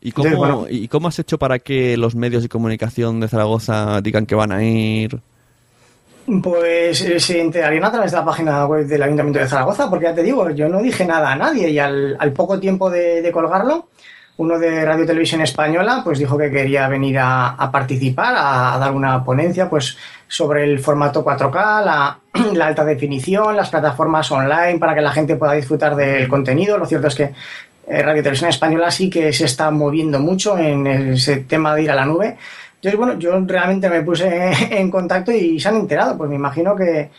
¿Y 0.01 0.13
cómo, 0.13 0.29
Entonces, 0.29 0.39
bueno. 0.39 0.67
¿Y 0.71 0.89
cómo 0.89 1.09
has 1.09 1.19
hecho 1.19 1.39
para 1.39 1.59
que 1.59 1.97
los 1.97 2.15
medios 2.15 2.43
de 2.43 2.49
comunicación 2.49 3.21
de 3.21 3.29
Zaragoza 3.29 4.01
digan 4.01 4.27
que 4.27 4.35
van 4.35 4.53
a 4.53 4.63
ir? 4.63 5.21
Pues 6.43 7.03
eh, 7.03 7.21
se 7.21 7.41
enterarían 7.41 7.85
a 7.85 7.93
través 7.93 8.11
de 8.11 8.17
la 8.17 8.25
página 8.25 8.67
web 8.67 8.87
del 8.87 9.03
Ayuntamiento 9.03 9.39
de 9.39 9.47
Zaragoza, 9.47 9.89
porque 9.89 10.07
ya 10.07 10.15
te 10.15 10.25
digo, 10.25 10.51
yo 10.51 10.69
no 10.69 10.83
dije 10.83 11.05
nada 11.05 11.33
a 11.33 11.37
nadie 11.37 11.71
y 11.71 11.79
al, 11.79 12.33
poco 12.35 12.59
tiempo 12.59 12.91
de, 12.91 13.31
colgarlo, 13.33 13.89
uno 14.39 14.59
de 14.59 14.85
Radio 14.85 15.07
Televisión 15.07 15.41
Española 15.41 16.01
pues 16.03 16.19
dijo 16.19 16.37
que 16.37 16.51
quería 16.51 16.89
venir 16.89 17.19
a, 17.21 17.71
participar, 17.71 18.35
a, 18.35 18.75
a 18.75 18.79
dar 18.79 18.93
una 18.93 19.23
ponencia 19.25 19.71
pues 19.71 19.97
sobre 20.27 20.65
el 20.65 20.81
formato 20.81 21.25
4K, 21.25 21.85
la, 21.85 22.19
la 22.55 22.67
alta 22.67 22.85
definición, 22.85 23.55
las 23.55 23.71
plataformas 23.71 24.31
online 24.33 24.79
para 24.81 24.95
que 24.95 25.03
la 25.03 25.13
gente 25.13 25.37
pueda 25.37 25.53
disfrutar 25.53 25.95
del 25.95 26.29
contenido. 26.29 26.77
Lo 26.77 26.87
cierto 26.87 27.07
es 27.07 27.15
que 27.15 27.33
eh, 27.89 28.03
Radio 28.03 28.23
Televisión 28.23 28.51
Española 28.51 28.91
sí 28.91 29.09
que 29.09 29.33
se 29.33 29.45
está 29.45 29.71
moviendo 29.71 30.19
mucho 30.19 30.59
en 30.59 30.87
ese 30.87 31.37
tema 31.39 31.75
de 31.75 31.83
ir 31.83 31.91
a 31.91 31.95
la 31.95 32.05
nube. 32.05 32.37
Entonces, 32.77 32.99
bueno, 32.99 33.19
yo 33.19 33.39
realmente 33.47 33.89
me 33.89 34.03
puse 34.03 34.53
en 34.71 34.91
contacto 34.91 35.33
y 35.33 35.59
se 35.59 35.69
han 35.69 35.77
enterado. 35.77 36.17
Pues 36.17 36.31
me 36.31 36.37
imagino 36.37 36.77
que 36.77 37.11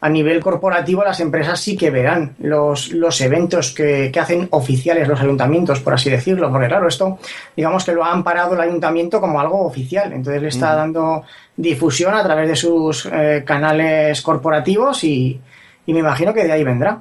a 0.00 0.08
nivel 0.08 0.40
corporativo 0.40 1.02
las 1.02 1.20
empresas 1.20 1.58
sí 1.58 1.76
que 1.76 1.90
verán 1.90 2.34
los, 2.38 2.92
los 2.92 3.18
eventos 3.22 3.72
que, 3.72 4.10
que 4.12 4.20
hacen 4.20 4.46
oficiales 4.50 5.08
los 5.08 5.20
ayuntamientos, 5.20 5.80
por 5.80 5.94
así 5.94 6.10
decirlo. 6.10 6.50
Porque 6.50 6.68
claro, 6.68 6.86
esto 6.86 7.18
digamos 7.56 7.84
que 7.84 7.92
lo 7.92 8.04
ha 8.04 8.12
amparado 8.12 8.54
el 8.54 8.60
ayuntamiento 8.60 9.20
como 9.20 9.40
algo 9.40 9.64
oficial. 9.64 10.12
Entonces 10.12 10.42
le 10.42 10.48
está 10.48 10.74
dando 10.74 11.24
difusión 11.56 12.14
a 12.14 12.22
través 12.22 12.48
de 12.48 12.56
sus 12.56 13.06
eh, 13.06 13.42
canales 13.46 14.20
corporativos 14.22 15.02
y, 15.04 15.40
y 15.86 15.92
me 15.92 16.00
imagino 16.00 16.34
que 16.34 16.44
de 16.44 16.52
ahí 16.52 16.62
vendrá. 16.62 17.00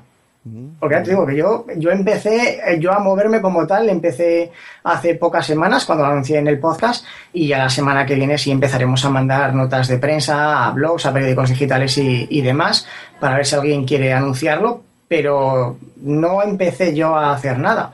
Porque 0.80 0.96
ya 0.96 1.02
te 1.02 1.10
digo 1.10 1.26
que 1.26 1.36
yo, 1.36 1.66
yo 1.78 1.90
empecé, 1.90 2.60
eh, 2.64 2.80
yo 2.80 2.92
a 2.92 3.00
moverme 3.00 3.42
como 3.42 3.66
tal, 3.66 3.90
empecé 3.90 4.52
hace 4.84 5.16
pocas 5.16 5.44
semanas 5.44 5.86
cuando 5.86 6.04
lo 6.04 6.12
anuncié 6.12 6.38
en 6.38 6.48
el 6.48 6.60
podcast 6.60 7.04
y 7.34 7.48
ya 7.48 7.58
la 7.58 7.70
semana 7.70 8.06
que 8.06 8.14
viene 8.14 8.38
sí 8.38 8.52
empezaremos 8.52 9.04
a 9.06 9.10
mandar 9.10 9.56
notas 9.56 9.88
de 9.88 9.98
prensa, 9.98 10.68
a 10.68 10.72
blogs, 10.72 11.08
a 11.08 11.14
periódicos 11.14 11.50
digitales 11.50 11.98
y, 11.98 12.28
y 12.30 12.42
demás 12.42 12.88
para 13.20 13.38
ver 13.38 13.46
si 13.48 13.56
alguien 13.56 13.86
quiere 13.86 14.14
anunciarlo, 14.14 14.84
pero 15.08 15.78
no 15.98 16.44
empecé 16.44 16.94
yo 16.94 17.16
a 17.16 17.34
hacer 17.34 17.58
nada. 17.58 17.94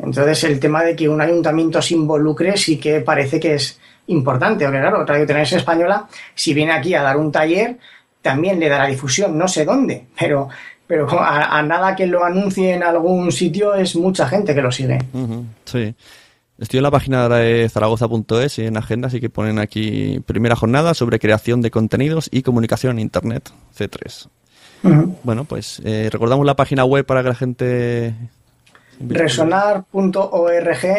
Entonces 0.00 0.42
el 0.42 0.58
tema 0.58 0.82
de 0.82 0.96
que 0.96 1.08
un 1.08 1.20
ayuntamiento 1.20 1.80
se 1.80 1.94
involucre 1.94 2.56
sí 2.56 2.78
que 2.78 3.00
parece 3.00 3.38
que 3.38 3.54
es 3.54 3.78
importante, 4.08 4.64
porque 4.64 4.80
claro, 4.80 5.06
Radio 5.06 5.26
Televisión 5.26 5.60
Española, 5.60 6.08
si 6.34 6.52
viene 6.52 6.72
aquí 6.72 6.94
a 6.94 7.02
dar 7.02 7.16
un 7.16 7.30
taller, 7.30 7.78
también 8.20 8.58
le 8.58 8.68
dará 8.68 8.86
difusión, 8.86 9.36
no 9.36 9.48
sé 9.48 9.64
dónde, 9.64 10.06
pero, 10.18 10.48
pero 10.86 11.08
a, 11.18 11.58
a 11.58 11.62
nada 11.62 11.96
que 11.96 12.06
lo 12.06 12.24
anuncie 12.24 12.74
en 12.74 12.82
algún 12.82 13.32
sitio 13.32 13.74
es 13.74 13.96
mucha 13.96 14.26
gente 14.26 14.54
que 14.54 14.62
lo 14.62 14.70
sigue. 14.70 14.98
Sí. 15.64 15.94
Estoy 16.58 16.78
en 16.78 16.84
la 16.84 16.90
página 16.90 17.28
de 17.28 17.68
zaragoza.es 17.68 18.58
y 18.58 18.66
en 18.66 18.76
agenda, 18.76 19.08
así 19.08 19.20
que 19.20 19.28
ponen 19.30 19.58
aquí 19.58 20.20
primera 20.26 20.54
jornada 20.54 20.94
sobre 20.94 21.18
creación 21.18 21.60
de 21.60 21.72
contenidos 21.72 22.28
y 22.30 22.42
comunicación 22.42 22.92
en 22.92 23.00
Internet, 23.00 23.50
C3. 23.76 24.28
Ujú. 24.84 25.16
Bueno, 25.24 25.44
pues 25.44 25.80
eh, 25.84 26.08
recordamos 26.12 26.46
la 26.46 26.54
página 26.54 26.84
web 26.84 27.04
para 27.04 27.22
que 27.22 27.28
la 27.28 27.34
gente... 27.34 28.14
Resonar.org 29.00 29.86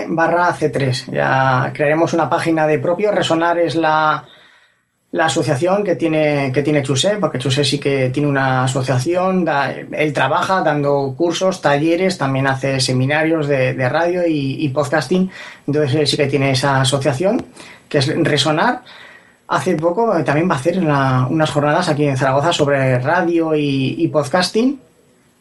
barra 0.10 0.54
C3. 0.54 1.14
Ya 1.14 1.72
crearemos 1.74 2.14
una 2.14 2.30
página 2.30 2.68
de 2.68 2.80
propio. 2.80 3.12
Resonar 3.12 3.58
es 3.60 3.76
la, 3.76 4.26
la 5.14 5.26
asociación 5.26 5.84
que 5.84 5.96
tiene, 5.96 6.52
que 6.52 6.64
tiene 6.64 6.82
Chusé, 6.82 7.18
porque 7.18 7.38
Chusé 7.38 7.64
sí 7.64 7.78
que 7.80 8.10
tiene 8.10 8.28
una 8.28 8.64
asociación. 8.64 9.46
da- 9.46 9.72
él 9.72 10.12
trabaja 10.12 10.62
dando 10.62 11.14
cursos, 11.16 11.62
talleres, 11.62 12.18
también 12.18 12.48
hace 12.48 12.80
seminarios 12.80 13.48
de, 13.48 13.74
radio 13.90 14.24
y, 14.28 14.68
podcasting. 14.70 15.30
Entonces 15.68 15.94
él 15.96 16.08
sí 16.08 16.18
que 16.18 16.26
tiene 16.26 16.50
esa 16.50 16.82
asociación, 16.82 17.46
que 17.88 18.00
es 18.00 18.08
Resonar. 18.24 18.82
Hace 19.50 19.76
poco 19.76 20.18
eh, 20.18 20.24
también 20.24 20.50
va 20.50 20.56
a 20.56 20.58
hacer 20.58 20.80
una- 20.80 21.28
unas 21.28 21.52
jornadas 21.52 21.90
aquí 21.90 22.06
en 22.08 22.18
Zaragoza 22.18 22.52
sobre 22.52 22.98
radio 22.98 23.54
y, 23.56 24.08
podcasting. 24.12 24.80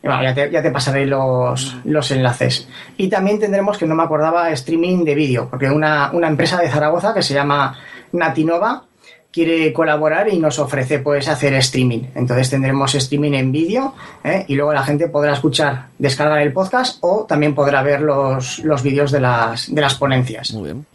Ya, 0.02 0.34
te, 0.34 0.50
ya 0.50 0.60
te 0.60 0.70
pasaré 0.70 1.06
los, 1.06 1.76
los 1.84 2.10
enlaces. 2.10 2.68
Y 2.98 3.08
también 3.08 3.38
tendremos, 3.40 3.78
que 3.78 3.86
no 3.86 3.94
me 3.94 4.02
acordaba, 4.02 4.50
streaming 4.50 5.02
de 5.02 5.14
vídeo, 5.14 5.48
porque 5.48 5.70
una, 5.70 6.10
una 6.12 6.28
empresa 6.28 6.58
de 6.58 6.68
Zaragoza 6.68 7.14
que 7.14 7.22
se 7.22 7.32
llama 7.32 7.78
Natinova 8.12 8.84
quiere 9.32 9.72
colaborar 9.72 10.28
y 10.28 10.38
nos 10.38 10.58
ofrece 10.58 10.98
pues 10.98 11.26
hacer 11.26 11.54
streaming. 11.54 12.02
Entonces 12.14 12.50
tendremos 12.50 12.94
streaming 12.94 13.32
en 13.32 13.50
vídeo 13.50 13.94
¿eh? 14.22 14.44
y 14.46 14.54
luego 14.54 14.72
la 14.72 14.84
gente 14.84 15.08
podrá 15.08 15.32
escuchar, 15.32 15.86
descargar 15.98 16.40
el 16.42 16.52
podcast 16.52 16.98
o 17.00 17.24
también 17.24 17.54
podrá 17.54 17.82
ver 17.82 18.02
los, 18.02 18.58
los 18.60 18.82
vídeos 18.82 19.10
de 19.10 19.20
las, 19.20 19.74
de 19.74 19.80
las 19.80 19.94
ponencias. 19.94 20.52
Muy 20.52 20.64
bien. 20.64 20.86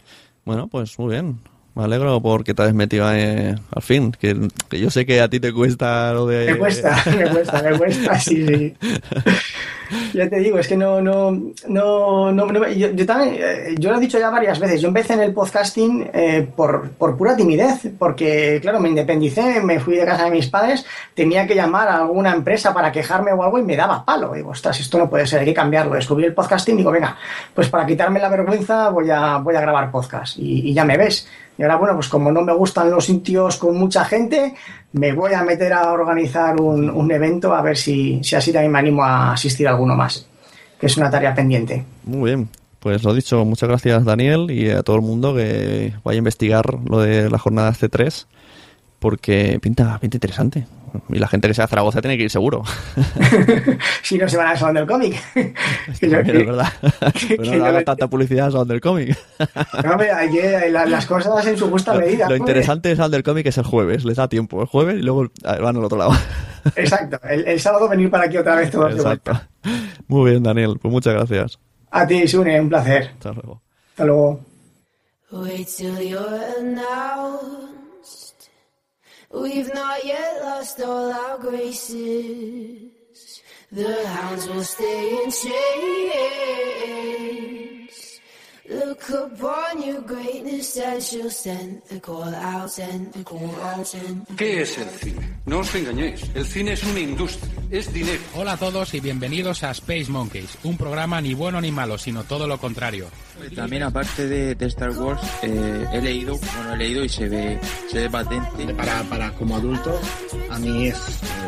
Bueno, 0.44 0.68
pues 0.68 0.98
muy 0.98 1.12
bien. 1.12 1.40
Me 1.78 1.84
alegro 1.84 2.20
porque 2.20 2.54
te 2.54 2.62
has 2.64 2.74
metido 2.74 3.06
ahí, 3.06 3.54
al 3.70 3.82
fin. 3.82 4.10
Que, 4.10 4.48
que, 4.68 4.80
yo 4.80 4.90
sé 4.90 5.06
que 5.06 5.20
a 5.20 5.28
ti 5.28 5.38
te 5.38 5.52
cuesta 5.52 6.12
lo 6.12 6.26
de. 6.26 6.50
Me 6.50 6.58
cuesta, 6.58 7.04
me 7.16 7.30
cuesta, 7.30 7.62
me 7.62 7.78
cuesta, 7.78 8.18
sí, 8.18 8.44
sí. 8.44 8.74
ya 10.12 10.28
te 10.28 10.40
digo, 10.40 10.58
es 10.58 10.66
que 10.66 10.76
no, 10.76 11.00
no, 11.00 11.30
no, 11.68 12.32
no, 12.32 12.68
yo, 12.70 12.90
yo, 12.90 13.06
también, 13.06 13.36
eh, 13.38 13.76
yo 13.78 13.92
lo 13.92 13.98
he 13.98 14.00
dicho 14.00 14.18
ya 14.18 14.28
varias 14.28 14.58
veces. 14.58 14.80
Yo 14.80 14.88
empecé 14.88 15.12
en 15.12 15.20
el 15.20 15.32
podcasting 15.32 16.10
eh, 16.12 16.48
por, 16.56 16.90
por 16.90 17.16
pura 17.16 17.36
timidez, 17.36 17.82
porque, 17.96 18.58
claro, 18.60 18.80
me 18.80 18.88
independicé, 18.88 19.60
me 19.60 19.78
fui 19.78 19.94
de 19.94 20.04
casa 20.04 20.24
de 20.24 20.32
mis 20.32 20.48
padres, 20.48 20.84
tenía 21.14 21.46
que 21.46 21.54
llamar 21.54 21.86
a 21.86 21.98
alguna 21.98 22.34
empresa 22.34 22.74
para 22.74 22.90
quejarme 22.90 23.32
o 23.32 23.40
algo 23.40 23.56
y 23.56 23.62
me 23.62 23.76
daba 23.76 24.04
palo. 24.04 24.32
Digo, 24.34 24.50
ostras, 24.50 24.80
esto 24.80 24.98
no 24.98 25.08
puede 25.08 25.28
ser, 25.28 25.38
hay 25.38 25.46
que 25.46 25.54
cambiarlo. 25.54 25.94
Descubrí 25.94 26.24
el 26.24 26.34
podcasting 26.34 26.74
y 26.74 26.78
digo, 26.78 26.90
venga, 26.90 27.16
pues 27.54 27.68
para 27.68 27.86
quitarme 27.86 28.18
la 28.18 28.30
vergüenza 28.30 28.88
voy 28.88 29.08
a, 29.10 29.36
voy 29.36 29.54
a 29.54 29.60
grabar 29.60 29.92
podcast. 29.92 30.38
Y, 30.40 30.70
y 30.70 30.74
ya 30.74 30.84
me 30.84 30.96
ves. 30.96 31.28
Y 31.58 31.62
ahora, 31.62 31.76
bueno, 31.76 31.94
pues 31.96 32.08
como 32.08 32.30
no 32.30 32.42
me 32.42 32.54
gustan 32.54 32.90
los 32.90 33.04
sitios 33.04 33.56
con 33.56 33.76
mucha 33.76 34.04
gente, 34.04 34.54
me 34.92 35.12
voy 35.12 35.34
a 35.34 35.42
meter 35.42 35.72
a 35.72 35.92
organizar 35.92 36.60
un, 36.60 36.88
un 36.88 37.10
evento 37.10 37.52
a 37.52 37.60
ver 37.62 37.76
si, 37.76 38.22
si, 38.22 38.36
así 38.36 38.52
también 38.52 38.70
me 38.70 38.78
animo 38.78 39.02
a 39.02 39.32
asistir 39.32 39.66
a 39.66 39.70
alguno 39.70 39.96
más, 39.96 40.28
que 40.78 40.86
es 40.86 40.96
una 40.96 41.10
tarea 41.10 41.34
pendiente. 41.34 41.84
Muy 42.04 42.30
bien. 42.30 42.48
Pues 42.78 43.02
lo 43.02 43.12
dicho, 43.12 43.44
muchas 43.44 43.68
gracias 43.68 44.04
Daniel 44.04 44.52
y 44.52 44.70
a 44.70 44.84
todo 44.84 44.94
el 44.94 45.02
mundo 45.02 45.34
que 45.34 45.94
vaya 46.04 46.14
a 46.14 46.18
investigar 46.18 46.78
lo 46.88 47.00
de 47.00 47.28
la 47.28 47.38
jornada 47.38 47.72
C3 47.72 48.26
porque 48.98 49.58
pinta, 49.60 49.98
pinta 49.98 50.16
interesante. 50.16 50.66
Y 51.10 51.18
la 51.18 51.28
gente 51.28 51.48
que 51.48 51.54
sea 51.54 51.66
de 51.66 51.68
Zaragoza 51.68 52.00
tiene 52.00 52.16
que 52.16 52.24
ir 52.24 52.30
seguro. 52.30 52.62
si 54.02 54.18
no 54.18 54.28
se 54.28 54.36
van 54.36 54.48
al 54.48 54.58
Salón 54.58 54.74
del 54.76 54.86
Cómic. 54.86 55.14
Es, 55.86 56.00
que, 56.00 56.06
es 56.06 56.10
verdad. 56.12 56.72
Pero 57.28 57.56
no 57.56 57.64
haga 57.66 57.84
tanta 57.84 58.08
publicidad 58.08 58.46
al 58.46 58.52
Salón 58.52 58.68
del 58.68 58.80
Cómic. 58.80 59.18
no, 59.84 59.90
hombre, 59.90 60.10
hay 60.10 60.30
que, 60.30 60.70
la, 60.70 60.86
las 60.86 61.06
cosas 61.06 61.46
en 61.46 61.56
su 61.56 61.68
justa 61.70 61.94
medida. 61.94 62.24
Lo, 62.24 62.30
lo 62.30 62.36
interesante 62.36 62.88
del 62.88 62.96
Salón 62.96 63.12
del 63.12 63.22
Cómic 63.22 63.46
es 63.46 63.58
el 63.58 63.64
jueves, 63.64 64.04
les 64.04 64.16
da 64.16 64.28
tiempo. 64.28 64.60
El 64.62 64.66
jueves 64.66 64.96
y 64.96 65.02
luego 65.02 65.30
van 65.42 65.76
al 65.76 65.84
otro 65.84 65.98
lado. 65.98 66.12
Exacto. 66.74 67.20
El, 67.28 67.46
el 67.46 67.60
sábado 67.60 67.88
venir 67.88 68.10
para 68.10 68.24
aquí 68.24 68.36
otra 68.36 68.56
vez 68.56 68.70
todos 68.70 68.92
Exacto. 68.94 69.32
de 69.32 69.38
vuelta. 69.38 70.02
Muy 70.08 70.30
bien, 70.30 70.42
Daniel. 70.42 70.78
Pues 70.80 70.90
muchas 70.90 71.14
gracias. 71.14 71.58
A 71.90 72.06
ti, 72.06 72.26
Sune, 72.26 72.60
un 72.60 72.68
placer. 72.68 73.10
Hasta 73.14 73.32
luego. 73.32 73.62
Hasta 73.90 74.04
luego. 74.04 74.40
Wait 75.30 75.68
till 75.68 76.08
you're. 76.08 77.77
We've 79.30 79.72
not 79.74 80.04
yet 80.04 80.40
lost 80.42 80.80
all 80.80 81.12
our 81.12 81.38
graces. 81.38 82.90
The 83.70 84.06
hounds 84.08 84.48
will 84.48 84.64
stay 84.64 85.22
in 85.22 85.30
chains. 85.30 86.48
Look 88.70 89.00
upon 89.08 89.82
your 89.82 90.02
greatness 90.02 90.76
and 90.76 91.02
she'll 91.02 91.30
send 91.30 91.80
the 91.88 91.98
call 92.00 92.34
out, 92.34 92.70
send 92.70 93.14
the 93.14 93.24
call 93.24 93.50
out, 93.62 93.86
send 93.86 94.26
the 94.26 94.34
¿Qué 94.36 94.60
es 94.60 94.76
el 94.76 94.88
cine? 94.90 95.38
No 95.46 95.60
os 95.60 95.74
engañéis, 95.74 96.22
el 96.34 96.44
cine 96.44 96.74
es 96.74 96.82
una 96.84 97.00
industria, 97.00 97.50
es 97.70 97.90
dinero. 97.94 98.20
Hola 98.34 98.52
a 98.52 98.56
todos 98.58 98.92
y 98.92 99.00
bienvenidos 99.00 99.62
a 99.62 99.70
Space 99.70 100.10
Monkeys, 100.10 100.58
un 100.64 100.76
programa 100.76 101.18
ni 101.22 101.32
bueno 101.32 101.62
ni 101.62 101.72
malo, 101.72 101.96
sino 101.96 102.24
todo 102.24 102.46
lo 102.46 102.58
contrario. 102.58 103.06
También 103.56 103.84
aparte 103.84 104.26
de, 104.26 104.54
de 104.54 104.66
Star 104.66 104.90
Wars, 104.90 105.22
eh, 105.42 105.86
he 105.92 106.02
leído, 106.02 106.36
bueno, 106.36 106.74
he 106.74 106.76
leído 106.76 107.04
y 107.04 107.08
se 107.08 107.26
ve, 107.28 107.58
se 107.90 108.00
ve 108.00 108.10
patente. 108.10 108.74
Para, 108.74 109.02
para 109.04 109.32
como 109.32 109.56
adulto, 109.56 109.98
a 110.50 110.58
mí 110.58 110.88
es, 110.88 110.98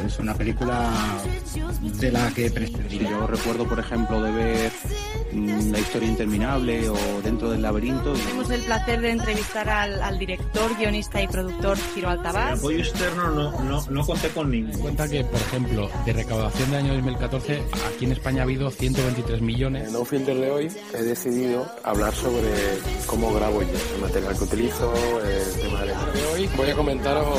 es 0.07 0.19
una 0.19 0.35
película 0.35 0.91
de 1.83 2.13
la 2.13 2.31
que 2.33 2.51
prescindiría. 2.51 3.11
Yo 3.11 3.27
recuerdo, 3.27 3.69
por 3.69 3.79
ejemplo, 3.79 4.23
de 4.23 4.33
ver 4.33 4.73
mmm, 5.33 5.73
La 5.73 5.81
historia 5.81 6.09
interminable 6.09 6.89
o 6.89 6.97
Dentro 7.23 7.51
del 7.51 7.63
laberinto. 7.63 8.13
Tuvimos 8.13 8.51
el 8.51 8.63
placer 8.63 9.01
de 9.01 9.11
entrevistar 9.11 9.69
al, 9.69 10.03
al 10.03 10.19
director, 10.19 10.77
guionista 10.79 11.23
y 11.23 11.29
productor 11.29 11.77
Ciro 11.77 12.09
Altabás. 12.09 12.53
El 12.53 12.59
apoyo 12.59 12.79
externo 12.79 13.31
no, 13.31 13.61
no, 13.63 13.85
no 13.89 14.07
conté 14.07 14.29
con 14.29 14.51
ningún. 14.51 14.81
Cuenta 14.81 15.09
que, 15.09 15.25
por 15.25 15.41
ejemplo, 15.41 15.91
de 16.07 16.13
recaudación 16.13 16.71
del 16.71 16.81
año 16.81 16.95
2014, 16.95 17.63
aquí 17.95 18.05
en 18.07 18.13
España 18.13 18.41
ha 18.41 18.45
habido 18.45 18.71
123 18.71 19.43
millones. 19.43 19.89
En 19.89 19.93
No 19.93 20.05
Filter 20.05 20.37
de 20.37 20.51
hoy 20.51 20.69
he 20.95 21.03
decidido 21.03 21.67
hablar 21.83 22.15
sobre 22.15 22.49
cómo 23.07 23.33
grabo 23.35 23.63
yo, 23.63 23.69
el 23.95 24.01
material 24.01 24.37
que 24.37 24.45
utilizo, 24.45 24.93
el 25.23 25.61
tema 25.61 25.85
de 25.85 26.27
hoy 26.33 26.49
voy 26.57 26.71
a 26.71 26.75
comentaros 26.75 27.39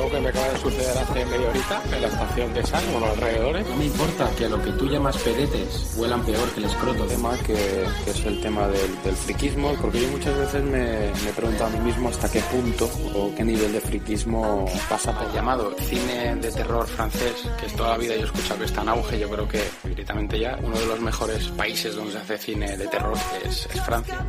algo 0.00 0.10
que 0.10 0.20
me 0.20 0.28
acaba 0.30 0.48
de 0.48 0.58
suceder 0.58 0.98
hace 0.98 1.24
media 1.26 1.48
horita 1.50 1.82
en 1.92 2.02
la 2.02 2.08
estación 2.08 2.54
de 2.54 2.66
San, 2.66 2.94
o 2.94 3.00
los 3.00 3.10
alrededores. 3.10 3.68
No 3.68 3.76
me 3.76 3.84
importa 3.84 4.30
que 4.36 4.46
a 4.46 4.48
lo 4.48 4.62
que 4.62 4.70
tú 4.72 4.86
llamas 4.86 5.16
pedetes 5.18 5.94
huelan 5.96 6.24
peor 6.24 6.48
que 6.50 6.60
el 6.60 6.66
escroto. 6.66 7.04
tema 7.04 7.36
que, 7.46 7.84
que 8.04 8.10
es 8.10 8.24
el 8.24 8.40
tema 8.40 8.66
del, 8.68 9.02
del, 9.02 9.14
friquismo, 9.14 9.74
porque 9.80 10.00
yo 10.00 10.08
muchas 10.08 10.36
veces 10.36 10.64
me, 10.64 11.10
me 11.24 11.32
pregunto 11.36 11.64
a 11.64 11.68
mí 11.68 11.78
mismo 11.80 12.08
hasta 12.08 12.30
qué 12.30 12.40
punto 12.40 12.90
o 13.14 13.34
qué 13.34 13.44
nivel 13.44 13.72
de 13.72 13.80
friquismo 13.80 14.66
pasa 14.88 15.12
por... 15.12 15.26
El 15.28 15.34
llamado 15.34 15.74
cine 15.78 16.36
de 16.36 16.50
terror 16.50 16.86
francés, 16.86 17.34
que 17.60 17.66
toda 17.76 17.90
la 17.90 17.98
vida 17.98 18.14
yo 18.14 18.22
he 18.22 18.24
escuchado 18.24 18.58
que 18.60 18.66
está 18.66 18.82
en 18.82 18.88
auge, 18.88 19.18
yo 19.18 19.28
creo 19.28 19.48
que 19.48 19.62
directamente 19.84 20.38
ya 20.38 20.58
uno 20.62 20.78
de 20.78 20.86
los 20.86 21.00
mejores 21.00 21.48
países 21.48 21.94
donde 21.94 22.12
se 22.12 22.18
hace 22.18 22.38
cine 22.38 22.76
de 22.76 22.86
terror 22.88 23.16
es, 23.44 23.68
es 23.72 23.80
Francia. 23.82 24.24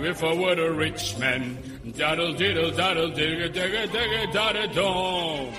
If 0.00 0.22
I 0.22 0.32
were 0.32 0.52
a 0.52 0.72
rich 0.72 1.18
man, 1.18 1.58
daddle 1.96 2.32
diddle 2.32 2.70
daddle 2.70 3.10
digga 3.10 3.48
digga 3.52 3.86
digga 3.88 4.32
dadda 4.32 4.72
dong. 4.72 5.52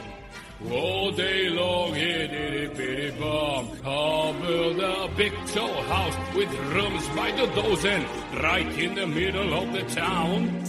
All 0.71 1.11
day 1.11 1.49
long, 1.49 1.93
bitty 1.93 3.11
bomb. 3.19 3.67
I'll 3.85 4.33
build 4.33 4.79
a 4.79 5.07
big 5.15 5.33
tall 5.53 5.83
house 5.83 6.15
with 6.35 6.49
rooms 6.73 7.07
by 7.15 7.31
the 7.31 7.47
dozen, 7.47 8.05
right 8.41 8.67
in 8.79 8.95
the 8.95 9.07
middle 9.07 9.53
of 9.53 9.73
the 9.73 9.83
town. 9.93 10.63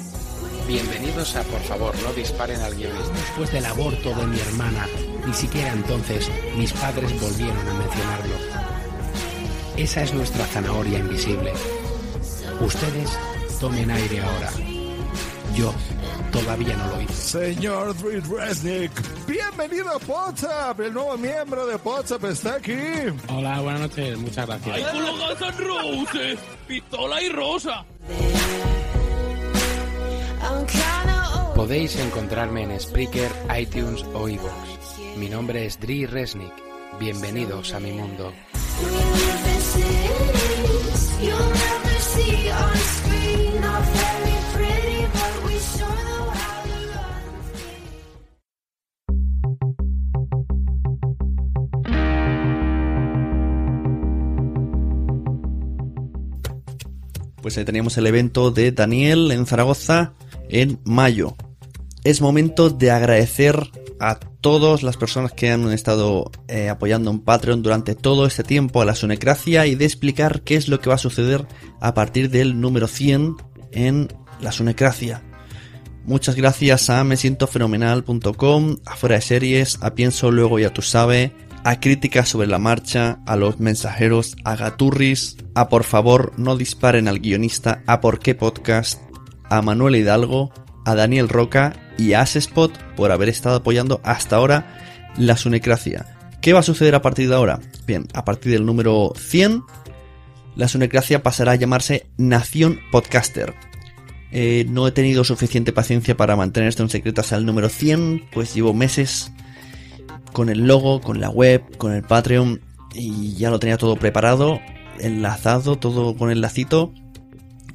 Bienvenidos 0.66 1.36
a 1.36 1.42
Por 1.44 1.60
favor, 1.60 1.94
no 2.02 2.12
disparen 2.12 2.60
al 2.60 2.74
guionista. 2.74 3.14
Después 3.14 3.52
del 3.52 3.64
aborto 3.66 4.14
de 4.14 4.26
mi 4.26 4.38
hermana, 4.38 4.86
ni 5.26 5.32
siquiera 5.32 5.72
entonces 5.72 6.28
mis 6.56 6.72
padres 6.72 7.20
volvieron 7.20 7.68
a 7.68 7.74
mencionarlo. 7.74 8.34
Esa 9.76 10.02
es 10.02 10.12
nuestra 10.12 10.44
zanahoria 10.46 10.98
invisible. 10.98 11.52
Ustedes 12.60 13.10
tomen 13.60 13.90
aire 13.90 14.20
ahora. 14.20 14.50
Yo 15.54 15.74
todavía 16.32 16.74
no 16.76 16.96
lo 16.96 17.02
hice. 17.02 17.14
Señor 17.14 17.94
Drew 17.98 18.38
Resnick, 18.38 18.92
bienvenido 19.26 19.90
a 19.90 19.98
WhatsApp. 19.98 20.80
El 20.80 20.94
nuevo 20.94 21.16
miembro 21.18 21.66
de 21.66 21.76
WhatsApp 21.76 22.24
está 22.24 22.54
aquí. 22.54 22.72
Hola, 23.28 23.60
buenas 23.60 23.82
noches. 23.82 24.18
Muchas 24.18 24.46
gracias. 24.46 24.76
¡Ay, 24.76 24.84
con 24.92 25.02
los 25.02 25.18
Guns 25.18 25.40
N' 25.42 25.66
Roses! 25.66 26.38
¡Pistola 26.66 27.22
y 27.22 27.28
rosa! 27.28 27.84
Podéis 31.54 31.96
encontrarme 31.96 32.62
en 32.62 32.80
Spreaker, 32.80 33.30
iTunes 33.58 34.02
o 34.14 34.26
iVoox. 34.26 35.18
Mi 35.18 35.28
nombre 35.28 35.66
es 35.66 35.78
Dri 35.78 36.06
Resnick. 36.06 36.54
Bienvenidos 36.98 37.74
a 37.74 37.80
mi 37.80 37.92
mundo. 37.92 38.32
Pues 57.42 57.56
ahí 57.58 57.64
teníamos 57.64 57.96
el 57.98 58.06
evento 58.06 58.50
de 58.50 58.70
Daniel 58.70 59.32
en 59.32 59.46
Zaragoza 59.46 60.12
en 60.48 60.78
mayo. 60.84 61.36
Es 62.04 62.20
momento 62.20 62.70
de 62.70 62.90
agradecer 62.90 63.70
a 63.98 64.20
todas 64.40 64.82
las 64.82 64.96
personas 64.96 65.32
que 65.32 65.50
han 65.50 65.70
estado 65.72 66.30
eh, 66.48 66.68
apoyando 66.68 67.10
en 67.10 67.20
Patreon 67.20 67.62
durante 67.62 67.94
todo 67.94 68.26
este 68.26 68.44
tiempo 68.44 68.80
a 68.80 68.84
la 68.84 68.94
Sunecracia 68.94 69.66
y 69.66 69.74
de 69.74 69.84
explicar 69.84 70.42
qué 70.42 70.54
es 70.54 70.68
lo 70.68 70.80
que 70.80 70.90
va 70.90 70.94
a 70.94 70.98
suceder 70.98 71.46
a 71.80 71.92
partir 71.92 72.30
del 72.30 72.60
número 72.60 72.86
100 72.86 73.36
en 73.72 74.08
la 74.40 74.52
Sunecracia. 74.52 75.22
Muchas 76.04 76.34
gracias 76.34 76.90
a 76.90 77.04
mesientofenomenal.com, 77.04 78.76
a 78.86 78.96
Fuera 78.96 79.16
de 79.16 79.20
Series, 79.20 79.78
a 79.82 79.94
Pienso 79.94 80.30
Luego 80.30 80.58
Ya 80.58 80.72
Tú 80.72 80.82
Sabe, 80.82 81.32
a 81.62 81.78
Críticas 81.78 82.28
sobre 82.28 82.48
la 82.48 82.58
Marcha, 82.58 83.20
a 83.26 83.36
Los 83.36 83.60
Mensajeros, 83.60 84.36
a 84.44 84.56
Gaturris, 84.56 85.36
a 85.54 85.68
Por 85.68 85.84
favor 85.84 86.32
no 86.36 86.56
disparen 86.56 87.06
al 87.06 87.20
guionista, 87.20 87.82
a 87.86 88.00
Por 88.00 88.18
qué 88.18 88.34
Podcast, 88.34 89.00
a 89.48 89.60
Manuel 89.62 89.96
Hidalgo, 89.96 90.52
a 90.84 90.94
Daniel 90.94 91.28
Roca 91.28 91.74
y 91.98 92.14
a 92.14 92.22
Asespot 92.22 92.76
por 92.96 93.12
haber 93.12 93.28
estado 93.28 93.56
apoyando 93.56 94.00
hasta 94.02 94.36
ahora 94.36 95.10
la 95.16 95.36
Sunecracia. 95.36 96.16
¿Qué 96.40 96.54
va 96.54 96.60
a 96.60 96.64
suceder 96.64 96.94
a 96.94 97.02
partir 97.02 97.28
de 97.28 97.34
ahora? 97.34 97.60
Bien, 97.86 98.08
a 98.14 98.24
partir 98.24 98.52
del 98.52 98.64
número 98.64 99.12
100, 99.14 99.62
la 100.56 100.68
Sunecracia 100.68 101.22
pasará 101.22 101.52
a 101.52 101.56
llamarse 101.56 102.06
Nación 102.16 102.80
Podcaster. 102.90 103.54
Eh, 104.32 104.64
no 104.68 104.86
he 104.86 104.92
tenido 104.92 105.24
suficiente 105.24 105.72
paciencia 105.72 106.16
para 106.16 106.36
mantener 106.36 106.68
esto 106.68 106.82
en 106.82 106.90
secreto 106.90 107.20
hasta 107.20 107.36
el 107.36 107.46
número 107.46 107.68
100, 107.68 108.26
pues 108.32 108.54
llevo 108.54 108.72
meses 108.72 109.32
con 110.32 110.48
el 110.48 110.66
logo, 110.66 111.00
con 111.00 111.20
la 111.20 111.30
web, 111.30 111.76
con 111.76 111.92
el 111.92 112.02
Patreon 112.02 112.60
y 112.94 113.34
ya 113.34 113.50
lo 113.50 113.58
tenía 113.58 113.76
todo 113.76 113.96
preparado, 113.96 114.60
enlazado, 115.00 115.78
todo 115.78 116.16
con 116.16 116.30
el 116.30 116.40
lacito 116.40 116.92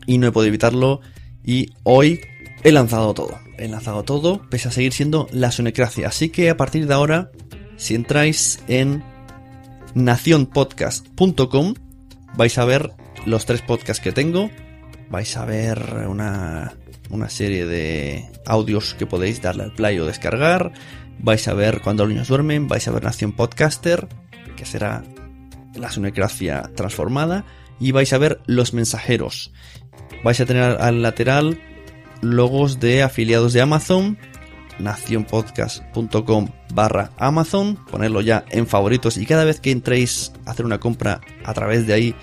y 0.06 0.18
no 0.18 0.28
he 0.28 0.32
podido 0.32 0.50
evitarlo 0.50 1.02
y 1.44 1.74
hoy 1.84 2.22
he 2.64 2.72
lanzado 2.72 3.14
todo. 3.14 3.38
He 3.58 3.68
lanzado 3.68 4.04
todo, 4.04 4.42
pese 4.50 4.68
a 4.68 4.72
seguir 4.72 4.94
siendo 4.94 5.28
la 5.32 5.52
Sunecracia. 5.52 6.08
Así 6.08 6.30
que 6.30 6.50
a 6.50 6.58
partir 6.58 6.88
de 6.88 6.94
ahora, 6.94 7.32
si 7.78 7.96
entráis 7.96 8.60
en 8.68 9.04
nacionpodcast.com, 9.94 11.74
vais 12.36 12.58
a 12.58 12.66
ver 12.66 12.92
los 13.26 13.46
tres 13.46 13.62
podcasts 13.62 14.04
que 14.04 14.12
tengo. 14.12 14.50
Vais 15.10 15.38
a 15.38 15.46
ver 15.46 16.08
una, 16.08 16.74
una 17.10 17.30
serie 17.30 17.66
de 17.66 18.30
audios 18.46 18.96
que 18.96 19.06
podéis 19.06 19.42
darle 19.42 19.64
al 19.64 19.74
play 19.74 20.00
o 20.00 20.06
descargar. 20.06 20.74
Vais 21.20 21.48
a 21.48 21.54
ver 21.54 21.82
cuando 21.82 22.04
los 22.04 22.14
niños 22.14 22.28
duermen. 22.28 22.68
Vais 22.68 22.88
a 22.88 22.92
ver 22.92 23.04
Nación 23.04 23.32
Podcaster, 23.32 24.08
que 24.56 24.66
será 24.66 25.04
la 25.76 25.92
Sunecracia 25.92 26.72
transformada. 26.76 27.46
Y 27.80 27.92
vais 27.92 28.12
a 28.14 28.18
ver 28.18 28.42
los 28.46 28.74
mensajeros. 28.74 29.52
Vais 30.24 30.40
a 30.40 30.46
tener 30.46 30.82
al 30.82 31.02
lateral 31.02 31.60
logos 32.22 32.80
de 32.80 33.04
afiliados 33.04 33.54
de 33.54 33.62
Amazon, 33.62 34.18
nacionpodcast.com 34.80 36.48
barra 36.74 37.12
Amazon, 37.18 37.78
ponerlo 37.90 38.22
ya 38.22 38.46
en 38.50 38.68
favoritos 38.68 39.18
y 39.18 39.26
cada 39.26 39.44
vez 39.44 39.60
que 39.60 39.72
entréis 39.72 40.32
a 40.46 40.52
hacer 40.52 40.66
una 40.66 40.80
compra 40.80 41.22
a 41.44 41.54
través 41.54 41.86
de 41.86 41.94
ahí, 41.94 42.16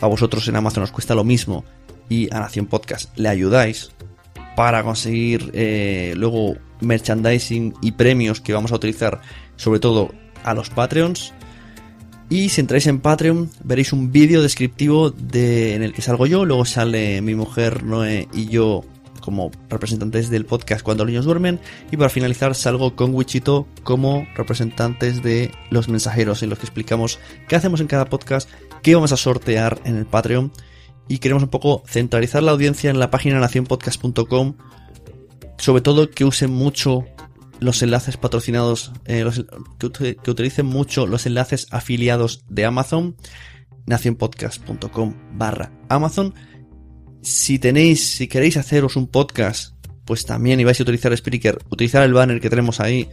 a 0.00 0.06
vosotros 0.06 0.46
en 0.48 0.56
Amazon 0.56 0.82
os 0.82 0.92
cuesta 0.92 1.14
lo 1.14 1.24
mismo 1.24 1.64
y 2.08 2.32
a 2.34 2.40
Nación 2.40 2.66
Podcast 2.66 3.16
le 3.18 3.28
ayudáis 3.28 3.90
para 4.56 4.82
conseguir 4.82 5.50
eh, 5.54 6.14
luego 6.16 6.56
merchandising 6.80 7.74
y 7.82 7.92
premios 7.92 8.40
que 8.40 8.52
vamos 8.52 8.72
a 8.72 8.76
utilizar 8.76 9.20
sobre 9.56 9.80
todo 9.80 10.10
a 10.44 10.54
los 10.54 10.70
Patreons. 10.70 11.32
Y 12.28 12.48
si 12.48 12.60
entráis 12.60 12.86
en 12.88 13.00
Patreon 13.00 13.50
veréis 13.62 13.92
un 13.92 14.10
vídeo 14.10 14.42
descriptivo 14.42 15.10
de, 15.10 15.74
en 15.74 15.82
el 15.82 15.92
que 15.92 16.02
salgo 16.02 16.26
yo, 16.26 16.44
luego 16.44 16.64
sale 16.64 17.20
mi 17.22 17.34
mujer 17.34 17.84
Noé 17.84 18.28
y 18.32 18.46
yo 18.46 18.84
como 19.20 19.50
representantes 19.68 20.30
del 20.30 20.44
podcast 20.44 20.82
Cuando 20.82 21.04
los 21.04 21.10
niños 21.10 21.24
duermen. 21.24 21.60
Y 21.90 21.96
para 21.96 22.08
finalizar 22.08 22.54
salgo 22.54 22.94
con 22.94 23.12
Wichito 23.12 23.66
como 23.82 24.26
representantes 24.36 25.22
de 25.22 25.50
los 25.70 25.88
mensajeros 25.88 26.42
en 26.42 26.50
los 26.50 26.58
que 26.58 26.66
explicamos 26.66 27.18
qué 27.48 27.56
hacemos 27.56 27.80
en 27.80 27.88
cada 27.88 28.06
podcast, 28.06 28.48
qué 28.82 28.94
vamos 28.94 29.12
a 29.12 29.16
sortear 29.16 29.80
en 29.84 29.96
el 29.96 30.06
Patreon 30.06 30.52
y 31.08 31.18
queremos 31.18 31.42
un 31.42 31.50
poco 31.50 31.82
centralizar 31.86 32.42
la 32.42 32.52
audiencia 32.52 32.90
en 32.90 32.98
la 32.98 33.10
página 33.10 33.38
nacionpodcast.com 33.40 34.54
sobre 35.58 35.82
todo 35.82 36.10
que 36.10 36.24
usen 36.24 36.50
mucho 36.50 37.04
los 37.60 37.82
enlaces 37.82 38.16
patrocinados, 38.16 38.92
eh, 39.06 39.24
que, 39.78 40.16
utilicen 40.30 40.66
mucho 40.66 41.06
los 41.06 41.26
enlaces 41.26 41.66
afiliados 41.70 42.44
de 42.48 42.64
Amazon, 42.66 43.16
nacionpodcast.com 43.86 45.14
barra 45.32 45.72
Amazon. 45.88 46.34
Si 47.22 47.58
tenéis, 47.58 48.16
si 48.16 48.28
queréis 48.28 48.58
haceros 48.58 48.94
un 48.96 49.08
podcast, 49.08 49.74
pues 50.04 50.26
también 50.26 50.60
y 50.60 50.64
vais 50.64 50.78
a 50.78 50.82
utilizar 50.82 51.16
Spreaker, 51.16 51.58
utilizar 51.70 52.02
el 52.04 52.12
banner 52.12 52.38
que 52.40 52.50
tenemos 52.50 52.80
ahí, 52.80 53.08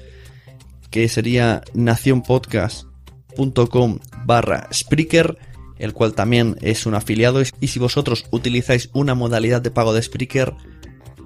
que 0.90 1.08
sería 1.08 1.62
nacionpodcast.com 1.74 4.00
barra 4.26 4.68
Spreaker, 4.72 5.38
el 5.78 5.94
cual 5.94 6.14
también 6.14 6.56
es 6.62 6.86
un 6.86 6.96
afiliado. 6.96 7.42
Y 7.60 7.68
si 7.68 7.80
vosotros 7.80 8.26
utilizáis 8.32 8.90
una 8.94 9.16
modalidad 9.16 9.62
de 9.62 9.72
pago 9.72 9.94
de 9.94 10.02
Spreaker, 10.02 10.54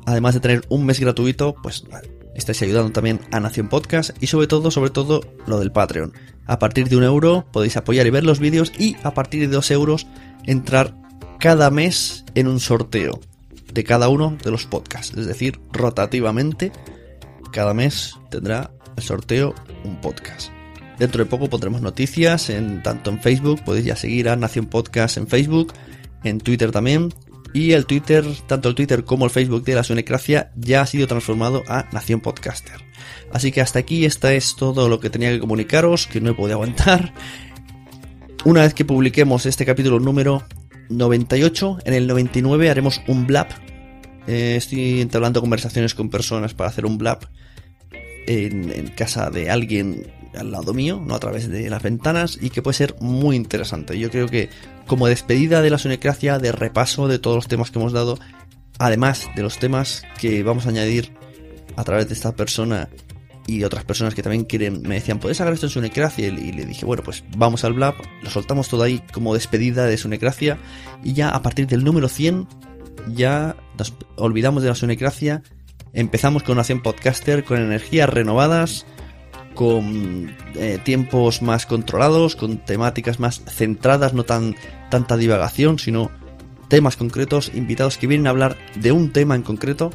además 0.06 0.34
de 0.34 0.40
tener 0.40 0.62
un 0.70 0.86
mes 0.86 1.00
gratuito, 1.00 1.56
pues 1.62 1.84
estáis 2.36 2.62
ayudando 2.62 2.92
también 2.92 3.20
a 3.32 3.40
Nación 3.40 3.68
Podcast 3.68 4.12
y 4.22 4.28
sobre 4.28 4.48
todo, 4.48 4.72
sobre 4.72 4.92
todo, 4.92 5.22
lo 5.48 5.60
del 5.60 5.72
Patreon. 5.72 6.14
A 6.46 6.60
partir 6.60 6.88
de 6.88 6.96
un 6.96 7.04
euro 7.04 7.46
podéis 7.52 7.78
apoyar 7.78 8.08
y 8.08 8.12
ver 8.12 8.24
los 8.24 8.40
vídeos 8.40 8.72
y 8.78 8.96
a 9.04 9.14
partir 9.14 9.42
de 9.42 9.56
dos 9.56 9.70
euros 9.72 10.08
entrar 10.46 10.96
cada 11.40 11.70
mes 11.70 12.24
en 12.36 12.48
un 12.48 12.60
sorteo 12.60 13.20
de 13.74 13.84
cada 13.84 14.10
uno 14.10 14.38
de 14.44 14.52
los 14.52 14.66
podcasts. 14.66 15.16
Es 15.18 15.28
decir, 15.28 15.60
rotativamente, 15.72 16.72
cada 17.52 17.74
mes 17.74 18.16
tendrá 18.30 18.72
el 18.96 19.04
sorteo 19.04 19.54
un 19.84 20.00
podcast. 20.02 20.57
Dentro 21.00 21.24
de 21.24 21.30
poco 21.30 21.50
pondremos 21.50 21.82
noticias 21.82 22.52
tanto 22.84 23.12
en 23.12 23.20
Facebook, 23.22 23.64
podéis 23.64 23.86
ya 23.86 23.96
seguir 23.96 24.30
a 24.30 24.36
Nación 24.36 24.66
Podcast 24.66 25.18
en 25.18 25.28
Facebook, 25.28 25.74
en 26.24 26.40
Twitter 26.40 26.72
también, 26.72 27.14
y 27.54 27.72
el 27.72 27.86
Twitter, 27.86 28.26
tanto 28.48 28.70
el 28.70 28.76
Twitter 28.76 29.04
como 29.04 29.26
el 29.26 29.32
Facebook 29.32 29.64
de 29.64 29.76
la 29.76 29.84
Sunecracia 29.84 30.52
ya 30.56 30.82
ha 30.82 30.86
sido 30.86 31.08
transformado 31.08 31.64
a 31.68 31.88
Nación 31.92 32.22
Podcaster. 32.22 32.76
Así 33.32 33.52
que 33.52 33.62
hasta 33.62 33.80
aquí, 33.80 34.06
esta 34.06 34.34
es 34.34 34.56
todo 34.56 34.90
lo 34.90 35.00
que 35.00 35.10
tenía 35.10 35.32
que 35.32 35.40
comunicaros, 35.40 36.08
que 36.08 36.22
no 36.22 36.32
he 36.32 36.34
podido 36.34 36.56
aguantar. 36.56 37.14
Una 38.46 38.62
vez 38.62 38.74
que 38.74 38.86
publiquemos 38.86 39.46
este 39.46 39.66
capítulo 39.66 40.00
número 40.00 40.44
98, 40.90 41.80
en 41.86 41.94
el 41.94 42.08
99 42.08 42.70
haremos 42.70 43.02
un 43.08 43.28
blab. 43.28 43.48
Eh, 44.28 44.56
estoy 44.58 45.02
entablando 45.02 45.42
conversaciones 45.42 45.94
con 45.94 46.10
personas 46.10 46.54
para 46.54 46.70
hacer 46.70 46.86
un 46.86 46.98
blab 46.98 47.20
en, 48.28 48.88
casa 48.90 49.30
de 49.30 49.50
alguien 49.50 50.12
al 50.38 50.52
lado 50.52 50.74
mío, 50.74 51.02
no 51.04 51.16
a 51.16 51.20
través 51.20 51.50
de 51.50 51.70
las 51.70 51.84
ventanas, 51.84 52.38
y 52.42 52.50
que 52.50 52.62
puede 52.62 52.78
ser 52.78 52.96
muy 53.00 53.36
interesante. 53.36 53.98
Yo 53.98 54.10
creo 54.10 54.28
que 54.28 54.50
como 54.86 55.08
despedida 55.08 55.62
de 55.62 55.70
la 55.70 55.78
Sunecracia, 55.78 56.40
de 56.40 56.52
repaso 56.52 57.08
de 57.08 57.20
todos 57.20 57.36
los 57.36 57.48
temas 57.48 57.72
que 57.72 57.80
hemos 57.80 57.94
dado, 57.94 58.20
además 58.80 59.28
de 59.36 59.44
los 59.44 59.60
temas 59.60 60.04
que 60.20 60.44
vamos 60.44 60.66
a 60.66 60.70
añadir 60.70 61.14
a 61.76 61.84
través 61.84 62.08
de 62.08 62.14
esta 62.14 62.36
persona 62.36 62.90
y 63.48 63.64
otras 63.64 63.86
personas 63.86 64.14
que 64.14 64.22
también 64.22 64.44
quieren, 64.44 64.82
me 64.82 64.96
decían, 64.96 65.20
¿puedes 65.20 65.38
sacar 65.38 65.54
esto 65.54 65.68
en 65.68 65.72
Sunecracia? 65.72 66.28
Y 66.28 66.52
le 66.52 66.66
dije, 66.66 66.86
bueno, 66.86 67.02
pues 67.02 67.24
vamos 67.38 67.64
al 67.64 67.74
Blab, 67.74 67.96
lo 68.22 68.30
soltamos 68.30 68.68
todo 68.68 68.84
ahí 68.84 69.02
como 69.14 69.34
despedida 69.34 69.86
de 69.86 69.98
Sunecracia 69.98 70.58
y 71.04 71.14
ya 71.14 71.30
a 71.30 71.42
partir 71.42 71.66
del 71.66 71.84
número 71.84 72.10
100 72.10 72.48
ya 73.14 73.56
nos 73.78 73.94
olvidamos 74.18 74.64
de 74.64 74.70
la 74.70 74.76
Sunecracia, 74.76 75.44
empezamos 75.94 76.44
con 76.44 76.58
Nación 76.58 76.82
Podcaster, 76.82 77.46
con 77.46 77.62
energías 77.62 78.10
renovadas, 78.10 78.86
con 79.58 80.36
eh, 80.54 80.78
tiempos 80.84 81.42
más 81.42 81.66
controlados, 81.66 82.36
con 82.36 82.60
temáticas 82.60 83.20
más 83.20 83.42
centradas, 83.48 84.14
no 84.14 84.24
tan 84.24 84.56
tanta 84.92 85.18
divagación, 85.18 85.80
sino 85.80 86.12
temas 86.68 86.96
concretos, 86.96 87.52
invitados 87.56 87.98
que 87.98 88.06
vienen 88.06 88.28
a 88.28 88.30
hablar 88.30 88.56
de 88.76 88.92
un 88.92 89.12
tema 89.12 89.34
en 89.34 89.42
concreto 89.42 89.90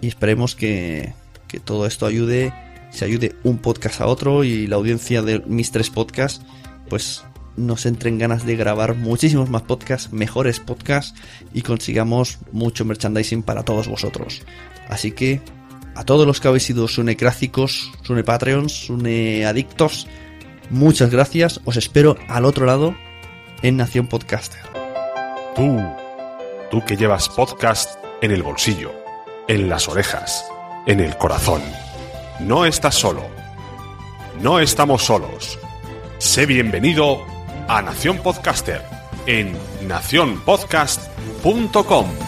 y 0.00 0.08
esperemos 0.08 0.56
que, 0.56 1.12
que 1.48 1.60
todo 1.60 1.86
esto 1.86 2.06
ayude 2.06 2.54
se 2.90 3.04
ayude 3.04 3.36
un 3.42 3.58
podcast 3.58 4.00
a 4.00 4.06
otro 4.06 4.42
y 4.42 4.66
la 4.66 4.76
audiencia 4.76 5.20
de 5.20 5.40
mis 5.40 5.70
tres 5.70 5.90
podcasts, 5.90 6.40
pues 6.88 7.24
nos 7.58 7.84
entren 7.84 8.16
ganas 8.16 8.46
de 8.46 8.56
grabar 8.56 8.94
muchísimos 8.94 9.50
más 9.50 9.62
podcasts, 9.62 10.14
mejores 10.14 10.60
podcasts 10.60 11.12
y 11.52 11.60
consigamos 11.60 12.38
mucho 12.52 12.86
merchandising 12.86 13.42
para 13.42 13.64
todos 13.64 13.86
vosotros. 13.86 14.40
Así 14.88 15.12
que 15.12 15.42
a 15.98 16.04
todos 16.04 16.26
los 16.26 16.40
que 16.40 16.48
habéis 16.48 16.64
sido 16.64 16.88
sunecrácicos, 16.88 17.92
sune 18.02 18.24
patreons, 18.24 18.72
sune 18.72 19.44
adictos, 19.44 20.06
muchas 20.70 21.10
gracias. 21.10 21.60
Os 21.64 21.76
espero 21.76 22.16
al 22.28 22.44
otro 22.44 22.66
lado 22.66 22.94
en 23.62 23.76
Nación 23.76 24.06
Podcaster. 24.06 24.62
Tú, 25.56 25.80
tú 26.70 26.84
que 26.84 26.96
llevas 26.96 27.28
podcast 27.28 27.98
en 28.22 28.30
el 28.30 28.42
bolsillo, 28.42 28.92
en 29.48 29.68
las 29.68 29.88
orejas, 29.88 30.44
en 30.86 31.00
el 31.00 31.16
corazón 31.16 31.62
no 32.40 32.64
estás 32.64 32.94
solo. 32.94 33.22
No 34.40 34.60
estamos 34.60 35.04
solos. 35.04 35.58
Sé 36.18 36.46
bienvenido 36.46 37.26
a 37.66 37.82
Nación 37.82 38.18
Podcaster 38.18 38.80
en 39.26 39.56
nacionpodcast.com. 39.86 42.27